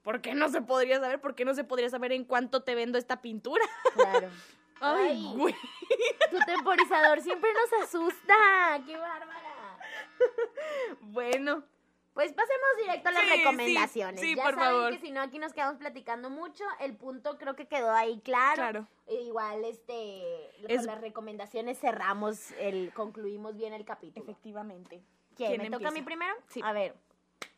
¿Por 0.04 0.22
qué 0.22 0.34
no 0.34 0.48
se 0.48 0.62
podría 0.62 1.02
saber? 1.02 1.20
¿Por 1.20 1.36
qué 1.36 1.44
no 1.44 1.54
se 1.54 1.66
podría 1.66 1.90
saber 1.90 2.14
en 2.14 2.24
cuánto 2.24 2.64
te 2.64 2.76
vendo 2.76 2.98
esta 2.98 3.22
pintura? 3.22 3.64
Claro. 3.94 4.30
Ay, 4.80 5.34
güey. 5.36 5.54
Tu 6.32 6.38
temporizador 6.46 7.22
siempre 7.22 7.50
nos 7.54 7.84
asusta. 7.84 8.36
¡Qué 8.86 8.98
bárbara! 8.98 9.80
bueno, 11.02 11.64
pues 12.18 12.34
pasemos 12.34 12.68
directo 12.82 13.10
a 13.10 13.12
las 13.12 13.30
recomendaciones. 13.30 14.20
Sí, 14.20 14.34
ya 14.36 14.44
por 14.44 14.56
saben 14.56 14.70
favor. 14.70 14.92
que 14.92 15.00
si 15.00 15.12
no 15.12 15.22
aquí 15.22 15.38
nos 15.38 15.54
quedamos 15.54 15.78
platicando 15.78 16.32
mucho. 16.32 16.64
El 16.80 16.96
punto 16.96 17.38
creo 17.38 17.56
que 17.56 17.68
quedó 17.68 17.92
ahí 17.92 18.20
claro. 18.22 18.56
Claro. 18.56 18.88
E 19.06 19.22
igual 19.22 19.64
este 19.64 20.50
con 20.68 20.86
las 20.88 21.00
recomendaciones 21.00 21.80
cerramos 21.80 22.54
el 22.54 22.92
concluimos 22.96 23.56
bien 23.56 23.72
el 23.74 23.86
capítulo. 23.86 24.24
Efectivamente. 24.24 25.04
¿Quién, 25.36 25.62
me 25.62 25.70
toca 25.70 25.90
a 25.90 25.92
mí 25.92 26.02
primero? 26.02 26.34
Sí. 26.48 26.60
A 26.64 26.74
ver. 26.74 26.96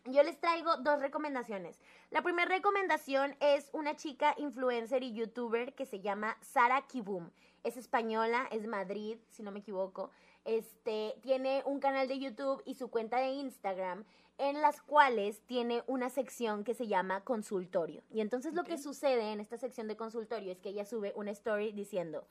Yo 0.04 0.24
les 0.24 0.38
traigo 0.42 0.76
dos 0.76 1.00
recomendaciones. 1.00 1.80
La 2.10 2.22
primera 2.22 2.50
recomendación 2.50 3.38
es 3.40 3.70
una 3.72 3.96
chica 3.96 4.36
influencer 4.38 5.04
y 5.04 5.14
youtuber 5.14 5.74
que 5.74 5.86
se 5.86 6.02
llama 6.02 6.38
Sara 6.42 6.82
Kibum. 6.86 7.30
Es 7.64 7.78
española, 7.78 8.46
es 8.52 8.68
Madrid, 8.68 9.20
si 9.30 9.42
no 9.42 9.52
me 9.52 9.60
equivoco. 9.60 10.12
Este, 10.50 11.16
tiene 11.22 11.62
un 11.66 11.80
canal 11.80 12.08
de 12.08 12.18
YouTube 12.18 12.64
y 12.66 12.74
su 12.74 12.90
cuenta 12.90 13.18
de 13.18 13.34
Instagram 13.34 14.04
en 14.40 14.62
las 14.64 14.82
cuales 14.82 15.42
tiene 15.42 15.84
una 15.86 16.10
sección 16.10 16.64
que 16.64 16.74
se 16.74 16.88
llama 16.88 17.24
consultorio. 17.24 18.02
Y 18.10 18.22
entonces 18.22 18.56
lo 18.56 18.64
que 18.64 18.80
sucede 18.80 19.32
en 19.32 19.42
esta 19.42 19.58
sección 19.58 19.88
de 19.88 19.96
consultorio 19.96 20.52
es 20.52 20.60
que 20.60 20.70
ella 20.70 20.86
sube 20.86 21.14
una 21.16 21.30
story 21.30 21.72
diciendo, 21.72 22.26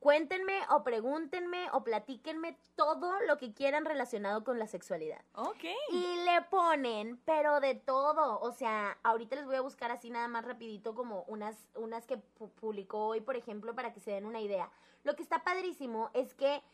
cuéntenme 0.00 0.58
o 0.70 0.82
pregúntenme 0.82 1.70
o 1.72 1.84
platíquenme 1.84 2.58
todo 2.74 3.20
lo 3.20 3.36
que 3.36 3.54
quieran 3.54 3.84
relacionado 3.84 4.42
con 4.42 4.58
la 4.58 4.66
sexualidad. 4.66 5.20
Ok. 5.34 5.64
Y 5.92 6.16
le 6.24 6.42
ponen, 6.50 7.20
pero 7.24 7.60
de 7.60 7.76
todo. 7.76 8.40
O 8.40 8.50
sea, 8.50 8.98
ahorita 9.04 9.36
les 9.36 9.46
voy 9.46 9.54
a 9.54 9.60
buscar 9.60 9.92
así 9.92 10.10
nada 10.10 10.26
más 10.26 10.44
rapidito 10.44 10.92
como 10.92 11.22
unas, 11.28 11.68
unas 11.76 12.04
que 12.04 12.16
publicó 12.16 13.06
hoy, 13.06 13.20
por 13.20 13.36
ejemplo, 13.36 13.76
para 13.76 13.92
que 13.92 14.00
se 14.00 14.10
den 14.10 14.26
una 14.26 14.40
idea. 14.40 14.72
Lo 15.04 15.14
que 15.14 15.22
está 15.22 15.44
padrísimo 15.44 16.10
es 16.14 16.34
que 16.34 16.64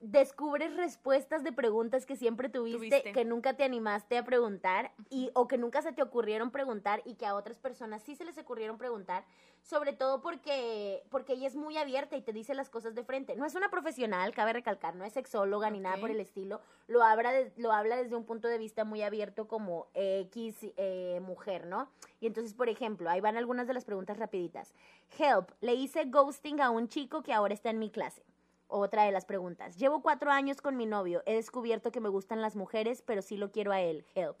descubres 0.00 0.76
respuestas 0.76 1.42
de 1.44 1.52
preguntas 1.52 2.04
que 2.04 2.16
siempre 2.16 2.48
tuviste, 2.48 3.12
que 3.12 3.24
nunca 3.24 3.56
te 3.56 3.64
animaste 3.64 4.18
a 4.18 4.24
preguntar 4.24 4.92
y 5.08 5.30
o 5.34 5.48
que 5.48 5.56
nunca 5.56 5.80
se 5.82 5.92
te 5.92 6.02
ocurrieron 6.02 6.50
preguntar 6.50 7.00
y 7.04 7.14
que 7.14 7.26
a 7.26 7.34
otras 7.34 7.58
personas 7.58 8.02
sí 8.02 8.14
se 8.14 8.24
les 8.24 8.36
ocurrieron 8.36 8.76
preguntar, 8.76 9.24
sobre 9.62 9.94
todo 9.94 10.20
porque 10.20 11.02
porque 11.10 11.32
ella 11.32 11.46
es 11.46 11.56
muy 11.56 11.78
abierta 11.78 12.16
y 12.16 12.22
te 12.22 12.32
dice 12.32 12.54
las 12.54 12.68
cosas 12.68 12.94
de 12.94 13.02
frente. 13.02 13.34
No 13.36 13.46
es 13.46 13.54
una 13.54 13.70
profesional, 13.70 14.34
cabe 14.34 14.52
recalcar, 14.52 14.94
no 14.94 15.04
es 15.04 15.14
sexóloga 15.14 15.70
ni 15.70 15.80
nada 15.80 15.96
por 15.96 16.10
el 16.10 16.20
estilo, 16.20 16.60
lo 16.86 17.02
habla 17.02 17.32
lo 17.56 17.72
habla 17.72 17.96
desde 17.96 18.14
un 18.14 18.24
punto 18.24 18.48
de 18.48 18.58
vista 18.58 18.84
muy 18.84 19.02
abierto 19.02 19.48
como 19.48 19.88
X 19.94 20.56
eh, 20.76 21.20
mujer, 21.22 21.66
¿no? 21.66 21.88
Y 22.20 22.26
entonces, 22.26 22.52
por 22.52 22.68
ejemplo, 22.68 23.08
ahí 23.08 23.20
van 23.20 23.36
algunas 23.36 23.66
de 23.66 23.74
las 23.74 23.84
preguntas 23.84 24.18
rapiditas. 24.18 24.74
Help, 25.18 25.50
le 25.60 25.74
hice 25.74 26.04
ghosting 26.04 26.60
a 26.60 26.70
un 26.70 26.88
chico 26.88 27.22
que 27.22 27.32
ahora 27.32 27.54
está 27.54 27.70
en 27.70 27.78
mi 27.78 27.90
clase. 27.90 28.22
Otra 28.66 29.04
de 29.04 29.12
las 29.12 29.24
preguntas. 29.24 29.76
Llevo 29.76 30.02
cuatro 30.02 30.30
años 30.30 30.60
con 30.60 30.76
mi 30.76 30.86
novio. 30.86 31.22
He 31.26 31.34
descubierto 31.34 31.92
que 31.92 32.00
me 32.00 32.08
gustan 32.08 32.42
las 32.42 32.56
mujeres, 32.56 33.02
pero 33.02 33.22
sí 33.22 33.36
lo 33.36 33.52
quiero 33.52 33.72
a 33.72 33.80
él. 33.80 34.04
Help. 34.14 34.40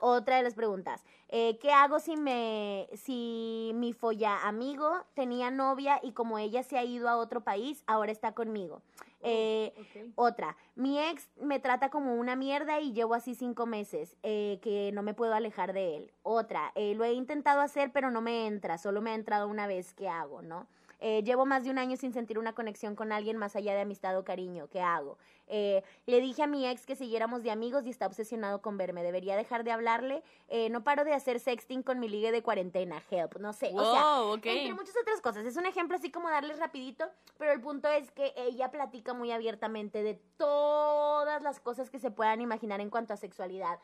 Otra 0.00 0.36
de 0.36 0.44
las 0.44 0.54
preguntas. 0.54 1.04
Eh, 1.28 1.58
¿Qué 1.60 1.72
hago 1.72 1.98
si 1.98 2.16
me, 2.16 2.88
si 2.94 3.72
mi 3.74 3.92
folla 3.92 4.46
amigo 4.46 5.04
tenía 5.14 5.50
novia 5.50 5.98
y 6.02 6.12
como 6.12 6.38
ella 6.38 6.62
se 6.62 6.78
ha 6.78 6.84
ido 6.84 7.08
a 7.08 7.16
otro 7.16 7.42
país, 7.42 7.82
ahora 7.88 8.12
está 8.12 8.32
conmigo? 8.32 8.76
Oh, 8.76 9.22
eh, 9.22 9.74
otra. 10.14 10.56
Mi 10.76 11.00
ex 11.00 11.28
me 11.40 11.58
trata 11.58 11.90
como 11.90 12.14
una 12.14 12.36
mierda 12.36 12.78
y 12.78 12.92
llevo 12.92 13.14
así 13.14 13.34
cinco 13.34 13.66
meses, 13.66 14.16
eh, 14.22 14.60
que 14.62 14.92
no 14.92 15.02
me 15.02 15.14
puedo 15.14 15.34
alejar 15.34 15.72
de 15.72 15.96
él. 15.96 16.12
Otra. 16.22 16.72
lo 16.76 17.04
he 17.04 17.12
intentado 17.14 17.60
hacer, 17.60 17.90
pero 17.92 18.12
no 18.12 18.20
me 18.20 18.46
entra. 18.46 18.78
Solo 18.78 19.02
me 19.02 19.10
ha 19.10 19.14
entrado 19.14 19.48
una 19.48 19.66
vez. 19.66 19.92
¿Qué 19.94 20.08
hago, 20.08 20.42
no? 20.42 20.68
Eh, 21.00 21.22
llevo 21.24 21.46
más 21.46 21.64
de 21.64 21.70
un 21.70 21.78
año 21.78 21.96
sin 21.96 22.12
sentir 22.12 22.38
una 22.38 22.54
conexión 22.54 22.96
con 22.96 23.12
alguien 23.12 23.36
más 23.36 23.54
allá 23.56 23.74
de 23.74 23.80
amistad 23.82 24.16
o 24.18 24.24
cariño. 24.24 24.68
¿Qué 24.68 24.80
hago? 24.80 25.18
Eh, 25.48 25.82
le 26.06 26.20
dije 26.20 26.42
a 26.42 26.46
mi 26.46 26.66
ex 26.66 26.86
que 26.86 26.96
siguiéramos 26.96 27.42
de 27.42 27.50
amigos 27.50 27.86
y 27.86 27.90
está 27.90 28.06
obsesionado 28.06 28.60
con 28.62 28.76
verme. 28.76 29.02
Debería 29.02 29.36
dejar 29.36 29.64
de 29.64 29.72
hablarle. 29.72 30.22
Eh, 30.48 30.68
no 30.70 30.84
paro 30.84 31.04
de 31.04 31.14
hacer 31.14 31.40
sexting 31.40 31.82
con 31.82 31.98
mi 31.98 32.08
ligue 32.08 32.32
de 32.32 32.42
cuarentena. 32.42 33.02
Help. 33.10 33.38
No 33.38 33.52
sé. 33.52 33.70
o 33.74 33.92
sea, 33.92 34.50
entre 34.52 34.74
muchas 34.74 34.94
otras 35.00 35.20
cosas. 35.20 35.46
Es 35.46 35.56
un 35.56 35.66
ejemplo 35.66 35.96
así 35.96 36.10
como 36.10 36.28
darles 36.28 36.58
rapidito, 36.58 37.06
pero 37.38 37.52
el 37.52 37.60
punto 37.60 37.88
es 37.88 38.10
que 38.10 38.32
ella 38.36 38.70
platica 38.70 39.14
muy 39.14 39.32
abiertamente 39.32 40.02
de 40.02 40.14
todas 40.36 41.42
las 41.42 41.60
cosas 41.60 41.90
que 41.90 41.98
se 41.98 42.10
puedan 42.10 42.40
imaginar 42.40 42.80
en 42.80 42.90
cuanto 42.90 43.14
a 43.14 43.16
sexualidad. 43.16 43.78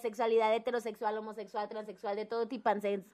sexualidad 0.00 0.54
heterosexual, 0.54 1.16
homosexual, 1.18 1.68
transexual, 1.68 2.16
de 2.16 2.26
todo 2.26 2.46
tipo, 2.48 2.70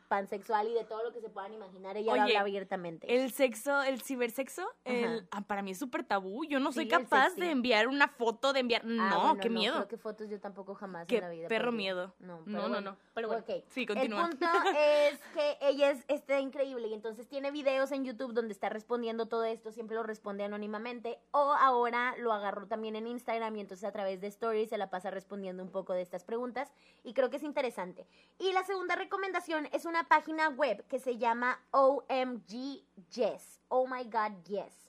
pansexual 0.08 0.68
y 0.68 0.74
de 0.74 0.84
todo 0.84 1.04
lo 1.04 1.12
que 1.12 1.20
se 1.20 1.28
puedan 1.28 1.54
imaginar. 1.54 1.96
Ella 1.96 2.14
lo 2.14 2.22
habla 2.22 2.40
abiertamente. 2.40 3.14
El 3.14 3.32
sexo, 3.32 3.82
el 3.82 4.02
cibersexo, 4.02 4.66
el, 4.84 5.26
ah, 5.30 5.42
para 5.42 5.62
mí 5.62 5.72
es 5.72 5.78
súper 5.78 6.04
tabú. 6.04 6.44
Yo 6.44 6.60
no 6.60 6.72
soy 6.72 6.88
capaz 6.88 7.34
de 7.34 7.50
enviar 7.50 7.85
una 7.88 8.08
foto, 8.08 8.52
de 8.52 8.60
enviar. 8.60 8.82
Ah, 8.84 9.32
no, 9.34 9.36
qué 9.40 9.50
miedo. 9.50 9.74
Creo 9.74 9.88
que 9.88 9.96
fotos 9.96 10.28
yo 10.28 10.40
tampoco 10.40 10.74
jamás 10.74 11.06
qué 11.06 11.16
en 11.16 11.22
la 11.22 11.30
vida. 11.30 11.48
Perro 11.48 11.72
miedo. 11.72 12.14
No, 12.18 12.42
no, 12.46 12.80
no, 12.80 12.96
Pero 13.14 13.28
bueno, 13.28 13.44
sí, 13.68 13.86
continúa. 13.86 14.24
El 14.24 14.30
punto 14.30 14.46
es 14.78 15.18
que 15.34 15.58
ella 15.60 15.90
es, 15.90 16.04
está 16.08 16.40
increíble 16.40 16.88
y 16.88 16.94
entonces 16.94 17.28
tiene 17.28 17.50
videos 17.50 17.92
en 17.92 18.04
YouTube 18.04 18.32
donde 18.32 18.52
está 18.52 18.68
respondiendo 18.68 19.26
todo 19.26 19.44
esto, 19.44 19.72
siempre 19.72 19.96
lo 19.96 20.02
responde 20.02 20.44
anónimamente. 20.44 21.18
O 21.30 21.52
ahora 21.52 22.14
lo 22.18 22.32
agarró 22.32 22.66
también 22.66 22.96
en 22.96 23.06
Instagram 23.06 23.56
y 23.56 23.60
entonces 23.60 23.84
a 23.84 23.92
través 23.92 24.20
de 24.20 24.26
Stories 24.28 24.70
se 24.70 24.78
la 24.78 24.90
pasa 24.90 25.10
respondiendo 25.10 25.62
un 25.62 25.70
poco 25.70 25.92
de 25.92 26.02
estas 26.02 26.24
preguntas 26.24 26.72
y 27.04 27.14
creo 27.14 27.30
que 27.30 27.36
es 27.36 27.42
interesante. 27.42 28.06
Y 28.38 28.52
la 28.52 28.64
segunda 28.64 28.96
recomendación 28.96 29.68
es 29.72 29.84
una 29.84 30.08
página 30.08 30.48
web 30.48 30.84
que 30.88 30.98
se 30.98 31.18
llama 31.18 31.60
OMG 31.70 32.84
Yes. 33.14 33.60
Oh 33.68 33.86
my 33.86 34.04
God, 34.04 34.42
yes. 34.44 34.85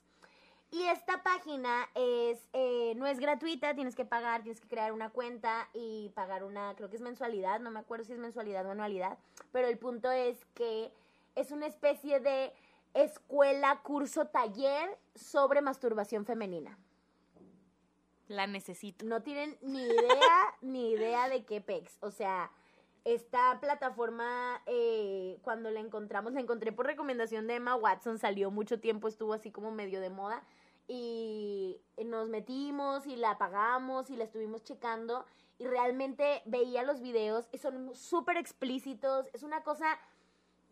Y 0.70 0.82
esta 0.84 1.22
página 1.22 1.88
es, 1.94 2.46
eh, 2.52 2.92
no 2.96 3.06
es 3.06 3.18
gratuita, 3.18 3.74
tienes 3.74 3.94
que 3.94 4.04
pagar, 4.04 4.42
tienes 4.42 4.60
que 4.60 4.68
crear 4.68 4.92
una 4.92 5.08
cuenta 5.08 5.68
y 5.72 6.10
pagar 6.10 6.44
una, 6.44 6.74
creo 6.76 6.90
que 6.90 6.96
es 6.96 7.02
mensualidad, 7.02 7.58
no 7.60 7.70
me 7.70 7.80
acuerdo 7.80 8.04
si 8.04 8.12
es 8.12 8.18
mensualidad 8.18 8.66
o 8.66 8.70
anualidad, 8.70 9.16
pero 9.50 9.66
el 9.68 9.78
punto 9.78 10.10
es 10.10 10.44
que 10.54 10.92
es 11.36 11.52
una 11.52 11.66
especie 11.66 12.20
de 12.20 12.52
escuela, 12.92 13.80
curso, 13.82 14.26
taller 14.26 14.98
sobre 15.14 15.62
masturbación 15.62 16.26
femenina. 16.26 16.76
La 18.26 18.46
necesito. 18.46 19.06
No 19.06 19.22
tienen 19.22 19.56
ni 19.62 19.84
idea, 19.84 20.54
ni 20.60 20.90
idea 20.90 21.30
de 21.30 21.44
qué 21.44 21.62
pex. 21.62 21.96
O 22.02 22.10
sea, 22.10 22.50
esta 23.04 23.58
plataforma, 23.58 24.60
eh, 24.66 25.38
cuando 25.40 25.70
la 25.70 25.80
encontramos, 25.80 26.34
la 26.34 26.40
encontré 26.40 26.72
por 26.72 26.84
recomendación 26.84 27.46
de 27.46 27.54
Emma 27.54 27.74
Watson, 27.74 28.18
salió 28.18 28.50
mucho 28.50 28.80
tiempo, 28.80 29.08
estuvo 29.08 29.32
así 29.32 29.50
como 29.50 29.70
medio 29.70 30.02
de 30.02 30.10
moda 30.10 30.42
y 30.88 31.80
nos 32.04 32.28
metimos 32.28 33.06
y 33.06 33.16
la 33.16 33.38
pagamos 33.38 34.10
y 34.10 34.16
la 34.16 34.24
estuvimos 34.24 34.64
checando 34.64 35.24
y 35.58 35.66
realmente 35.66 36.42
veía 36.46 36.82
los 36.82 37.00
videos 37.00 37.48
y 37.52 37.58
son 37.58 37.94
súper 37.94 38.36
explícitos, 38.36 39.26
es 39.32 39.42
una 39.42 39.62
cosa 39.62 39.98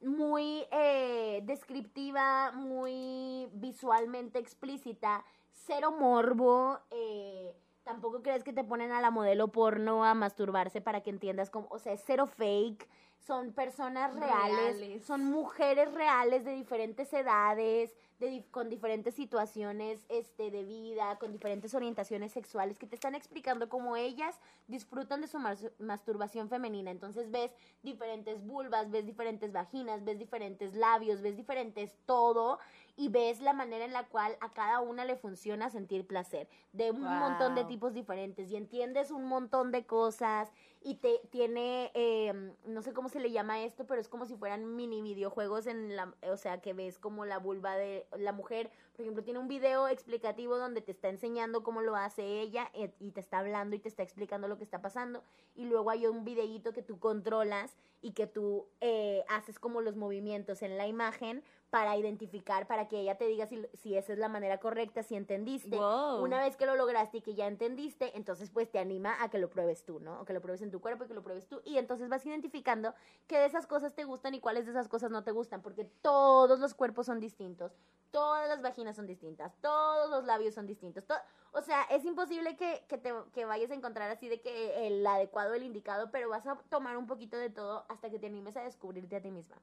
muy 0.01 0.64
eh, 0.71 1.41
descriptiva, 1.45 2.53
muy 2.53 3.49
visualmente 3.53 4.39
explícita, 4.39 5.25
cero 5.53 5.93
morbo, 5.99 6.79
eh, 6.91 7.55
tampoco 7.83 8.23
crees 8.23 8.45
que 8.45 8.53
te 8.53 8.62
ponen 8.62 8.93
a 8.93 9.01
la 9.01 9.11
modelo 9.11 9.49
porno 9.49 10.05
a 10.05 10.14
masturbarse 10.14 10.81
para 10.81 11.03
que 11.03 11.11
entiendas 11.11 11.51
cómo, 11.51 11.67
o 11.71 11.79
sea, 11.79 11.93
es 11.93 12.03
cero 12.07 12.27
fake, 12.27 12.89
son 13.19 13.53
personas 13.53 14.14
reales, 14.14 15.05
son 15.05 15.25
mujeres 15.25 15.93
reales 15.93 16.45
de 16.45 16.53
diferentes 16.53 17.12
edades, 17.12 17.97
de, 18.19 18.45
con 18.51 18.69
diferentes 18.69 19.14
situaciones 19.14 20.05
este, 20.09 20.51
de 20.51 20.64
vida, 20.64 21.19
con 21.19 21.33
diferentes 21.33 21.75
orientaciones 21.75 22.33
sexuales, 22.33 22.79
que 22.79 22.87
te 22.87 22.95
están 22.95 23.14
explicando 23.14 23.69
cómo 23.69 23.97
ellas 23.97 24.39
disfrutan 24.69 25.21
de 25.21 25.29
su 25.29 25.39
masturbación 25.79 26.49
femenina. 26.49 26.91
Entonces 26.91 27.31
ves 27.31 27.53
diferentes 27.83 28.45
vulvas, 28.45 28.91
ves 28.91 29.07
diferentes 29.07 29.53
vaginas, 29.53 30.05
ves 30.05 30.19
diferentes 30.19 30.75
labios, 30.75 31.21
ves 31.21 31.37
diferentes 31.37 31.97
todo 32.07 32.59
y 32.97 33.09
ves 33.09 33.41
la 33.41 33.53
manera 33.53 33.85
en 33.85 33.93
la 33.93 34.07
cual 34.07 34.37
a 34.41 34.51
cada 34.53 34.81
una 34.81 35.05
le 35.05 35.17
funciona 35.17 35.69
sentir 35.69 36.07
placer, 36.07 36.49
de 36.73 36.91
un 36.91 37.03
montón 37.03 37.55
de 37.55 37.64
tipos 37.64 37.93
diferentes 37.93 38.51
y 38.51 38.57
entiendes 38.57 39.11
un 39.11 39.27
montón 39.27 39.71
de 39.71 39.85
cosas 39.85 40.51
y 40.83 40.95
te 40.95 41.21
tiene, 41.31 41.91
em, 41.95 42.55
no 42.64 42.81
sé 42.81 42.93
cómo 42.93 43.09
se 43.09 43.21
le 43.21 43.33
llama 43.33 43.61
esto, 43.61 43.87
pero 43.87 44.01
es 44.01 44.09
como 44.09 44.25
si 44.25 44.37
fueran 44.37 44.77
mini 44.77 45.03
videojuegos 45.03 45.67
en 45.67 45.95
la, 45.97 46.14
o 46.31 46.37
sea, 46.37 46.61
que 46.61 46.73
ves 46.73 46.99
como 46.99 47.25
la 47.25 47.39
vulva 47.39 47.77
de 47.77 48.05
la 48.18 48.32
mujer, 48.32 48.70
por 48.97 49.03
ejemplo, 49.03 49.22
tiene 49.22 49.38
un 49.38 49.47
video 49.47 49.88
explicativo 49.88 50.57
donde 50.57 50.80
te 50.80 50.90
está 50.90 51.11
enseñando 51.11 51.62
cómo 51.62 51.82
lo 51.82 51.97
hace 51.97 52.40
ella 52.40 52.70
eh, 52.72 52.94
y 52.99 53.11
te 53.11 53.20
está 53.20 53.40
hablando 53.40 53.76
y 53.76 53.78
te 53.78 53.90
está 53.90 54.03
explicando 54.03 54.49
lo 54.49 54.57
que 54.57 54.64
está 54.64 54.80
pasando 54.80 55.22
y 55.55 55.66
luego 55.66 55.90
hay 55.90 56.07
un 56.07 56.24
videíto 56.24 56.72
que 56.72 56.82
tú 56.82 56.99
controlas 56.99 57.76
y 58.01 58.12
que 58.12 58.26
tú 58.26 58.66
eh, 58.80 59.24
haces 59.28 59.59
como 59.59 59.82
los 59.82 59.97
movimientos 59.97 60.62
en 60.62 60.78
la 60.78 60.86
imagen 60.86 61.42
para 61.70 61.97
identificar, 61.97 62.66
para 62.66 62.86
que 62.88 63.01
ella 63.01 63.16
te 63.16 63.26
diga 63.26 63.47
si, 63.47 63.66
si 63.74 63.97
esa 63.97 64.12
es 64.12 64.18
la 64.18 64.28
manera 64.28 64.59
correcta, 64.61 65.03
si 65.03 65.16
entendiste. 65.16 65.76
Una 65.76 66.40
vez 66.40 66.57
que 66.57 66.64
lo 66.64 66.76
lograste 66.76 67.18
y 67.18 67.20
que 67.20 67.34
ya 67.34 67.47
entendiste, 67.49 68.16
entonces 68.16 68.51
pues 68.51 68.70
te 68.70 68.78
anima 68.78 69.22
a 69.22 69.28
que 69.28 69.38
lo 69.38 69.51
pruebes 69.51 69.84
tú, 69.84 69.99
¿no? 69.99 70.20
O 70.20 70.24
que 70.24 70.32
lo 70.32 70.40
pruebes 70.40 70.62
en 70.62 70.70
tu 70.70 70.80
cuerpo 70.80 71.05
y 71.05 71.09
que 71.09 71.14
lo 71.14 71.22
pruebes 71.22 71.49
tú. 71.49 71.61
Y 71.64 71.78
entonces 71.78 72.09
vas 72.09 72.24
identificando 72.24 72.94
qué 73.26 73.38
de 73.38 73.47
esas 73.47 73.66
cosas 73.66 73.94
te 73.94 74.05
gustan 74.05 74.34
y 74.34 74.40
cuáles 74.40 74.64
de 74.64 74.70
esas 74.70 74.88
cosas 74.88 75.11
no 75.11 75.24
te 75.24 75.32
gustan, 75.32 75.61
porque 75.61 75.84
todos 75.84 76.61
los 76.61 76.74
cuerpos 76.74 77.07
son 77.07 77.18
distintos, 77.18 77.72
todas 78.12 78.49
las 78.49 78.62
vaginas 78.62 78.86
son 78.95 79.07
distintas, 79.07 79.53
todos 79.61 80.11
los 80.11 80.24
labios 80.24 80.55
son 80.55 80.66
distintos. 80.66 81.05
o 81.53 81.62
sea, 81.62 81.82
es 81.91 82.05
imposible 82.05 82.57
que, 82.57 82.84
que, 82.89 82.99
te, 82.99 83.12
que 83.32 83.45
vayas 83.45 83.70
a 83.70 83.74
encontrar 83.74 84.11
así 84.11 84.28
de 84.28 84.41
que 84.41 84.87
el 84.87 85.07
adecuado, 85.07 85.55
el 85.55 85.62
indicado, 85.62 86.11
pero 86.11 86.28
vas 86.28 86.47
a 86.47 86.57
tomar 86.68 86.97
un 86.97 87.07
poquito 87.07 87.37
de 87.37 87.51
todo 87.51 87.87
hasta 87.89 88.11
que 88.11 88.18
te 88.18 88.26
animes 88.26 88.57
a 88.57 88.62
descubrirte 88.62 89.16
a 89.16 89.22
ti 89.22 89.30
misma. 89.30 89.57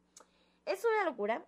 Es 0.66 0.84
una 0.86 1.10
locura, 1.10 1.46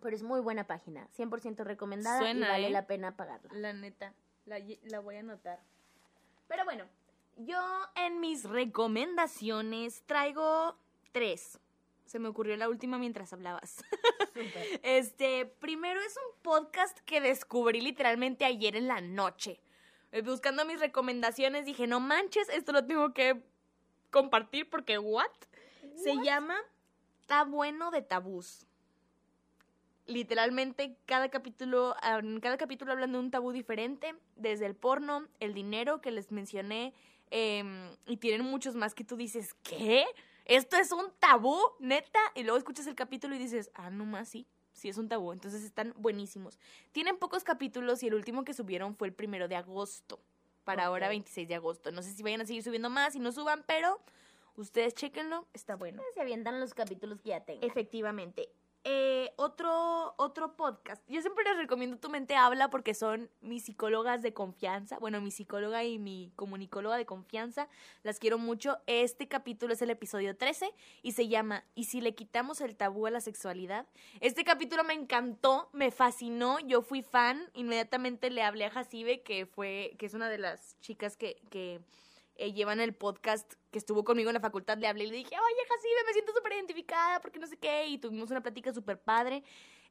pero 0.00 0.14
es 0.14 0.22
muy 0.22 0.40
buena 0.40 0.66
página, 0.66 1.08
100% 1.16 1.64
recomendada 1.64 2.30
y 2.30 2.40
vale 2.40 2.66
¿eh? 2.68 2.70
la 2.70 2.86
pena 2.86 3.16
pagarla. 3.16 3.50
La 3.52 3.72
neta, 3.72 4.14
la, 4.46 4.58
la 4.82 5.00
voy 5.00 5.16
a 5.16 5.20
anotar. 5.20 5.60
Pero 6.48 6.64
bueno, 6.64 6.86
yo 7.36 7.60
en 7.94 8.20
mis 8.20 8.44
recomendaciones 8.44 10.02
traigo 10.06 10.76
tres. 11.12 11.60
Se 12.08 12.18
me 12.18 12.28
ocurrió 12.28 12.56
la 12.56 12.68
última 12.68 12.98
mientras 12.98 13.32
hablabas. 13.32 13.84
Este, 14.84 15.46
primero 15.46 16.00
es 16.00 16.16
un 16.16 16.42
podcast 16.42 16.96
que 17.00 17.20
descubrí 17.20 17.80
literalmente 17.80 18.44
ayer 18.44 18.76
en 18.76 18.86
la 18.86 19.00
noche. 19.00 19.58
Eh, 20.12 20.22
buscando 20.22 20.64
mis 20.64 20.78
recomendaciones 20.78 21.66
dije, 21.66 21.88
no 21.88 21.98
manches, 21.98 22.48
esto 22.50 22.70
lo 22.70 22.86
tengo 22.86 23.12
que 23.12 23.42
compartir 24.10 24.70
porque 24.70 24.96
what? 24.96 25.26
Se 25.96 26.14
llama 26.22 26.56
Está 27.20 27.42
bueno 27.42 27.90
de 27.90 28.02
tabús 28.02 28.68
literalmente 30.08 30.96
cada 31.06 31.28
capítulo, 31.28 31.94
en 32.02 32.40
cada 32.40 32.56
capítulo 32.56 32.92
hablan 32.92 33.12
de 33.12 33.18
un 33.18 33.30
tabú 33.30 33.52
diferente, 33.52 34.14
desde 34.36 34.66
el 34.66 34.74
porno, 34.74 35.28
el 35.38 35.54
dinero 35.54 36.00
que 36.00 36.10
les 36.10 36.32
mencioné, 36.32 36.94
em, 37.30 37.90
y 38.06 38.16
tienen 38.16 38.44
muchos 38.44 38.74
más 38.74 38.94
que 38.94 39.04
tú 39.04 39.16
dices, 39.16 39.54
¿qué? 39.62 40.06
¿Esto 40.48 40.78
es 40.78 40.92
un 40.92 41.12
tabú? 41.18 41.58
¿Neta? 41.78 42.18
Y 42.34 42.42
luego 42.42 42.56
escuchas 42.56 42.86
el 42.86 42.94
capítulo 42.94 43.34
y 43.34 43.38
dices, 43.38 43.70
ah, 43.74 43.90
no 43.90 44.06
más, 44.06 44.30
sí, 44.30 44.46
sí 44.72 44.88
es 44.88 44.96
un 44.96 45.06
tabú. 45.06 45.32
Entonces 45.32 45.62
están 45.62 45.92
buenísimos. 45.98 46.58
Tienen 46.90 47.18
pocos 47.18 47.44
capítulos 47.44 48.02
y 48.02 48.06
el 48.06 48.14
último 48.14 48.44
que 48.44 48.54
subieron 48.54 48.96
fue 48.96 49.08
el 49.08 49.12
primero 49.12 49.46
de 49.46 49.56
agosto, 49.56 50.18
para 50.64 50.86
ahora 50.86 51.10
26 51.10 51.48
de 51.48 51.54
agosto. 51.54 51.92
No 51.92 52.02
sé 52.02 52.12
si 52.12 52.22
vayan 52.22 52.40
a 52.40 52.46
seguir 52.46 52.62
subiendo 52.62 52.88
más 52.88 53.14
y 53.14 53.18
no 53.18 53.30
suban, 53.30 53.62
pero 53.66 54.00
ustedes 54.56 54.94
chequenlo, 54.94 55.46
está 55.52 55.76
bueno. 55.76 56.02
Se 56.14 56.22
avientan 56.22 56.60
los 56.60 56.72
capítulos 56.72 57.20
que 57.20 57.28
ya 57.28 57.44
tengan. 57.44 57.68
Efectivamente. 57.68 58.48
Eh, 58.84 59.32
otro, 59.36 60.14
otro 60.16 60.56
podcast. 60.56 61.02
Yo 61.08 61.20
siempre 61.20 61.44
les 61.44 61.56
recomiendo 61.56 61.98
Tu 61.98 62.08
Mente 62.08 62.36
Habla 62.36 62.70
porque 62.70 62.94
son 62.94 63.28
mis 63.40 63.64
psicólogas 63.64 64.22
de 64.22 64.32
confianza. 64.32 64.98
Bueno, 64.98 65.20
mi 65.20 65.30
psicóloga 65.30 65.84
y 65.84 65.98
mi 65.98 66.32
comunicóloga 66.36 66.96
de 66.96 67.04
confianza. 67.04 67.68
Las 68.02 68.18
quiero 68.18 68.38
mucho. 68.38 68.78
Este 68.86 69.28
capítulo 69.28 69.74
es 69.74 69.82
el 69.82 69.90
episodio 69.90 70.36
13 70.36 70.72
y 71.02 71.12
se 71.12 71.28
llama 71.28 71.64
¿Y 71.74 71.84
si 71.84 72.00
le 72.00 72.14
quitamos 72.14 72.60
el 72.60 72.76
tabú 72.76 73.06
a 73.06 73.10
la 73.10 73.20
sexualidad? 73.20 73.86
Este 74.20 74.44
capítulo 74.44 74.84
me 74.84 74.94
encantó, 74.94 75.68
me 75.72 75.90
fascinó. 75.90 76.58
Yo 76.60 76.82
fui 76.82 77.02
fan. 77.02 77.50
Inmediatamente 77.54 78.30
le 78.30 78.42
hablé 78.42 78.66
a 78.66 78.70
Jacibe, 78.70 79.22
que 79.22 79.46
fue, 79.46 79.94
que 79.98 80.06
es 80.06 80.14
una 80.14 80.28
de 80.28 80.38
las 80.38 80.78
chicas 80.80 81.16
que, 81.16 81.40
que 81.50 81.80
eh, 82.38 82.52
llevan 82.52 82.80
el 82.80 82.94
podcast 82.94 83.54
que 83.70 83.78
estuvo 83.78 84.04
conmigo 84.04 84.30
en 84.30 84.34
la 84.34 84.40
facultad, 84.40 84.78
le 84.78 84.86
hablé 84.86 85.04
y 85.04 85.08
le 85.08 85.16
dije, 85.16 85.34
oye, 85.34 85.68
Jacibe, 85.68 86.04
me 86.06 86.12
siento 86.12 86.32
súper 86.32 86.54
identificada 86.54 87.20
porque 87.20 87.38
no 87.38 87.46
sé 87.46 87.58
qué, 87.58 87.86
y 87.86 87.98
tuvimos 87.98 88.30
una 88.30 88.40
plática 88.40 88.72
súper 88.72 88.98
padre. 88.98 89.44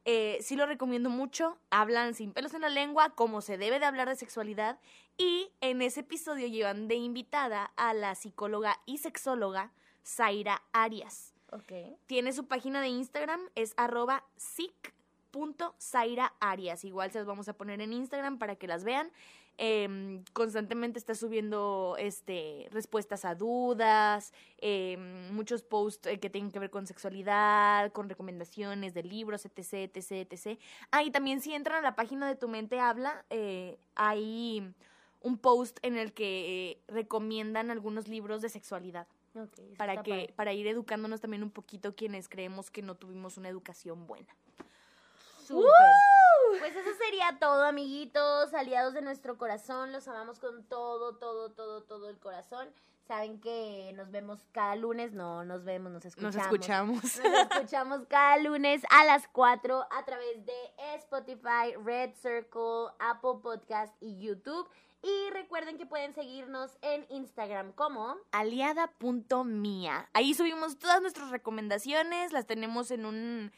Eh, 0.04 0.38
sí 0.40 0.56
lo 0.56 0.66
recomiendo 0.66 1.10
mucho, 1.10 1.58
hablan 1.70 2.14
sin 2.14 2.32
pelos 2.32 2.54
en 2.54 2.62
la 2.62 2.68
lengua, 2.68 3.10
como 3.10 3.40
se 3.40 3.58
debe 3.58 3.78
de 3.78 3.86
hablar 3.86 4.08
de 4.08 4.16
sexualidad, 4.16 4.80
y 5.16 5.50
en 5.60 5.82
ese 5.82 6.00
episodio 6.00 6.48
llevan 6.48 6.88
de 6.88 6.96
invitada 6.96 7.72
a 7.76 7.94
la 7.94 8.14
psicóloga 8.14 8.80
y 8.86 8.98
sexóloga 8.98 9.72
Zaira 10.04 10.62
Arias. 10.72 11.34
Okay. 11.50 11.96
Tiene 12.06 12.32
su 12.32 12.46
página 12.46 12.80
de 12.80 12.88
Instagram, 12.88 13.40
es 13.54 13.74
arroba 13.76 14.24
Arias. 16.40 16.84
Igual 16.84 17.12
se 17.12 17.18
las 17.18 17.26
vamos 17.26 17.48
a 17.48 17.54
poner 17.54 17.80
en 17.80 17.92
Instagram 17.92 18.38
para 18.38 18.56
que 18.56 18.66
las 18.66 18.84
vean. 18.84 19.10
Em, 19.60 20.22
constantemente 20.34 21.00
está 21.00 21.16
subiendo 21.16 21.96
este, 21.98 22.68
respuestas 22.70 23.24
a 23.24 23.34
dudas, 23.34 24.32
em, 24.58 25.32
muchos 25.32 25.64
posts 25.64 26.06
eh, 26.06 26.20
que 26.20 26.30
tienen 26.30 26.52
que 26.52 26.60
ver 26.60 26.70
con 26.70 26.86
sexualidad, 26.86 27.90
con 27.90 28.08
recomendaciones 28.08 28.94
de 28.94 29.02
libros, 29.02 29.44
etc, 29.44 29.90
etc, 29.92 30.30
etc. 30.30 30.60
Ah, 30.92 31.02
y 31.02 31.10
también 31.10 31.40
si 31.40 31.54
entran 31.54 31.78
a 31.78 31.82
la 31.82 31.96
página 31.96 32.28
de 32.28 32.36
Tu 32.36 32.46
Mente 32.46 32.78
Habla, 32.78 33.24
eh, 33.30 33.80
hay 33.96 34.62
un 35.22 35.38
post 35.38 35.80
en 35.82 35.98
el 35.98 36.12
que 36.12 36.70
eh, 36.70 36.82
recomiendan 36.86 37.72
algunos 37.72 38.06
libros 38.06 38.40
de 38.40 38.50
sexualidad. 38.50 39.08
para 39.76 40.02
que 40.02 40.32
para 40.36 40.52
ir 40.52 40.66
educándonos 40.66 41.20
también 41.20 41.42
un 41.42 41.50
poquito 41.50 41.94
quienes 41.94 42.28
creemos 42.28 42.70
que 42.70 42.82
no 42.82 42.94
tuvimos 42.94 43.36
una 43.36 43.48
educación 43.48 44.06
buena. 44.06 44.34
Pues 46.58 46.74
eso 46.74 46.90
sería 46.98 47.38
todo, 47.38 47.64
amiguitos, 47.64 48.54
aliados 48.54 48.94
de 48.94 49.02
nuestro 49.02 49.36
corazón. 49.38 49.92
Los 49.92 50.08
amamos 50.08 50.38
con 50.38 50.64
todo, 50.64 51.16
todo, 51.16 51.50
todo, 51.50 51.82
todo 51.82 52.08
el 52.08 52.18
corazón. 52.18 52.68
Saben 53.06 53.40
que 53.40 53.92
nos 53.96 54.10
vemos 54.10 54.46
cada 54.52 54.76
lunes, 54.76 55.14
no, 55.14 55.42
nos 55.42 55.64
vemos, 55.64 55.90
nos 55.90 56.04
escuchamos. 56.04 56.36
Nos 56.36 56.44
escuchamos. 56.44 57.02
Nos 57.02 57.50
escuchamos 57.50 58.06
cada 58.06 58.36
lunes 58.36 58.82
a 58.90 59.04
las 59.06 59.26
4 59.28 59.86
a 59.90 60.04
través 60.04 60.44
de 60.44 60.52
Spotify, 60.96 61.74
Red 61.82 62.12
Circle, 62.20 62.92
Apple 62.98 63.40
Podcast 63.42 63.94
y 64.00 64.18
YouTube. 64.18 64.68
Y 65.02 65.30
recuerden 65.30 65.78
que 65.78 65.86
pueden 65.86 66.12
seguirnos 66.12 66.76
en 66.82 67.06
Instagram 67.08 67.72
como 67.72 68.16
aliada.mia. 68.32 70.10
Ahí 70.12 70.34
subimos 70.34 70.78
todas 70.78 71.00
nuestras 71.00 71.30
recomendaciones, 71.30 72.32
las 72.32 72.46
tenemos 72.46 72.90
en 72.90 73.06
un 73.06 73.52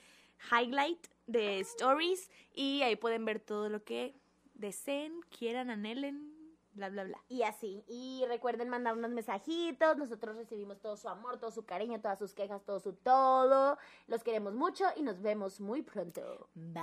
highlight 0.52 1.08
de 1.30 1.60
stories 1.60 2.30
y 2.54 2.82
ahí 2.82 2.96
pueden 2.96 3.24
ver 3.24 3.40
todo 3.40 3.68
lo 3.68 3.84
que 3.84 4.14
deseen, 4.54 5.20
quieran, 5.36 5.70
anhelen, 5.70 6.32
bla, 6.72 6.88
bla, 6.88 7.04
bla. 7.04 7.18
Y 7.28 7.42
así. 7.42 7.84
Y 7.88 8.24
recuerden 8.28 8.68
mandar 8.68 8.96
unos 8.96 9.10
mensajitos. 9.10 9.96
Nosotros 9.96 10.36
recibimos 10.36 10.80
todo 10.80 10.96
su 10.96 11.08
amor, 11.08 11.38
todo 11.38 11.50
su 11.50 11.64
cariño, 11.64 12.00
todas 12.00 12.18
sus 12.18 12.34
quejas, 12.34 12.64
todo 12.64 12.80
su 12.80 12.92
todo. 12.94 13.78
Los 14.06 14.22
queremos 14.22 14.54
mucho 14.54 14.84
y 14.96 15.02
nos 15.02 15.20
vemos 15.20 15.60
muy 15.60 15.82
pronto. 15.82 16.48
Bye. 16.54 16.80